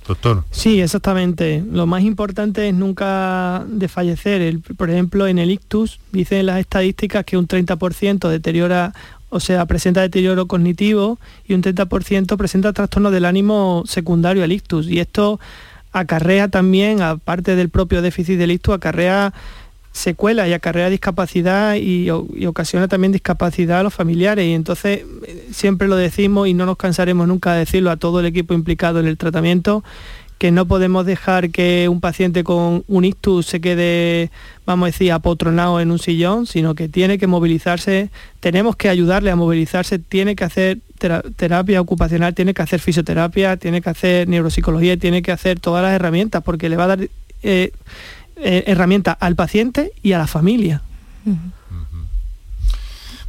Doctor. 0.07 0.44
Sí, 0.50 0.80
exactamente. 0.80 1.64
Lo 1.70 1.86
más 1.86 2.02
importante 2.02 2.68
es 2.68 2.74
nunca 2.74 3.64
desfallecer. 3.66 4.61
por 4.76 4.90
ejemplo, 4.90 5.26
en 5.26 5.38
el 5.38 5.50
ictus 5.50 5.98
dicen 6.12 6.46
las 6.46 6.61
estadísticas 6.61 7.24
que 7.24 7.38
un 7.38 7.48
30% 7.48 8.28
deteriora, 8.28 8.92
o 9.30 9.40
sea, 9.40 9.64
presenta 9.64 10.02
deterioro 10.02 10.46
cognitivo 10.46 11.18
y 11.46 11.55
un 11.55 11.62
30% 11.62 12.36
presenta 12.36 12.74
trastorno 12.74 13.11
del 13.11 13.24
ánimo 13.24 13.84
secundario 13.86 14.44
al 14.44 14.52
ictus. 14.52 14.88
Y 14.88 15.00
esto 15.00 15.40
acarrea 15.92 16.48
también, 16.48 17.00
aparte 17.00 17.57
del 17.57 17.70
propio 17.70 18.02
déficit 18.02 18.36
del 18.36 18.50
ictus, 18.50 18.74
acarrea 18.74 19.32
secuela 19.95 20.47
y 20.49 20.53
acarrea 20.53 20.90
discapacidad 20.90 21.76
y, 21.76 22.11
ocasiona 22.11 22.88
también 22.88 23.12
discapacidad 23.12 23.80
a 23.80 23.82
los 23.84 23.95
familiares. 23.95 24.45
Y 24.45 24.53
entonces 24.53 25.05
eh, 25.26 25.49
siempre 25.53 25.88
lo 25.88 25.97
decimos 25.97 26.49
y 26.49 26.53
no 26.53 26.66
nos 26.66 26.76
cansaremos 26.76 27.28
nunca 27.28 27.53
de 27.53 27.61
decirlo 27.61 27.90
a 27.90 27.97
todo 27.97 28.20
el 28.20 28.26
equipo 28.26 28.55
implicado 28.55 28.99
en 28.99 29.07
el 29.07 29.16
tratamiento, 29.16 29.84
que 30.36 30.51
no 30.51 30.66
podemos 30.66 31.07
dejar 31.07 31.51
que 31.51 31.88
un 31.88 32.01
paciente 32.01 32.42
con 32.42 32.84
un 32.88 33.05
ictus 33.05 33.47
se 33.47 33.61
quede, 33.61 34.30
vamos 34.66 34.86
a 34.86 34.90
decir, 34.90 35.12
apotronado 35.12 35.80
en 35.80 35.92
un 35.92 36.01
sillón, 36.01 36.47
sino 36.47 36.74
que 36.74 36.88
tiene 36.88 37.16
que 37.16 37.28
movilizarse, 37.28 38.11
tenemos 38.40 38.74
que 38.74 38.88
ayudarle 38.88 39.30
a 39.30 39.36
movilizarse, 39.36 40.01
tiene 40.01 40.34
que 40.34 40.42
hacer 40.42 40.80
terapia 41.36 41.80
ocupacional, 41.80 42.34
tiene 42.34 42.53
que 42.53 42.62
hacer 42.62 42.80
fisioterapia, 42.80 43.57
tiene 43.59 43.80
que 43.80 43.90
hacer 43.90 44.28
neuropsicología, 44.28 44.97
tiene 44.97 45.22
que 45.22 45.30
hacer 45.30 45.61
todas 45.61 45.84
las 45.84 45.92
herramientas, 45.92 46.42
porque 46.42 46.68
le 46.68 46.76
va 46.76 46.84
a 46.84 46.88
dar... 46.88 47.09
Eh, 47.45 47.70
eh, 48.37 48.64
herramienta 48.66 49.12
al 49.12 49.37
paciente 49.37 49.93
y 50.03 50.12
a 50.12 50.18
la 50.18 50.26
familia. 50.26 50.82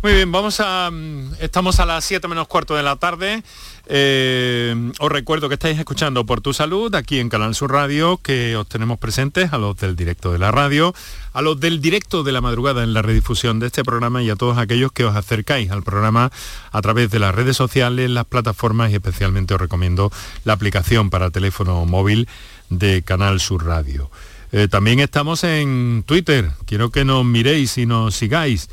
Muy 0.05 0.13
bien, 0.13 0.31
vamos 0.31 0.59
a. 0.59 0.91
Mm, 0.91 1.33
estamos 1.39 1.79
a 1.79 1.85
las 1.87 2.05
7 2.05 2.27
menos 2.27 2.47
cuarto 2.47 2.75
de 2.75 2.83
la 2.83 2.95
tarde. 2.97 3.41
Eh, 3.87 4.91
os 4.99 5.11
recuerdo 5.11 5.47
que 5.47 5.55
estáis 5.55 5.79
escuchando 5.79 6.27
por 6.27 6.41
tu 6.41 6.53
salud 6.53 6.93
aquí 6.93 7.19
en 7.19 7.27
Canal 7.27 7.55
Sur 7.55 7.71
Radio, 7.71 8.17
que 8.17 8.55
os 8.55 8.69
tenemos 8.69 8.99
presentes 8.99 9.51
a 9.51 9.57
los 9.57 9.75
del 9.77 9.95
directo 9.95 10.31
de 10.31 10.37
la 10.37 10.51
radio, 10.51 10.93
a 11.33 11.41
los 11.41 11.59
del 11.59 11.81
directo 11.81 12.21
de 12.21 12.33
la 12.33 12.41
madrugada 12.41 12.83
en 12.83 12.93
la 12.93 13.01
redifusión 13.01 13.59
de 13.59 13.65
este 13.65 13.83
programa 13.83 14.21
y 14.21 14.29
a 14.29 14.35
todos 14.35 14.59
aquellos 14.59 14.91
que 14.91 15.05
os 15.05 15.15
acercáis 15.15 15.71
al 15.71 15.81
programa 15.81 16.31
a 16.71 16.81
través 16.83 17.09
de 17.09 17.17
las 17.17 17.33
redes 17.33 17.57
sociales, 17.57 18.07
las 18.07 18.25
plataformas 18.25 18.91
y 18.91 18.95
especialmente 18.95 19.55
os 19.55 19.59
recomiendo 19.59 20.11
la 20.43 20.53
aplicación 20.53 21.09
para 21.09 21.31
teléfono 21.31 21.83
móvil 21.85 22.27
de 22.69 23.01
Canal 23.01 23.39
Sur 23.39 23.65
Radio. 23.65 24.11
Eh, 24.51 24.67
también 24.69 24.99
estamos 24.99 25.43
en 25.43 26.03
Twitter. 26.05 26.51
Quiero 26.65 26.91
que 26.91 27.05
nos 27.05 27.25
miréis 27.25 27.77
y 27.77 27.85
nos 27.85 28.15
sigáis. 28.15 28.69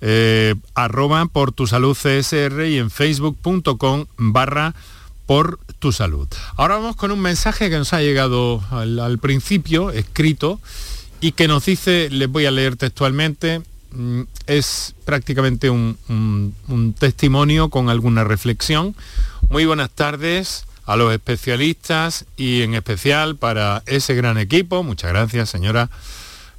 Eh, 0.00 0.54
arroba 0.74 1.24
por 1.26 1.52
tu 1.52 1.66
salud 1.66 1.96
CSR 1.96 2.66
y 2.68 2.78
en 2.78 2.90
facebook.com 2.90 4.06
barra 4.16 4.74
por 5.26 5.58
tu 5.78 5.92
salud. 5.92 6.28
Ahora 6.56 6.76
vamos 6.76 6.96
con 6.96 7.10
un 7.10 7.20
mensaje 7.20 7.70
que 7.70 7.78
nos 7.78 7.92
ha 7.92 8.00
llegado 8.00 8.62
al, 8.70 9.18
principio, 9.18 9.90
escrito, 9.90 10.60
y 11.20 11.32
que 11.32 11.48
nos 11.48 11.64
dice, 11.64 12.08
les 12.10 12.28
voy 12.28 12.46
a 12.46 12.50
leer 12.50 12.76
textualmente, 12.76 13.62
mm, 13.92 14.22
es 14.46 14.94
prácticamente 15.04 15.70
un 15.70 16.94
testimonio 16.98 17.70
con 17.70 17.88
alguna 17.88 18.22
reflexión. 18.22 18.94
Muy 19.48 19.64
buenas 19.64 19.90
tardes 19.90 20.65
a 20.86 20.96
los 20.96 21.12
especialistas 21.12 22.24
y 22.36 22.62
en 22.62 22.74
especial 22.74 23.36
para 23.36 23.82
ese 23.86 24.14
gran 24.14 24.38
equipo. 24.38 24.82
Muchas 24.82 25.10
gracias, 25.10 25.50
señora. 25.50 25.90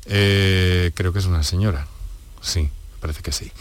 Eh, 0.06 0.92
creo 0.94 1.14
que 1.14 1.20
es 1.20 1.26
una 1.26 1.44
señora. 1.44 1.88
Sí, 2.42 2.70
parece 3.00 3.24
que 3.24 3.32
sí. 3.32 3.52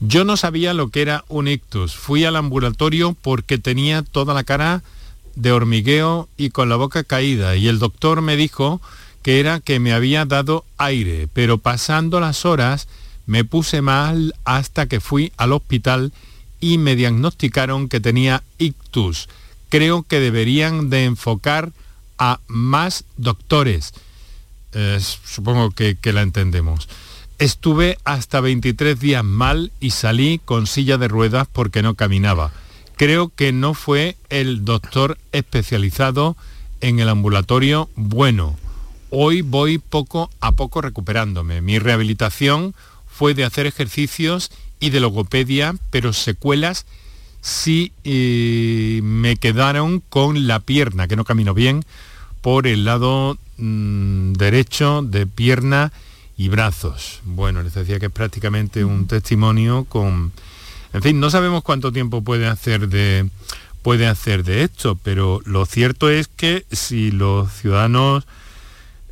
Yo 0.00 0.24
no 0.24 0.36
sabía 0.36 0.74
lo 0.74 0.88
que 0.88 1.02
era 1.02 1.24
un 1.28 1.48
ictus. 1.48 1.94
Fui 1.94 2.24
al 2.24 2.36
ambulatorio 2.36 3.16
porque 3.20 3.58
tenía 3.58 4.02
toda 4.02 4.34
la 4.34 4.44
cara 4.44 4.82
de 5.34 5.52
hormigueo 5.52 6.28
y 6.36 6.50
con 6.50 6.68
la 6.68 6.76
boca 6.76 7.02
caída 7.02 7.56
y 7.56 7.66
el 7.66 7.78
doctor 7.78 8.22
me 8.22 8.36
dijo 8.36 8.80
que 9.22 9.40
era 9.40 9.58
que 9.58 9.80
me 9.80 9.92
había 9.92 10.24
dado 10.26 10.64
aire, 10.76 11.28
pero 11.32 11.58
pasando 11.58 12.20
las 12.20 12.44
horas 12.44 12.88
me 13.26 13.44
puse 13.44 13.82
mal 13.82 14.34
hasta 14.44 14.86
que 14.86 15.00
fui 15.00 15.32
al 15.36 15.52
hospital 15.52 16.12
y 16.60 16.78
me 16.78 16.94
diagnosticaron 16.94 17.88
que 17.88 18.00
tenía 18.00 18.42
ictus. 18.58 19.28
Creo 19.74 20.04
que 20.04 20.20
deberían 20.20 20.88
de 20.88 21.02
enfocar 21.02 21.72
a 22.16 22.38
más 22.46 23.02
doctores. 23.16 23.92
Eh, 24.72 25.00
supongo 25.00 25.72
que, 25.72 25.96
que 25.96 26.12
la 26.12 26.22
entendemos. 26.22 26.88
Estuve 27.40 27.98
hasta 28.04 28.40
23 28.40 29.00
días 29.00 29.24
mal 29.24 29.72
y 29.80 29.90
salí 29.90 30.40
con 30.44 30.68
silla 30.68 30.96
de 30.96 31.08
ruedas 31.08 31.48
porque 31.52 31.82
no 31.82 31.96
caminaba. 31.96 32.52
Creo 32.94 33.30
que 33.34 33.50
no 33.50 33.74
fue 33.74 34.16
el 34.28 34.64
doctor 34.64 35.18
especializado 35.32 36.36
en 36.80 37.00
el 37.00 37.08
ambulatorio 37.08 37.90
bueno. 37.96 38.56
Hoy 39.10 39.42
voy 39.42 39.78
poco 39.78 40.30
a 40.38 40.52
poco 40.52 40.82
recuperándome. 40.82 41.62
Mi 41.62 41.80
rehabilitación 41.80 42.76
fue 43.08 43.34
de 43.34 43.42
hacer 43.42 43.66
ejercicios 43.66 44.52
y 44.78 44.90
de 44.90 45.00
logopedia, 45.00 45.74
pero 45.90 46.12
secuelas 46.12 46.86
sí 47.44 47.92
eh, 48.04 49.00
me 49.02 49.36
quedaron 49.36 50.00
con 50.00 50.46
la 50.46 50.60
pierna, 50.60 51.06
que 51.06 51.14
no 51.14 51.24
camino 51.24 51.52
bien, 51.52 51.84
por 52.40 52.66
el 52.66 52.86
lado 52.86 53.36
mm, 53.58 54.32
derecho 54.32 55.02
de 55.02 55.26
pierna 55.26 55.92
y 56.38 56.48
brazos. 56.48 57.20
Bueno, 57.24 57.62
les 57.62 57.74
decía 57.74 58.00
que 58.00 58.06
es 58.06 58.12
prácticamente 58.12 58.82
un 58.82 59.06
testimonio 59.06 59.84
con... 59.84 60.32
En 60.94 61.02
fin, 61.02 61.20
no 61.20 61.28
sabemos 61.28 61.62
cuánto 61.62 61.92
tiempo 61.92 62.22
puede 62.24 62.46
hacer 62.46 62.88
de, 62.88 63.28
puede 63.82 64.06
hacer 64.06 64.42
de 64.42 64.62
esto, 64.62 64.98
pero 65.02 65.42
lo 65.44 65.66
cierto 65.66 66.08
es 66.08 66.28
que 66.28 66.64
si 66.72 67.10
los 67.10 67.52
ciudadanos 67.52 68.24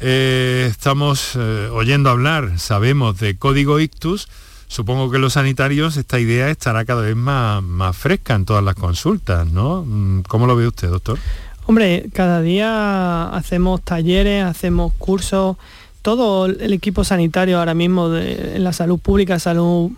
eh, 0.00 0.68
estamos 0.70 1.32
eh, 1.34 1.68
oyendo 1.70 2.08
hablar, 2.08 2.58
sabemos 2.58 3.18
de 3.18 3.36
código 3.36 3.78
ictus, 3.78 4.28
supongo 4.72 5.10
que 5.10 5.18
los 5.18 5.34
sanitarios 5.34 5.98
esta 5.98 6.18
idea 6.18 6.48
estará 6.48 6.86
cada 6.86 7.02
vez 7.02 7.14
más, 7.14 7.62
más 7.62 7.94
fresca 7.94 8.34
en 8.34 8.46
todas 8.46 8.64
las 8.64 8.74
consultas, 8.74 9.46
¿no? 9.46 9.84
Mm, 9.86 10.22
¿Cómo 10.22 10.46
lo 10.46 10.56
ve 10.56 10.66
usted, 10.66 10.88
doctor? 10.88 11.18
Hombre, 11.66 12.06
cada 12.14 12.40
día 12.40 13.28
hacemos 13.28 13.82
talleres, 13.82 14.44
hacemos 14.44 14.94
cursos, 14.94 15.58
todo 16.00 16.46
el 16.46 16.72
equipo 16.72 17.04
sanitario 17.04 17.58
ahora 17.58 17.74
mismo 17.74 18.08
de, 18.08 18.56
en 18.56 18.64
la 18.64 18.72
salud 18.72 18.98
pública, 18.98 19.38
salud 19.38 19.90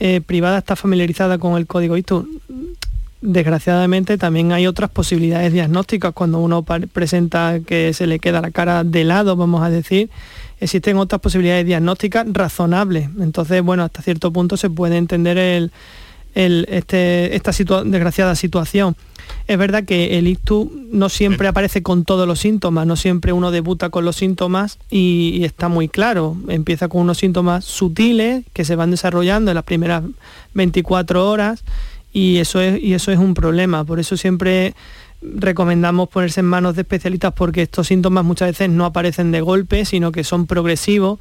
eh, 0.00 0.22
privada 0.24 0.58
está 0.58 0.76
familiarizada 0.76 1.36
con 1.36 1.58
el 1.58 1.66
código 1.66 1.98
ITU. 1.98 2.26
Desgraciadamente 3.22 4.18
también 4.18 4.50
hay 4.50 4.66
otras 4.66 4.90
posibilidades 4.90 5.52
diagnósticas 5.52 6.12
cuando 6.12 6.40
uno 6.40 6.64
presenta 6.64 7.60
que 7.64 7.94
se 7.94 8.08
le 8.08 8.18
queda 8.18 8.40
la 8.40 8.50
cara 8.50 8.82
de 8.82 9.04
lado, 9.04 9.36
vamos 9.36 9.62
a 9.62 9.70
decir, 9.70 10.10
existen 10.58 10.96
otras 10.96 11.20
posibilidades 11.20 11.64
diagnósticas 11.64 12.26
razonables. 12.32 13.08
Entonces, 13.20 13.62
bueno, 13.62 13.84
hasta 13.84 14.02
cierto 14.02 14.32
punto 14.32 14.56
se 14.56 14.70
puede 14.70 14.96
entender 14.96 15.38
el, 15.38 15.70
este, 16.34 17.36
esta 17.36 17.52
desgraciada 17.84 18.34
situación. 18.34 18.96
Es 19.46 19.56
verdad 19.56 19.84
que 19.84 20.18
el 20.18 20.26
ictus 20.26 20.68
no 20.90 21.08
siempre 21.08 21.46
aparece 21.46 21.82
con 21.82 22.04
todos 22.04 22.26
los 22.26 22.40
síntomas, 22.40 22.86
no 22.86 22.96
siempre 22.96 23.32
uno 23.32 23.50
debuta 23.50 23.90
con 23.90 24.04
los 24.04 24.16
síntomas 24.16 24.78
y, 24.90 25.44
está 25.44 25.68
muy 25.68 25.88
claro. 25.88 26.36
Empieza 26.48 26.88
con 26.88 27.02
unos 27.02 27.18
síntomas 27.18 27.64
sutiles 27.64 28.44
que 28.52 28.64
se 28.64 28.74
van 28.74 28.90
desarrollando 28.90 29.50
en 29.52 29.54
las 29.54 29.64
primeras 29.64 30.02
24 30.54 31.28
horas 31.30 31.62
y 32.12 32.38
eso 32.38 32.60
es, 32.60 32.82
y 32.82 32.94
eso 32.94 33.10
es 33.10 33.18
un 33.18 33.34
problema. 33.34 33.84
Por 33.84 34.00
eso 34.00 34.16
siempre 34.16 34.74
recomendamos 35.22 36.08
ponerse 36.08 36.40
en 36.40 36.46
manos 36.46 36.74
de 36.74 36.82
especialistas 36.82 37.32
porque 37.32 37.62
estos 37.62 37.86
síntomas 37.86 38.24
muchas 38.24 38.48
veces 38.48 38.68
no 38.68 38.84
aparecen 38.84 39.32
de 39.32 39.40
golpe, 39.40 39.84
sino 39.84 40.12
que 40.12 40.24
son 40.24 40.46
progresivos 40.46 41.18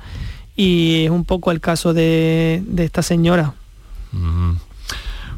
y 0.55 1.05
es 1.05 1.11
un 1.11 1.25
poco 1.25 1.51
el 1.51 1.61
caso 1.61 1.93
de, 1.93 2.63
esta 2.77 3.03
señora. 3.03 3.53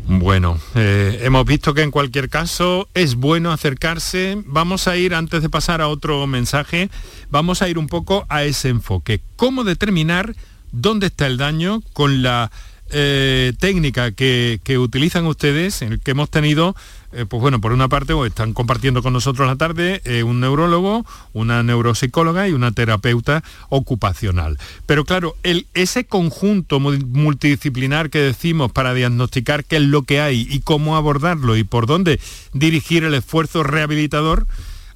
Bueno, 0.06 0.58
eh, 0.76 1.20
hemos 1.24 1.45
visto 1.45 1.74
que 1.74 1.82
en 1.82 1.91
cualquier 1.91 2.30
caso 2.30 2.89
es 2.93 3.16
bueno 3.16 3.51
acercarse. 3.51 4.41
Vamos 4.45 4.88
a 4.88 4.97
ir, 4.97 5.14
antes 5.14 5.41
de 5.41 5.49
pasar 5.49 5.82
a 5.82 5.88
otro 5.88 6.26
mensaje, 6.28 6.89
vamos 7.30 7.62
a 7.62 7.70
ir 7.70 7.78
un 7.78 7.88
poco 7.88 8.26
a 8.28 8.43
ese 8.43 8.70
enfoque. 8.70 9.22
¿Cómo 9.36 9.64
determinar 9.64 10.36
dónde 10.72 11.08
está 11.08 11.28
el 11.28 11.38
daño 11.38 11.82
con 11.93 12.22
la 12.22 12.51
eh, 12.94 13.54
técnica 13.60 14.12
que, 14.12 14.60
utilizan 14.78 15.26
ustedes, 15.26 15.82
en 15.82 15.94
el 15.94 16.00
que 16.00 16.12
hemos 16.12 16.30
tenido, 16.30 16.76
eh, 17.12 17.26
pues 17.28 17.41
bueno, 17.41 17.60
por 17.60 17.72
una 17.72 17.88
parte 17.88 18.14
pues 18.14 18.30
están 18.30 18.54
compartiendo 18.54 19.02
con 19.02 19.14
nosotros 19.14 19.48
la 19.48 19.56
tarde 19.56 20.02
eh, 20.06 20.24
un 20.24 20.39
neurólogo, 20.39 21.06
una 21.34 21.64
neuropsicóloga 21.64 22.48
y 22.48 22.54
una 22.54 22.72
terapeuta 22.72 23.44
ocupacional. 23.70 24.60
Pero 24.86 25.06
claro, 25.06 25.36
el, 25.44 25.66
ese 25.74 26.06
conjunto 26.06 26.80
multidisciplinar 26.80 28.10
que 28.10 28.20
decimos 28.20 28.72
para 28.72 28.94
diagnosticar 28.94 29.66
qué 29.66 29.78
es 29.78 29.84
lo 29.84 30.04
que 30.04 30.22
hay 30.22 30.48
y 30.50 30.60
cómo 30.60 30.96
abordarlo 30.96 31.58
y 31.58 31.64
por 31.64 31.88
dónde 31.88 32.20
dirigir 32.54 33.04
el 33.04 33.16
esfuerzo 33.16 33.64
rehabilitador, 33.64 34.46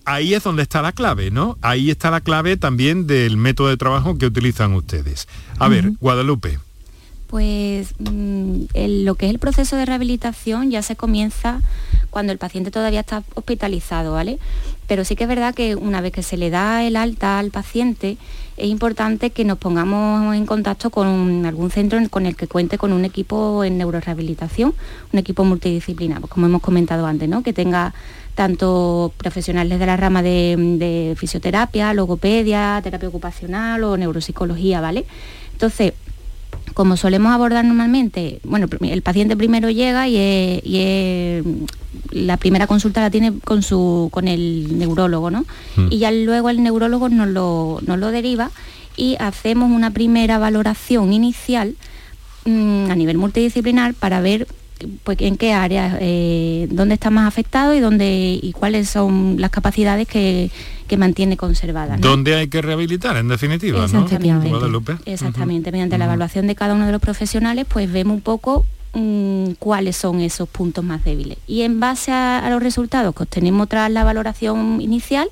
ahí 0.06 0.34
es 0.34 0.44
donde 0.44 0.64
está 0.64 0.82
la 0.82 0.92
clave, 0.92 1.32
¿no? 1.32 1.58
Ahí 1.62 1.90
está 1.90 2.12
la 2.12 2.22
clave 2.22 2.58
también 2.58 3.08
del 3.08 3.38
método 3.38 3.70
de 3.70 3.78
trabajo 3.78 4.18
que 4.18 4.28
utilizan 4.28 4.74
ustedes. 4.74 5.28
A 5.60 5.68
ver, 5.68 5.92
Guadalupe. 6.00 6.60
Pues 7.28 7.94
mm, 8.00 8.64
lo 8.74 9.16
que 9.16 9.26
es 9.26 9.32
el 9.32 9.40
proceso 9.40 9.76
de 9.76 9.86
rehabilitación 9.86 10.72
ya 10.72 10.82
se 10.82 10.96
comienza 10.96 11.62
cuando 12.10 12.32
el 12.32 12.38
paciente 12.38 12.72
todavía 12.72 13.02
está 13.02 13.24
hospitalizado, 13.36 14.14
¿vale? 14.14 14.40
Pero 14.88 15.04
sí 15.04 15.16
que 15.16 15.26
es 15.26 15.28
verdad 15.28 15.54
que 15.54 15.76
una 15.76 16.00
vez 16.00 16.14
que 16.14 16.24
se 16.24 16.38
le 16.38 16.50
da 16.50 16.84
el 16.84 16.96
alta 16.96 17.40
al 17.40 17.52
paciente, 17.52 18.18
es 18.56 18.70
importante 18.70 19.32
que 19.32 19.44
nos 19.44 19.58
pongamos 19.58 20.34
en 20.36 20.46
contacto 20.46 20.90
con 20.90 21.46
algún 21.46 21.70
centro 21.70 22.00
con 22.10 22.26
el 22.26 22.36
que 22.36 22.48
cuente 22.48 22.78
con 22.78 22.94
un 22.94 23.04
equipo 23.04 23.64
en 23.66 23.78
neurorehabilitación, 23.78 24.74
un 25.12 25.20
equipo 25.20 25.44
multidisciplinar, 25.44 26.22
pues 26.22 26.32
como 26.32 26.46
hemos 26.46 26.62
comentado 26.62 27.06
antes, 27.06 27.28
¿no? 27.28 27.44
Que 27.44 27.52
tenga 27.52 27.94
tanto 28.34 29.12
profesionales 29.18 29.78
de 29.80 29.86
la 29.86 29.98
rama 29.98 30.24
de, 30.24 30.56
de 30.80 31.16
fisioterapia, 31.18 31.94
logopedia, 31.94 32.80
terapia 32.82 33.10
ocupacional 33.10 33.84
o 33.84 33.98
neuropsicología, 33.98 34.80
¿vale? 34.80 35.06
Entonces, 35.52 35.94
como 36.78 36.96
solemos 36.96 37.34
abordar 37.34 37.66
normalmente, 37.66 38.40
bueno, 38.44 38.68
el 38.82 39.02
paciente 39.02 39.36
primero 39.36 39.72
llega 39.72 40.08
y, 40.08 41.42
la 42.12 42.38
primera 42.38 42.68
consulta 42.68 43.02
la 43.02 43.10
tiene 43.10 43.34
con, 43.40 43.64
su, 43.64 44.10
con 44.12 44.28
el 44.28 44.78
neurólogo, 44.78 45.32
¿no? 45.32 45.44
Mm. 45.76 45.88
Y 45.90 45.98
ya 45.98 46.12
luego 46.12 46.52
el 46.52 46.62
neurólogo 46.62 47.10
nos 47.10 47.30
lo, 47.30 47.80
lo 47.84 48.12
deriva 48.12 48.52
y 48.96 49.16
hacemos 49.20 49.72
una 49.72 49.90
primera 49.90 50.38
valoración 50.38 51.14
inicial 51.14 51.74
mm, 52.46 52.92
a 52.92 52.96
nivel 52.96 53.18
multidisciplinar 53.18 53.96
para 53.96 54.22
ver 54.22 54.48
pues, 55.04 55.18
en 55.22 55.36
qué 55.36 55.54
áreas, 55.54 55.98
eh, 56.00 56.68
dónde 56.70 56.94
está 56.94 57.10
más 57.10 57.28
afectado 57.28 57.74
y, 57.74 57.80
dónde, 57.80 58.40
y 58.40 58.54
cuáles 58.54 58.88
son 58.88 59.38
las 59.40 59.50
capacidades 59.50 60.08
que, 60.08 60.52
mantiene 60.96 61.36
conservadas. 61.36 62.00
¿Dónde 62.00 62.36
hay 62.36 62.48
que 62.48 62.62
rehabilitar, 62.62 63.18
en 63.18 63.28
definitiva? 63.28 63.84
Exactamente. 63.84 64.50
Exactamente. 65.06 65.72
Mediante 65.72 65.98
la 65.98 66.06
evaluación 66.06 66.48
de 66.48 66.56
cada 66.56 66.76
uno 66.76 66.86
de 66.86 66.94
los 66.94 67.02
profesionales, 67.02 67.66
pues 67.68 67.92
vemos 67.92 68.16
un 68.16 68.22
poco 68.22 68.66
mm, 68.94 69.54
cuáles 69.60 69.98
son 69.98 70.22
esos 70.22 70.48
puntos 70.48 70.86
más 70.86 71.04
débiles. 71.04 71.38
Y 71.48 71.64
en 71.64 71.82
base 71.82 72.12
a, 72.12 72.48
los 72.50 72.64
resultados 72.64 73.14
que 73.14 73.24
obtenemos 73.24 73.68
tras 73.68 73.92
la 73.92 74.06
valoración 74.06 74.80
inicial, 74.80 75.28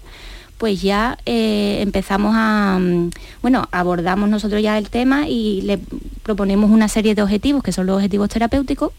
pues 0.57 0.81
ya 0.81 1.17
eh, 1.25 1.79
empezamos 1.81 2.33
a, 2.35 2.77
mm, 2.81 3.11
bueno, 3.41 3.69
abordamos 3.71 4.27
nosotros 4.27 4.61
ya 4.61 4.77
el 4.77 4.89
tema 4.89 5.29
y 5.29 5.61
le 5.61 5.79
proponemos 6.23 6.71
una 6.71 6.89
serie 6.89 7.15
de 7.15 7.21
objetivos, 7.21 7.63
que 7.63 7.71
son 7.71 7.85
los 7.85 7.95
objetivos 7.95 8.29
terapéuticos, 8.29 8.91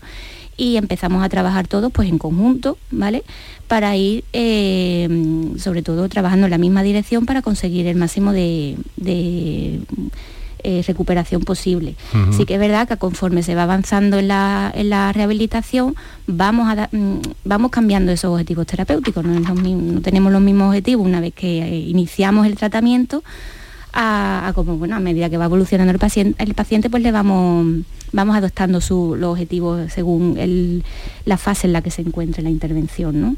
y 0.57 0.77
empezamos 0.77 1.23
a 1.23 1.29
trabajar 1.29 1.69
todos 1.69 1.93
pues 1.93 2.09
en 2.09 2.19
conjunto, 2.19 2.79
¿vale? 2.91 3.25
Para 3.69 3.97
ir 3.97 4.25
eh, 4.33 5.09
sobre 5.59 5.83
todo 5.83 6.09
trabajando 6.09 6.47
en 6.47 6.51
la 6.51 6.59
misma 6.59 6.83
dirección 6.83 7.27
para 7.27 7.43
conseguir 7.43 7.87
el 7.87 7.97
máximo 7.97 8.33
de, 8.33 8.77
eh, 10.63 10.83
recuperación 10.87 11.43
posible. 11.43 11.95
Sí 12.33 12.45
que 12.45 12.55
es 12.55 12.61
verdad 12.61 12.89
que 12.89 12.97
conforme 12.97 13.43
se 13.43 13.55
va 13.55 13.65
avanzando 13.65 14.19
en 14.19 14.29
la, 14.29 15.13
rehabilitación, 15.15 15.95
vamos, 16.27 16.69
a 16.69 16.89
mm, 16.91 17.21
vamos 17.45 17.71
cambiando 17.71 18.11
esos 18.13 18.33
objetivos 18.33 18.67
terapéuticos, 18.67 19.25
no, 19.25 20.01
tenemos 20.01 20.33
los 20.33 20.41
mismos 20.41 20.69
objetivos 20.69 21.07
una 21.07 21.21
vez 21.21 21.35
que 21.35 21.63
eh, 21.63 21.77
iniciamos 21.79 22.47
el 22.47 22.57
tratamiento, 22.57 23.23
a, 23.99 24.53
como 24.55 24.77
bueno, 24.77 24.95
a 24.95 25.01
medida 25.01 25.31
que 25.31 25.39
va 25.39 25.47
evolucionando 25.47 25.91
el 25.91 25.99
paciente, 25.99 26.43
el 26.45 26.55
paciente 26.55 26.91
pues 26.91 27.03
le 27.03 27.13
vamos 27.13 27.67
vamos 28.13 28.37
adoptando 28.37 28.81
su, 28.81 29.17
los 29.19 29.33
objetivos 29.33 29.91
según 29.93 30.85
la 31.25 31.39
fase 31.39 31.67
en 31.67 31.73
la 31.73 31.83
que 31.83 31.91
se 31.91 32.03
encuentre 32.03 32.43
la 32.43 32.51
intervención, 32.51 33.21
¿no? 33.21 33.37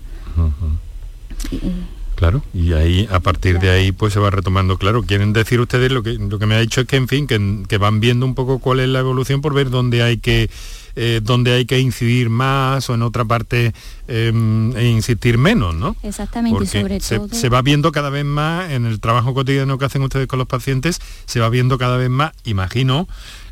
Claro, 2.17 2.43
y 2.53 2.73
ahí 2.73 3.09
a 3.13 3.21
partir 3.21 3.61
de 3.61 3.71
ahí 3.71 3.93
pues 3.93 4.13
se 4.13 4.19
va 4.19 4.31
retomando, 4.31 4.77
claro, 4.77 5.05
quieren 5.05 5.33
decir 5.33 5.61
ustedes 5.61 5.93
lo 5.93 6.03
que 6.03 6.15
lo 6.15 6.41
que 6.41 6.47
me 6.47 6.57
ha 6.57 6.61
dicho 6.61 6.81
es 6.81 6.89
que 6.89 6.97
en 6.97 7.07
fin, 7.07 7.29
que, 7.29 7.79
van 7.79 8.01
viendo 8.01 8.27
un 8.27 8.35
poco 8.35 8.59
cuál 8.59 8.81
es 8.81 8.89
la 8.89 8.99
evolución 8.99 9.41
por 9.41 9.55
ver 9.55 9.71
dónde 9.71 10.03
hay 10.03 10.19
que 10.19 10.51
eh, 11.01 11.20
dónde 11.22 11.53
hay 11.53 11.64
que 11.64 11.78
incidir 11.78 12.28
más 12.28 12.90
o 12.90 12.94
en 12.94 13.03
otra 13.03 13.24
parte 13.24 13.72
em, 14.09 14.76
e 14.76 14.88
insistir 14.88 15.38
menos, 15.38 15.72
¿no? 15.72 15.94
Exactamente, 16.03 16.66
sobre 16.66 16.99
se, 16.99 17.18
todo. 17.18 17.28
Se 17.30 17.49
va 17.49 17.62
viendo 17.62 17.92
cada 17.92 18.11
vez 18.11 18.24
más 18.24 18.72
en 18.72 18.84
el 18.84 18.99
trabajo 18.99 19.32
cotidiano 19.32 19.78
que 19.78 19.84
hacen 19.84 20.03
ustedes 20.03 20.26
con 20.26 20.40
los 20.40 20.49
pacientes, 20.49 21.01
se 21.24 21.38
va 21.38 21.51
viendo 21.51 21.78
cada 21.78 21.99
vez 21.99 22.11
más, 22.11 22.32
imagino, 22.44 23.07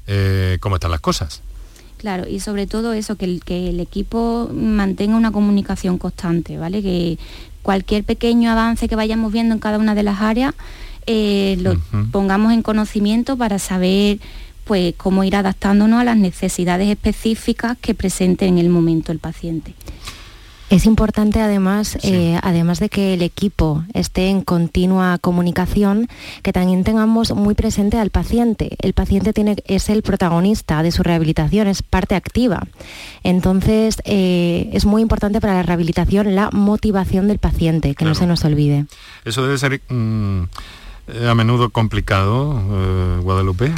eh, 0.09 0.59
cómo 0.59 0.74
están 0.74 0.90
las 0.90 0.99
cosas. 0.99 1.42
Claro, 1.99 2.28
y 2.28 2.40
sobre 2.40 2.66
todo 2.66 2.92
eso, 2.94 3.14
que 3.14 3.26
el, 3.26 3.44
que 3.44 3.68
el 3.68 3.78
equipo 3.78 4.51
mantenga 4.53 5.16
una 5.16 5.30
comunicación 5.30 5.99
constante, 5.99 6.59
¿vale? 6.59 6.82
Que 6.82 7.16
cualquier 7.62 8.03
pequeño 8.03 8.51
avance 8.51 8.88
que 8.88 8.97
vayamos 8.97 9.32
viendo 9.32 9.55
en 9.55 9.61
cada 9.61 9.78
una 9.78 9.94
de 9.94 10.03
las 10.03 10.20
áreas, 10.20 10.53
eh, 11.07 11.57
lo 11.61 11.76
pongamos 12.11 12.53
en 12.53 12.62
conocimiento 12.62 13.36
para 13.36 13.61
saber 13.61 14.18
pues 14.67 14.95
cómo 14.97 15.23
ir 15.25 15.37
adaptándonos 15.37 16.01
a 16.01 16.05
las 16.05 16.17
necesidades 16.17 16.89
específicas 16.89 17.79
que 17.81 17.95
presente 17.95 18.47
en 18.47 18.59
el 18.59 18.69
momento 18.69 19.12
el 19.12 19.21
paciente. 19.21 19.75
Es 20.69 20.85
importante 20.85 21.41
además, 21.41 21.97
eh, 22.03 22.41
además 22.43 22.81
de 22.81 22.89
que 22.89 23.14
el 23.14 23.23
equipo 23.23 23.85
esté 23.95 24.31
en 24.31 24.41
continua 24.43 25.17
comunicación, 25.19 26.09
que 26.43 26.53
también 26.53 26.83
tengamos 26.83 27.33
muy 27.33 27.55
presente 27.55 27.99
al 27.99 28.11
paciente. 28.11 28.77
El 28.81 28.93
paciente 28.93 29.33
tiene, 29.33 29.55
es 29.67 29.89
el 29.89 30.03
protagonista 30.03 30.83
de 30.83 30.91
su 30.91 31.05
rehabilitación, 31.05 31.69
es 31.69 31.85
parte 31.85 32.17
activa. 32.17 32.67
Entonces, 33.23 33.99
eh, 34.05 34.69
es 34.73 34.87
muy 34.87 35.03
importante 35.03 35.41
para 35.41 35.55
la 35.55 35.62
rehabilitación 35.62 36.35
la 36.35 36.51
motivación 36.51 37.29
del 37.29 37.39
paciente, 37.39 37.95
que 37.95 38.05
no 38.05 38.17
se 38.17 38.27
nos 38.27 38.45
olvide. 38.45 38.87
Eso 39.25 39.45
debe 39.45 39.59
ser 39.59 39.81
mm, 39.89 40.43
a 41.29 41.35
menudo 41.37 41.71
complicado, 41.71 42.61
eh, 42.73 43.21
Guadalupe. 43.23 43.73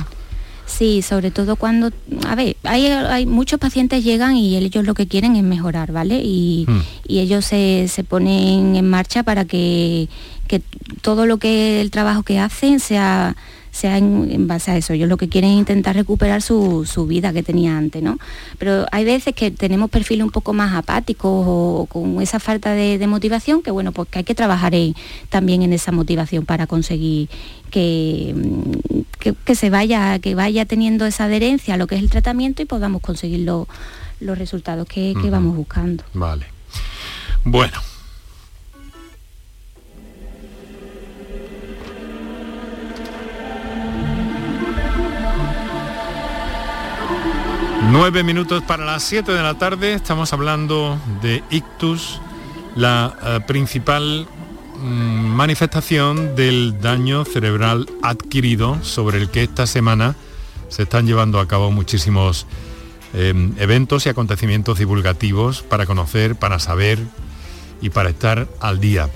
Sí, 0.68 1.00
sobre 1.00 1.30
todo 1.30 1.56
cuando, 1.56 1.90
a 2.26 2.34
ver, 2.34 2.56
hay, 2.62 3.24
muchos 3.24 3.58
pacientes 3.58 4.04
llegan 4.04 4.36
y 4.36 4.54
ellos 4.56 4.84
lo 4.84 4.92
que 4.92 5.08
quieren 5.08 5.34
es 5.34 5.42
mejorar, 5.42 5.92
¿vale? 5.92 6.20
Y, 6.22 6.66
hmm. 6.68 6.80
ellos 7.08 7.46
se, 7.46 7.88
ponen 8.06 8.76
en 8.76 8.88
marcha 8.88 9.22
para 9.22 9.46
que, 9.46 10.08
que 10.46 10.60
todo 11.00 11.24
lo 11.24 11.38
que 11.38 11.80
el 11.80 11.90
trabajo 11.90 12.22
que 12.22 12.38
hacen 12.38 12.80
sea 12.80 13.34
sea 13.78 13.96
en, 13.98 14.46
base 14.46 14.70
a 14.70 14.76
eso. 14.76 14.92
Ellos 14.92 15.08
lo 15.08 15.16
que 15.16 15.28
quieren 15.28 15.52
es 15.52 15.58
intentar 15.58 15.94
recuperar 15.94 16.42
su, 16.42 16.84
vida 17.08 17.32
que 17.32 17.42
tenía 17.42 17.78
antes, 17.78 18.02
¿no? 18.02 18.18
Pero 18.58 18.86
hay 18.92 19.04
veces 19.04 19.34
que 19.34 19.50
tenemos 19.50 19.90
perfiles 19.90 20.24
un 20.24 20.30
poco 20.30 20.52
más 20.52 20.74
apáticos 20.74 21.30
o 21.46 21.86
con 21.88 22.20
esa 22.20 22.40
falta 22.40 22.72
de, 22.72 23.06
motivación, 23.06 23.62
que 23.62 23.70
bueno, 23.70 23.92
pues 23.92 24.08
que 24.08 24.18
hay 24.18 24.24
que 24.24 24.34
trabajar 24.34 24.74
también 25.30 25.62
en 25.62 25.72
esa 25.72 25.92
motivación 25.92 26.44
para 26.44 26.66
conseguir 26.66 27.28
que, 27.70 28.34
que, 29.44 29.54
se 29.54 29.70
vaya, 29.70 30.18
que 30.18 30.34
vaya 30.34 30.66
teniendo 30.66 31.06
esa 31.06 31.24
adherencia 31.24 31.74
a 31.74 31.76
lo 31.76 31.86
que 31.86 31.94
es 31.94 32.02
el 32.02 32.10
tratamiento 32.10 32.60
y 32.60 32.66
podamos 32.66 33.00
conseguir 33.00 33.40
los 33.40 34.38
resultados 34.38 34.86
que, 34.86 35.14
que 35.22 35.30
vamos 35.30 35.56
buscando. 35.56 36.04
Vale. 36.12 36.46
Bueno, 37.44 37.80
Nueve 47.90 48.22
minutos 48.22 48.62
para 48.64 48.84
las 48.84 49.02
7 49.04 49.32
de 49.32 49.42
la 49.42 49.54
tarde, 49.54 49.94
estamos 49.94 50.34
hablando 50.34 51.00
de 51.22 51.42
ictus, 51.48 52.20
la 52.76 53.16
eh, 53.24 53.40
principal 53.46 54.28
mm, 54.76 54.84
manifestación 54.84 56.36
del 56.36 56.78
daño 56.82 57.24
cerebral 57.24 57.88
adquirido 58.02 58.78
sobre 58.82 59.16
el 59.16 59.30
que 59.30 59.42
esta 59.42 59.66
semana 59.66 60.16
se 60.68 60.82
están 60.82 61.06
llevando 61.06 61.40
a 61.40 61.48
cabo 61.48 61.70
muchísimos 61.70 62.46
em, 63.14 63.54
eventos 63.58 64.04
y 64.04 64.10
acontecimientos 64.10 64.78
divulgativos 64.78 65.62
para 65.62 65.86
conocer, 65.86 66.36
para 66.36 66.58
saber 66.58 66.98
y 67.80 67.88
para 67.88 68.10
estar 68.10 68.48
al 68.60 68.80
día. 68.80 69.08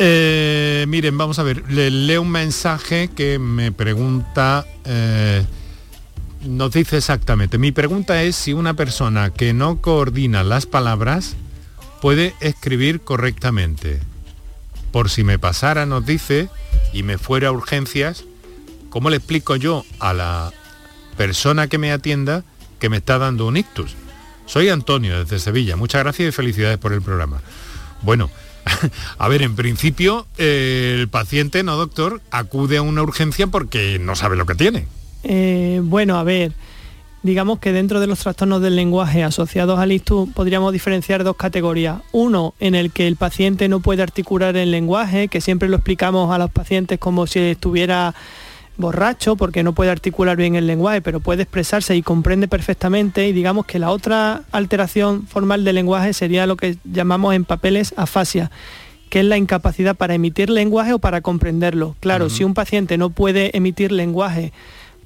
Eh, 0.00 0.86
miren, 0.88 1.16
vamos 1.16 1.38
a 1.38 1.44
ver, 1.44 1.70
le 1.70 1.88
leo 1.88 2.22
un 2.22 2.30
mensaje 2.30 3.10
que 3.14 3.38
me 3.38 3.70
pregunta... 3.70 4.66
Eh, 4.84 5.46
nos 6.42 6.72
dice 6.72 6.98
exactamente, 6.98 7.58
mi 7.58 7.72
pregunta 7.72 8.22
es 8.22 8.36
si 8.36 8.52
una 8.52 8.74
persona 8.74 9.30
que 9.30 9.52
no 9.52 9.80
coordina 9.80 10.44
las 10.44 10.66
palabras 10.66 11.36
puede 12.00 12.34
escribir 12.40 13.00
correctamente. 13.00 14.00
Por 14.92 15.10
si 15.10 15.24
me 15.24 15.38
pasara, 15.38 15.86
nos 15.86 16.06
dice, 16.06 16.48
y 16.92 17.02
me 17.02 17.18
fuera 17.18 17.48
a 17.48 17.52
urgencias, 17.52 18.24
¿cómo 18.90 19.10
le 19.10 19.16
explico 19.16 19.56
yo 19.56 19.84
a 19.98 20.14
la 20.14 20.52
persona 21.16 21.68
que 21.68 21.78
me 21.78 21.92
atienda 21.92 22.44
que 22.78 22.88
me 22.88 22.98
está 22.98 23.18
dando 23.18 23.46
un 23.46 23.56
ictus? 23.56 23.94
Soy 24.46 24.68
Antonio 24.68 25.18
desde 25.18 25.38
Sevilla. 25.38 25.76
Muchas 25.76 26.02
gracias 26.02 26.28
y 26.28 26.32
felicidades 26.32 26.78
por 26.78 26.92
el 26.92 27.02
programa. 27.02 27.40
Bueno, 28.02 28.30
a 29.18 29.28
ver, 29.28 29.42
en 29.42 29.56
principio 29.56 30.26
el 30.38 31.08
paciente, 31.08 31.62
no 31.62 31.76
doctor, 31.76 32.22
acude 32.30 32.76
a 32.76 32.82
una 32.82 33.02
urgencia 33.02 33.48
porque 33.48 33.98
no 33.98 34.14
sabe 34.14 34.36
lo 34.36 34.46
que 34.46 34.54
tiene. 34.54 34.86
Eh, 35.28 35.80
bueno, 35.82 36.16
a 36.16 36.22
ver, 36.22 36.52
digamos 37.24 37.58
que 37.58 37.72
dentro 37.72 37.98
de 37.98 38.06
los 38.06 38.20
trastornos 38.20 38.62
del 38.62 38.76
lenguaje 38.76 39.24
asociados 39.24 39.80
al 39.80 39.90
ictus 39.90 40.28
podríamos 40.30 40.72
diferenciar 40.72 41.24
dos 41.24 41.36
categorías. 41.36 42.00
Uno 42.12 42.54
en 42.60 42.76
el 42.76 42.92
que 42.92 43.08
el 43.08 43.16
paciente 43.16 43.68
no 43.68 43.80
puede 43.80 44.02
articular 44.02 44.56
el 44.56 44.70
lenguaje, 44.70 45.26
que 45.26 45.40
siempre 45.40 45.68
lo 45.68 45.76
explicamos 45.76 46.32
a 46.32 46.38
los 46.38 46.50
pacientes 46.50 47.00
como 47.00 47.26
si 47.26 47.40
estuviera 47.40 48.14
borracho 48.76 49.36
porque 49.36 49.64
no 49.64 49.72
puede 49.72 49.90
articular 49.90 50.36
bien 50.36 50.54
el 50.54 50.68
lenguaje, 50.68 51.00
pero 51.00 51.18
puede 51.18 51.42
expresarse 51.42 51.96
y 51.96 52.02
comprende 52.02 52.46
perfectamente. 52.46 53.26
Y 53.26 53.32
digamos 53.32 53.66
que 53.66 53.80
la 53.80 53.90
otra 53.90 54.42
alteración 54.52 55.26
formal 55.26 55.64
del 55.64 55.74
lenguaje 55.74 56.12
sería 56.12 56.46
lo 56.46 56.56
que 56.56 56.76
llamamos 56.84 57.34
en 57.34 57.44
papeles 57.44 57.94
afasia, 57.96 58.52
que 59.10 59.20
es 59.20 59.24
la 59.24 59.36
incapacidad 59.36 59.96
para 59.96 60.14
emitir 60.14 60.50
lenguaje 60.50 60.92
o 60.92 61.00
para 61.00 61.20
comprenderlo. 61.20 61.96
Claro, 61.98 62.30
si 62.30 62.44
un 62.44 62.54
paciente 62.54 62.96
no 62.96 63.10
puede 63.10 63.56
emitir 63.56 63.90
lenguaje, 63.90 64.52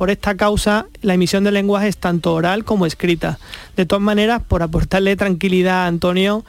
por 0.00 0.08
esta 0.08 0.34
causa, 0.34 0.86
la 1.02 1.12
emisión 1.12 1.44
del 1.44 1.52
lenguaje 1.52 1.88
es 1.88 1.98
tanto 1.98 2.32
oral 2.32 2.64
como 2.64 2.86
escrita. 2.86 3.38
De 3.76 3.84
todas 3.84 4.00
maneras, 4.00 4.40
por 4.42 4.62
aportarle 4.62 5.14
tranquilidad 5.14 5.82
a 5.82 5.88
Antonio, 5.88 6.42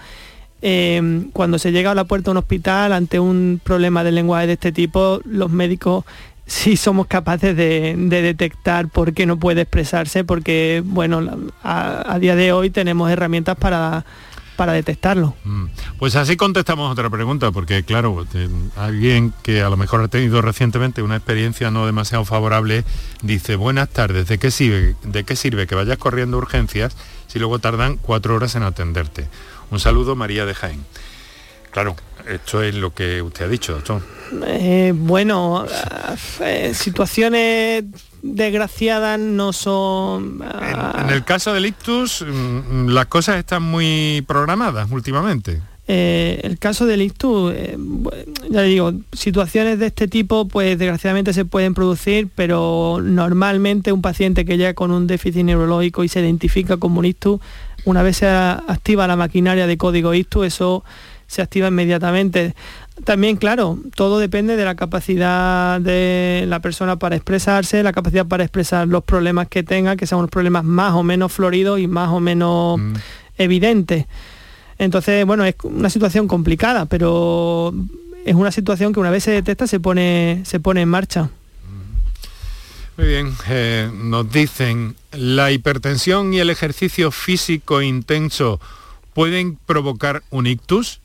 em, 0.62 1.30
cuando 1.32 1.60
se 1.60 1.74
llega 1.74 1.92
a 1.92 1.94
la 1.94 2.06
puerta 2.06 2.28
de 2.28 2.32
un 2.32 2.38
hospital 2.38 2.94
ante 2.94 3.20
un 3.20 3.60
problema 3.62 4.06
de 4.06 4.14
lenguaje 4.14 4.48
de 4.48 4.54
este 4.54 4.72
tipo, 4.72 5.20
los 5.26 5.52
médicos 5.52 6.06
sí 6.46 6.78
somos 6.78 7.08
capaces 7.08 7.54
de, 7.58 7.94
detectar 7.98 8.88
por 8.88 9.14
qué 9.14 9.26
no 9.26 9.36
puede 9.36 9.64
expresarse, 9.64 10.24
porque 10.24 10.82
bueno, 10.86 11.22
a 11.62 12.18
día 12.22 12.38
de 12.38 12.54
hoy 12.54 12.70
tenemos 12.70 13.12
herramientas 13.12 13.58
para 13.58 14.06
para 14.62 14.74
detectarlo. 14.74 15.34
Mm. 15.44 15.66
Pues 15.98 16.16
así 16.16 16.38
contestamos 16.38 16.92
otra 16.92 17.10
pregunta, 17.10 17.52
porque 17.52 17.82
claro, 17.84 18.28
alguien 18.76 19.34
que 19.42 19.64
a 19.64 19.72
lo 19.72 19.76
mejor 19.76 20.04
ha 20.04 20.08
tenido 20.08 20.40
recientemente 20.44 21.02
una 21.02 21.16
experiencia 21.16 21.72
no 21.72 21.88
demasiado 21.88 22.26
favorable, 22.26 22.84
dice, 23.24 23.56
buenas 23.56 23.90
tardes, 23.90 24.28
¿de 24.28 24.38
qué 24.38 24.52
sirve, 24.52 24.96
de 25.02 25.24
qué 25.24 25.36
sirve 25.36 25.66
que 25.66 25.74
vayas 25.74 25.98
corriendo 25.98 26.38
urgencias 26.38 26.96
si 27.26 27.40
luego 27.40 27.58
tardan 27.58 27.98
cuatro 27.98 28.36
horas 28.36 28.54
en 28.54 28.62
atenderte? 28.62 29.28
Un 29.72 29.80
saludo, 29.80 30.16
María 30.16 30.46
de 30.46 30.54
Jaén. 30.54 30.86
Claro, 31.72 31.96
esto 32.30 32.62
es 32.62 32.76
lo 32.76 32.94
que 32.94 33.24
usted 33.24 33.46
ha 33.46 33.48
dicho, 33.48 33.74
doctor. 33.74 34.04
Eh, 34.46 34.94
bueno, 34.96 35.66
eh, 36.42 36.74
situaciones 36.76 37.86
desgraciadas 38.22 39.20
no 39.20 39.54
son... 39.54 40.44
En, 41.00 41.10
el 41.10 41.24
caso 41.24 41.54
del 41.54 41.66
ictus, 41.66 42.26
mm, 42.28 42.90
las 42.90 43.08
cosas 43.08 43.38
están 43.38 43.64
muy 43.64 44.24
programadas 44.28 44.90
últimamente. 44.92 45.62
Eh, 45.88 46.40
el 46.44 46.60
caso 46.60 46.86
del 46.86 47.02
ictus, 47.02 47.54
eh, 47.54 47.78
ya 48.50 48.62
digo, 48.62 48.94
situaciones 49.12 49.80
de 49.80 49.88
este 49.88 50.08
tipo 50.08 50.48
pues 50.48 50.78
desgraciadamente 50.78 51.34
se 51.34 51.44
pueden 51.44 51.74
producir, 51.74 52.30
pero 52.34 53.00
normalmente 53.04 53.92
un 53.92 54.02
paciente 54.02 54.46
que 54.46 54.58
llega 54.58 54.74
con 54.74 54.92
un 54.92 55.08
déficit 55.08 55.44
neurológico 55.44 56.04
y 56.04 56.08
se 56.08 56.22
identifica 56.22 56.78
como 56.78 57.00
un 57.00 57.06
ictus, 57.06 57.42
una 57.84 58.04
vez 58.04 58.18
se 58.18 58.28
activa 58.28 59.08
la 59.08 59.16
maquinaria 59.16 59.68
de 59.68 59.78
código 59.78 60.14
ictus, 60.14 60.46
eso 60.46 60.84
se 61.32 61.42
activa 61.42 61.70
inmediatamente. 61.70 62.56
También, 63.04 63.38
claro, 63.38 63.80
todo 63.96 64.20
depende 64.20 64.56
de 64.58 64.66
la 64.66 64.76
capacidad 64.76 65.82
de 65.82 66.46
la 66.48 66.60
persona 66.60 66.98
para 66.98 67.16
expresarse, 67.16 67.82
la 67.84 67.94
capacidad 67.94 68.28
para 68.28 68.44
expresar 68.44 68.88
los 68.88 69.04
problemas 69.04 69.48
que 69.48 69.64
tenga, 69.64 69.96
que 69.96 70.06
sean 70.06 70.20
unos 70.20 70.30
problemas 70.30 70.64
más 70.64 70.94
o 70.94 71.02
menos 71.02 71.32
floridos 71.32 71.80
y 71.80 71.88
más 71.88 72.10
o 72.10 72.20
menos 72.20 72.80
mm. 72.80 72.94
evidentes. 73.38 74.06
Entonces, 74.78 75.26
bueno, 75.26 75.46
es 75.46 75.56
una 75.64 75.90
situación 75.90 76.28
complicada, 76.28 76.86
pero 76.86 77.74
es 78.26 78.36
una 78.36 78.52
situación 78.52 78.94
que 78.94 79.00
una 79.00 79.10
vez 79.10 79.24
se 79.24 79.32
detecta 79.32 79.66
se 79.68 79.80
pone, 79.80 80.42
se 80.46 80.60
pone 80.60 80.82
en 80.82 80.90
marcha. 80.90 81.30
Muy 82.98 83.08
bien, 83.08 83.34
eh, 83.50 83.90
nos 83.94 84.32
dicen, 84.32 84.96
¿la 85.12 85.52
hipertensión 85.52 86.34
y 86.34 86.40
el 86.40 86.50
ejercicio 86.50 87.10
físico 87.10 87.82
intenso 87.82 88.60
pueden 89.14 89.58
provocar 89.66 90.22
un 90.30 90.46
ictus? 90.46 91.01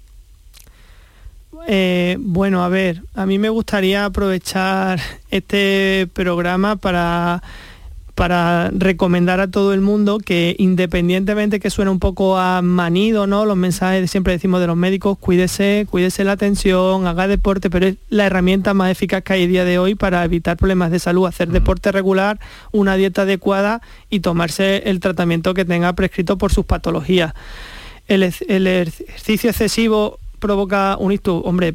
Eh, 1.68 2.16
bueno, 2.20 2.62
a 2.62 2.68
ver, 2.68 3.02
a 3.14 3.26
mí 3.26 3.38
me 3.38 3.48
gustaría 3.48 4.04
aprovechar 4.04 5.00
este 5.30 6.08
programa 6.12 6.76
para 6.76 7.42
para 8.16 8.70
recomendar 8.70 9.40
a 9.40 9.50
todo 9.50 9.74
el 9.74 9.82
mundo 9.82 10.18
que 10.18 10.56
independientemente 10.58 11.60
que 11.60 11.68
suene 11.68 11.90
un 11.90 11.98
poco 11.98 12.38
a 12.38 12.62
manido, 12.62 13.26
¿no? 13.26 13.44
Los 13.44 13.58
mensajes 13.58 14.10
siempre 14.10 14.32
decimos 14.32 14.62
de 14.62 14.66
los 14.66 14.76
médicos, 14.76 15.18
cuídese, 15.18 15.86
cuídese 15.90 16.24
la 16.24 16.32
atención, 16.32 17.06
haga 17.06 17.28
deporte, 17.28 17.68
pero 17.68 17.88
es 17.88 17.96
la 18.08 18.24
herramienta 18.24 18.72
más 18.72 18.90
eficaz 18.90 19.22
que 19.22 19.34
hay 19.34 19.44
a 19.44 19.48
día 19.48 19.64
de 19.66 19.78
hoy 19.78 19.96
para 19.96 20.24
evitar 20.24 20.56
problemas 20.56 20.90
de 20.90 20.98
salud, 20.98 21.26
hacer 21.26 21.48
deporte 21.48 21.92
regular, 21.92 22.40
una 22.72 22.96
dieta 22.96 23.22
adecuada 23.22 23.82
y 24.08 24.20
tomarse 24.20 24.88
el 24.88 24.98
tratamiento 25.00 25.52
que 25.52 25.66
tenga 25.66 25.92
prescrito 25.92 26.38
por 26.38 26.50
sus 26.50 26.64
patologías. 26.64 27.34
El, 28.08 28.22
el 28.22 28.66
ejercicio 28.66 29.50
excesivo 29.50 30.20
provoca 30.39 30.97
un 30.99 31.12
ictus, 31.12 31.43
hombre, 31.45 31.74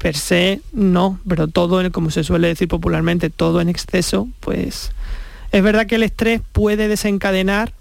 per 0.00 0.16
se 0.16 0.60
no, 0.72 1.18
pero 1.28 1.48
todo, 1.48 1.90
como 1.90 2.10
se 2.10 2.24
suele 2.24 2.48
decir 2.48 2.68
popularmente, 2.68 3.30
todo 3.30 3.60
en 3.60 3.68
exceso, 3.68 4.28
pues 4.40 4.92
es 5.50 5.62
verdad 5.62 5.86
que 5.86 5.96
el 5.96 6.02
estrés 6.02 6.40
puede 6.52 6.88
desencadenar 6.88 7.72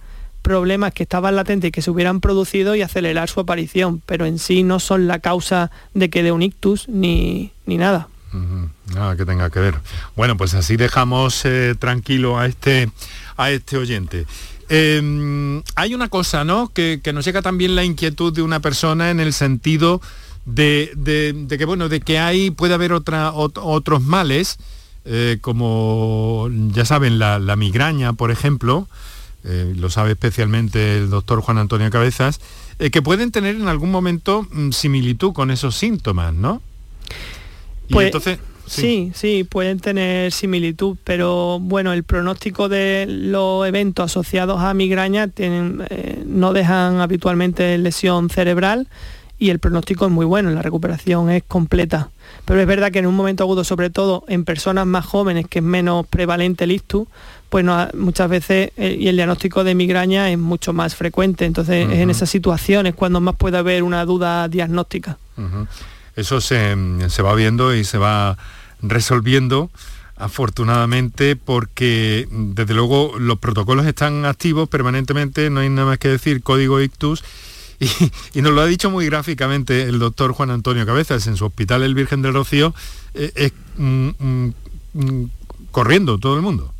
problemas 0.42 0.94
que 0.94 1.04
estaban 1.04 1.36
latentes 1.36 1.70
y 1.70 1.72
que 1.72 1.82
se 1.82 1.92
hubieran 1.92 2.22
producido 2.22 2.76
y 2.76 2.82
acelerar 2.82 3.30
su 3.30 3.40
aparición, 3.40 4.02
pero 4.06 4.26
en 4.26 4.40
sí 4.40 4.64
no 4.64 4.80
son 4.80 5.08
la 5.08 5.20
causa 5.20 5.72
de 5.94 6.10
que 6.10 6.24
dé 6.24 6.32
un 6.32 6.42
ictus 6.42 6.88
ni, 6.88 7.52
ni 7.66 7.78
nada. 7.78 8.08
Nada 8.94 9.16
que 9.16 9.26
tenga 9.26 9.50
que 9.50 9.60
ver. 9.60 9.76
Bueno, 10.16 10.38
pues 10.38 10.54
así 10.54 10.78
dejamos 10.78 11.44
eh, 11.46 11.76
tranquilo 11.78 12.38
a 12.38 12.46
este, 12.46 12.90
a 13.36 13.52
este 13.52 13.78
oyente. 13.78 14.26
Em, 14.70 15.64
hay 15.76 15.94
una 15.94 16.10
cosa, 16.10 16.44
¿no? 16.44 16.72
Que, 16.74 17.00
nos 17.14 17.26
llega 17.26 17.42
también 17.42 17.76
la 17.76 17.84
inquietud 17.84 18.34
de 18.34 18.42
una 18.42 18.60
persona 18.60 19.12
en 19.12 19.20
el 19.20 19.34
sentido 19.34 20.02
de, 20.46 20.92
que, 21.50 21.66
bueno, 21.66 21.90
de 21.90 22.02
que 22.02 22.20
hay, 22.20 22.52
puede 22.52 22.74
haber 22.74 22.94
otra, 22.94 23.32
otros 23.34 24.02
males 24.02 24.58
eh, 25.10 25.38
como 25.40 26.50
ya 26.74 26.84
saben, 26.84 27.18
la, 27.18 27.56
migraña, 27.56 28.12
por 28.12 28.30
ejemplo, 28.30 28.90
eh, 29.46 29.74
lo 29.78 29.90
sabe 29.90 30.12
especialmente 30.12 30.98
el 30.98 31.10
doctor 31.10 31.40
Juan 31.40 31.58
Antonio 31.58 31.90
Cabezas, 31.90 32.42
eh, 32.80 32.90
que 32.90 33.02
pueden 33.02 33.32
tener 33.32 33.56
en 33.56 33.70
algún 33.70 33.90
momento 33.90 34.46
mm, 34.52 34.72
similitud 34.72 35.32
con 35.32 35.50
esos 35.50 35.78
síntomas, 35.78 36.34
¿no? 36.34 36.62
pues, 37.90 38.08
entonces, 38.08 38.40
sí. 38.68 39.12
sí. 39.16 39.44
pueden 39.44 39.80
tener 39.80 40.32
similitud, 40.32 40.98
pero 41.04 41.60
bueno, 41.60 41.94
el 41.94 42.04
pronóstico 42.04 42.70
de 42.70 43.06
los 43.08 43.68
eventos 43.68 44.06
asociados 44.06 44.62
a 44.62 44.74
migraña 44.74 45.28
tienen, 45.28 45.84
no 46.26 46.54
dejan 46.54 47.00
habitualmente 47.02 47.78
lesión 47.78 48.30
cerebral 48.30 48.88
y 49.40 49.52
el 49.52 49.60
pronóstico 49.60 50.06
es 50.06 50.12
muy 50.12 50.26
bueno, 50.26 50.50
la 50.50 50.62
recuperación 50.62 51.30
es 51.30 51.44
completa. 51.44 52.10
Pero 52.46 52.60
es 52.60 52.68
verdad 52.68 52.92
que 52.92 53.00
en 53.00 53.06
un 53.06 53.16
momento 53.16 53.44
agudo, 53.44 53.64
sobre 53.64 53.90
todo 53.90 54.24
en 54.28 54.46
personas 54.46 54.88
más 54.88 55.06
jóvenes, 55.06 55.46
que 55.48 55.60
es 55.60 55.66
menos 55.66 56.08
prevalente 56.08 56.64
el 56.64 56.72
ictus, 56.72 57.08
pues 57.50 57.66
muchas 57.94 58.30
veces 58.30 58.72
eh, 58.78 58.98
y 59.00 59.08
el 59.08 59.16
diagnóstico 59.16 59.64
de 59.64 59.76
migraña 59.76 60.32
es 60.32 60.38
mucho 60.38 60.74
más 60.74 60.96
frecuente. 60.96 61.46
Entonces 61.46 61.88
es 61.88 62.00
en 62.00 62.10
esas 62.10 62.30
situaciones 62.30 62.96
cuando 62.96 63.22
más 63.22 63.36
puede 63.36 63.58
haber 63.58 63.84
una 63.84 64.04
duda 64.06 64.48
diagnóstica. 64.48 65.18
Eso 66.16 66.42
se, 66.42 66.76
se 67.10 67.22
va 67.22 67.36
viendo 67.36 67.76
y 67.76 67.84
se 67.84 68.00
va 68.00 68.38
resolviendo 68.82 69.70
afortunadamente 70.16 71.36
porque 71.36 72.28
desde 72.32 72.74
luego 72.74 73.14
los 73.20 73.38
protocolos 73.38 73.86
están 73.86 74.26
activos 74.26 74.68
permanentemente, 74.68 75.50
no 75.50 75.60
hay 75.60 75.70
nada 75.70 75.88
más 75.88 76.00
que 76.00 76.10
decir 76.10 76.42
código 76.42 76.82
ictus 76.82 77.24
y, 78.34 78.42
nos 78.42 78.54
lo 78.54 78.62
ha 78.62 78.66
dicho 78.66 78.90
muy 78.90 79.06
gráficamente 79.06 79.84
el 79.84 80.00
doctor 80.00 80.32
Juan 80.32 80.50
Antonio 80.50 80.86
Cabezas 80.86 81.28
en 81.28 81.38
su 81.38 81.46
hospital 81.46 81.84
El 81.84 81.94
Virgen 81.94 82.24
del 82.24 82.34
Rocío, 82.34 82.74
eh, 83.14 83.32
es 83.36 83.54
mm, 83.78 84.10
mm, 84.18 84.54
mm, 84.94 85.30
corriendo 85.70 86.18
todo 86.18 86.36
el 86.36 86.42
mundo. 86.42 86.74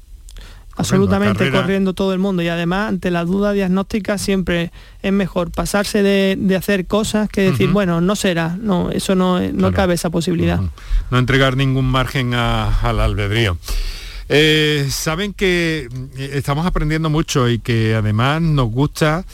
Absolutamente 0.78 1.52
corriendo 1.52 1.94
todo 1.94 2.14
el 2.14 2.20
mundo. 2.20 2.44
Y 2.44 2.48
además 2.48 2.90
ante 2.90 3.12
la 3.12 3.26
duda 3.26 3.52
diagnóstica 3.52 4.18
siempre 4.18 4.72
es 5.02 5.12
mejor 5.12 5.52
pasarse 5.52 6.04
de, 6.04 6.56
hacer 6.56 6.86
cosas 6.86 7.30
que 7.30 7.42
decir, 7.42 7.70
bueno, 7.70 8.00
no 8.00 8.16
será, 8.16 8.56
no, 8.60 8.92
eso 8.92 9.16
no, 9.16 9.40
no 9.40 9.72
cabe 9.72 9.96
esa 9.96 10.10
posibilidad. 10.10 10.62
No 11.10 11.18
entregar 11.18 11.58
ningún 11.58 11.86
margen 11.86 12.34
al 12.34 13.00
albedrío. 13.00 13.58
Eh, 14.30 14.88
saben 14.92 15.34
que 15.34 15.88
eh, 16.18 16.32
estamos 16.34 16.66
aprendiendo 16.66 17.10
mucho 17.10 17.50
y 17.50 17.60
que 17.60 17.96
además 17.96 18.42
nos 18.42 18.70
gusta 18.70 19.26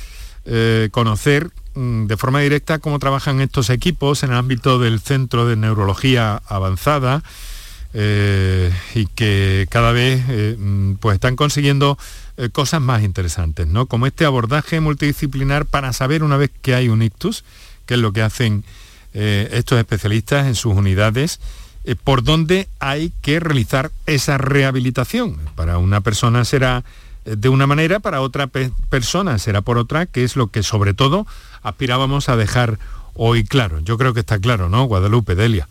eh, 0.46 0.90
conocer 0.92 1.50
mm, 1.74 2.06
de 2.06 2.18
forma 2.18 2.42
directa 2.42 2.78
cómo 2.78 3.00
trabajan 3.00 3.42
estos 3.42 3.72
equipos 3.72 4.22
en 4.22 4.32
el 4.32 4.38
ámbito 4.38 4.78
del 4.78 5.00
Centro 5.00 5.48
de 5.48 5.56
Neurología 5.56 6.42
Avanzada 6.48 7.24
eh, 7.94 8.72
y 8.96 9.06
que 9.08 9.68
cada 9.70 9.92
vez 9.92 10.24
eh, 10.30 10.56
mm, 10.58 10.96
pues 10.96 11.16
están 11.16 11.36
consiguiendo 11.36 11.98
cosas 12.52 12.82
más 12.82 13.04
interesantes, 13.04 13.68
¿no? 13.68 13.86
Como 13.86 14.08
este 14.08 14.26
abordaje 14.26 14.80
multidisciplinar 14.80 15.68
para 15.68 15.94
saber 15.94 16.24
una 16.24 16.36
vez 16.36 16.50
que 16.64 16.74
hay 16.74 16.90
un 16.90 17.04
ictus, 17.04 17.44
que 17.86 17.94
es 17.94 18.00
lo 18.00 18.12
que 18.12 18.24
hacen 18.24 18.64
estos 19.14 19.78
especialistas 19.78 20.48
en 20.48 20.56
sus 20.56 20.74
unidades, 20.74 21.40
por 22.04 22.24
dónde 22.24 22.68
hay 22.80 23.14
que 23.22 23.40
realizar 23.40 23.92
esa 24.08 24.40
rehabilitación. 24.40 25.38
Para 25.54 25.78
una 25.78 26.02
persona 26.02 26.44
será 26.44 26.84
de 27.24 27.50
una 27.50 27.68
manera, 27.68 28.00
para 28.00 28.22
otra 28.22 28.48
persona 28.48 29.38
será 29.38 29.62
por 29.62 29.78
otra, 29.78 30.08
que 30.08 30.24
es 30.24 30.36
lo 30.36 30.48
que 30.48 30.64
sobre 30.64 30.96
todo 30.96 31.28
aspirábamos 31.62 32.30
a 32.30 32.36
dejar 32.36 32.80
hoy 33.14 33.44
claro. 33.44 33.80
Yo 33.80 33.98
creo 33.98 34.14
que 34.16 34.22
está 34.22 34.40
claro, 34.40 34.70
¿no? 34.70 34.86
Guadalupe, 34.86 35.36
Delia. 35.36 35.68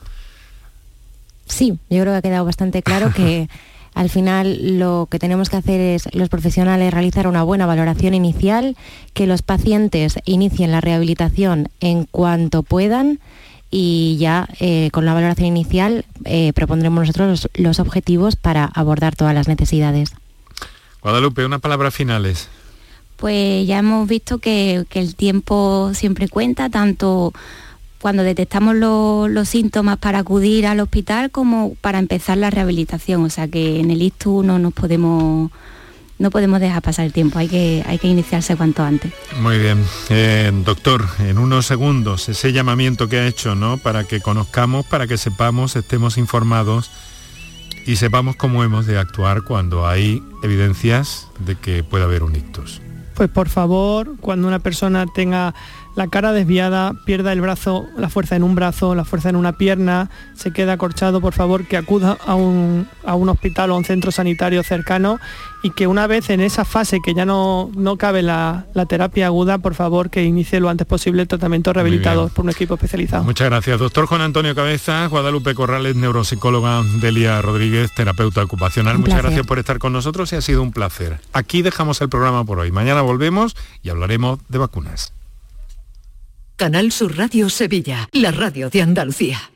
Sí, 1.52 1.78
yo 1.90 2.00
creo 2.00 2.14
que 2.14 2.18
ha 2.18 2.22
quedado 2.22 2.44
bastante 2.44 2.82
claro 2.82 3.12
que 3.12 3.48
al 3.94 4.08
final 4.08 4.78
lo 4.78 5.06
que 5.10 5.18
tenemos 5.18 5.50
que 5.50 5.56
hacer 5.56 5.80
es 5.80 6.08
los 6.14 6.28
profesionales 6.28 6.92
realizar 6.92 7.26
una 7.26 7.42
buena 7.42 7.66
valoración 7.66 8.14
inicial, 8.14 8.76
que 9.12 9.26
los 9.26 9.42
pacientes 9.42 10.18
inicien 10.24 10.72
la 10.72 10.80
rehabilitación 10.80 11.68
en 11.80 12.04
cuanto 12.04 12.62
puedan 12.62 13.20
y 13.70 14.16
ya 14.18 14.48
eh, 14.60 14.90
con 14.92 15.04
la 15.04 15.14
valoración 15.14 15.48
inicial 15.48 16.04
eh, 16.24 16.52
propondremos 16.54 17.00
nosotros 17.00 17.48
los 17.54 17.80
objetivos 17.80 18.36
para 18.36 18.64
abordar 18.64 19.14
todas 19.14 19.34
las 19.34 19.48
necesidades. 19.48 20.12
Guadalupe, 21.02 21.44
unas 21.44 21.60
palabras 21.60 21.94
finales. 21.94 22.48
Pues 23.16 23.66
ya 23.66 23.78
hemos 23.78 24.08
visto 24.08 24.38
que, 24.38 24.86
el 24.90 25.14
tiempo 25.14 25.92
siempre 25.94 26.28
cuenta, 26.28 26.70
tanto 26.70 27.32
cuando 28.02 28.24
detectamos 28.24 28.74
los 28.74 29.48
síntomas 29.48 29.96
para 29.96 30.18
acudir 30.18 30.66
al 30.66 30.80
hospital 30.80 31.30
como 31.30 31.76
para 31.80 32.00
empezar 32.00 32.36
la 32.36 32.50
rehabilitación. 32.50 33.22
O 33.22 33.30
sea 33.30 33.46
que 33.46 33.78
en 33.78 33.92
el 33.92 34.02
ISTU 34.02 34.42
no 34.42 34.58
nos 34.58 34.72
podemos 34.72 35.52
no 36.18 36.30
podemos 36.30 36.60
dejar 36.60 36.82
pasar 36.82 37.04
el 37.06 37.12
tiempo, 37.12 37.38
hay 37.38 37.48
que, 37.48 37.82
hay 37.86 37.98
que 37.98 38.06
iniciarse 38.06 38.54
cuanto 38.54 38.82
antes. 38.82 39.12
Muy 39.40 39.58
bien. 39.58 39.84
Eh, 40.08 40.52
doctor, 40.64 41.04
en 41.20 41.38
unos 41.38 41.66
segundos, 41.66 42.28
ese 42.28 42.52
llamamiento 42.52 43.08
que 43.08 43.18
ha 43.18 43.26
hecho, 43.26 43.54
¿no? 43.56 43.78
Para 43.78 44.04
que 44.04 44.20
conozcamos, 44.20 44.86
para 44.86 45.08
que 45.08 45.16
sepamos, 45.16 45.74
estemos 45.74 46.18
informados 46.18 46.90
y 47.86 47.96
sepamos 47.96 48.36
cómo 48.36 48.62
hemos 48.62 48.86
de 48.86 48.98
actuar 48.98 49.42
cuando 49.42 49.86
hay 49.86 50.22
evidencias 50.44 51.28
de 51.40 51.56
que 51.56 51.82
puede 51.82 52.04
haber 52.04 52.22
un 52.22 52.36
ictus. 52.36 52.80
Pues 53.14 53.28
por 53.28 53.48
favor, 53.48 54.16
cuando 54.20 54.48
una 54.48 54.58
persona 54.58 55.06
tenga 55.06 55.54
la 55.94 56.08
cara 56.08 56.32
desviada, 56.32 56.94
pierda 57.04 57.32
el 57.32 57.40
brazo, 57.40 57.86
la 57.96 58.08
fuerza 58.08 58.36
en 58.36 58.42
un 58.42 58.54
brazo, 58.54 58.94
la 58.94 59.04
fuerza 59.04 59.28
en 59.28 59.36
una 59.36 59.52
pierna, 59.52 60.10
se 60.34 60.52
queda 60.52 60.74
acorchado, 60.74 61.20
por 61.20 61.34
favor 61.34 61.66
que 61.66 61.76
acuda 61.76 62.16
a 62.26 62.34
un, 62.34 62.86
hospital 63.04 63.70
o 63.70 63.74
a 63.74 63.76
un 63.76 63.84
centro 63.84 64.10
sanitario 64.10 64.62
cercano 64.62 65.20
y 65.62 65.70
que 65.70 65.86
una 65.86 66.06
vez 66.06 66.30
en 66.30 66.40
esa 66.40 66.64
fase 66.64 67.00
que 67.04 67.14
ya 67.14 67.24
no, 67.24 67.70
no 67.76 67.96
cabe 67.96 68.22
la, 68.22 68.64
terapia 68.88 69.26
aguda, 69.26 69.58
por 69.58 69.74
favor 69.74 70.10
que 70.10 70.24
inicie 70.24 70.60
lo 70.60 70.68
antes 70.68 70.86
posible 70.86 71.22
el 71.22 71.28
tratamiento 71.28 71.72
rehabilitador 71.72 72.30
por 72.30 72.44
un 72.44 72.50
equipo 72.50 72.74
especializado. 72.74 73.24
Muchas 73.24 73.48
gracias. 73.48 73.78
Doctor 73.78 74.06
Juan 74.06 74.22
Antonio 74.22 74.54
Cabeza, 74.54 75.06
Guadalupe 75.06 75.54
Corrales, 75.54 75.94
neuropsicóloga, 75.94 76.82
Delia 77.00 77.40
Rodríguez, 77.42 77.94
terapeuta 77.94 78.42
ocupacional. 78.42 78.98
Muchas 78.98 79.22
gracias 79.22 79.46
por 79.46 79.58
estar 79.58 79.78
con 79.78 79.92
nosotros 79.92 80.32
y 80.32 80.36
ha 80.36 80.40
sido 80.40 80.62
un 80.62 80.72
placer. 80.72 81.20
Aquí 81.32 81.62
dejamos 81.62 82.00
el 82.00 82.08
programa 82.08 82.44
por 82.44 82.58
hoy. 82.58 82.72
Mañana 82.72 83.02
volvemos 83.02 83.54
y 83.82 83.90
hablaremos 83.90 84.40
de 84.48 84.58
vacunas. 84.58 85.12
Canal 86.62 86.92
Sur 86.92 87.18
Radio 87.18 87.50
Sevilla, 87.50 88.08
la 88.12 88.30
radio 88.30 88.70
de 88.70 88.82
Andalucía. 88.82 89.50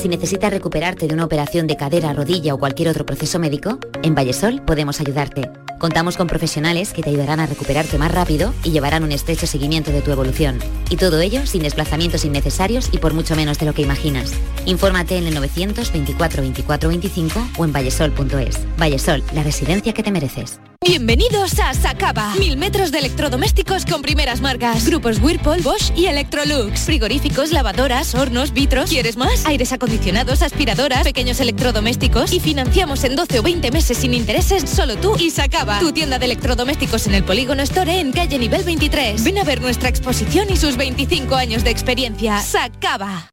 Si 0.00 0.06
necesitas 0.06 0.52
recuperarte 0.52 1.08
de 1.08 1.14
una 1.14 1.24
operación 1.24 1.66
de 1.66 1.76
cadera, 1.76 2.12
rodilla 2.12 2.54
o 2.54 2.58
cualquier 2.58 2.88
otro 2.88 3.04
proceso 3.04 3.40
médico, 3.40 3.80
en 4.04 4.14
Vallesol 4.14 4.64
podemos 4.64 5.00
ayudarte. 5.00 5.50
Contamos 5.82 6.16
con 6.16 6.28
profesionales 6.28 6.92
que 6.92 7.02
te 7.02 7.10
ayudarán 7.10 7.40
a 7.40 7.46
recuperarte 7.46 7.98
más 7.98 8.12
rápido 8.12 8.54
y 8.62 8.70
llevarán 8.70 9.02
un 9.02 9.10
estrecho 9.10 9.48
seguimiento 9.48 9.90
de 9.90 10.00
tu 10.00 10.12
evolución. 10.12 10.60
Y 10.90 10.96
todo 10.96 11.20
ello 11.20 11.44
sin 11.44 11.64
desplazamientos 11.64 12.24
innecesarios 12.24 12.88
y 12.92 12.98
por 12.98 13.14
mucho 13.14 13.34
menos 13.34 13.58
de 13.58 13.66
lo 13.66 13.74
que 13.74 13.82
imaginas. 13.82 14.32
Infórmate 14.64 15.18
en 15.18 15.26
el 15.26 15.34
924 15.34 16.40
24 16.40 16.88
25 16.88 17.48
o 17.58 17.64
en 17.64 17.72
vallesol.es. 17.72 18.60
Vallesol, 18.78 19.24
la 19.34 19.42
residencia 19.42 19.92
que 19.92 20.04
te 20.04 20.12
mereces. 20.12 20.60
Bienvenidos 20.84 21.60
a 21.60 21.74
Sacaba. 21.74 22.34
Mil 22.34 22.56
metros 22.56 22.90
de 22.90 22.98
electrodomésticos 22.98 23.86
con 23.86 24.02
primeras 24.02 24.40
marcas. 24.40 24.84
Grupos 24.84 25.20
Whirlpool, 25.20 25.62
Bosch 25.62 25.92
y 25.96 26.06
Electrolux. 26.06 26.80
Frigoríficos, 26.80 27.52
lavadoras, 27.52 28.16
hornos, 28.16 28.52
vitros. 28.52 28.90
¿Quieres 28.90 29.16
más? 29.16 29.46
Aires 29.46 29.72
acondicionados, 29.72 30.42
aspiradoras, 30.42 31.04
pequeños 31.04 31.38
electrodomésticos. 31.38 32.32
Y 32.32 32.40
financiamos 32.40 33.04
en 33.04 33.14
12 33.14 33.38
o 33.38 33.42
20 33.44 33.70
meses 33.70 33.96
sin 33.96 34.12
intereses 34.12 34.68
solo 34.68 34.96
tú 34.96 35.14
y 35.20 35.30
Sacaba. 35.30 35.71
Tu 35.80 35.92
tienda 35.92 36.18
de 36.18 36.26
electrodomésticos 36.26 37.06
en 37.06 37.14
el 37.14 37.24
Polígono 37.24 37.62
Store 37.62 37.98
en 38.00 38.12
calle 38.12 38.38
nivel 38.38 38.64
23. 38.64 39.24
Ven 39.24 39.38
a 39.38 39.44
ver 39.44 39.60
nuestra 39.60 39.88
exposición 39.88 40.48
y 40.50 40.56
sus 40.56 40.76
25 40.76 41.34
años 41.34 41.64
de 41.64 41.70
experiencia. 41.70 42.40
Sacaba. 42.40 43.31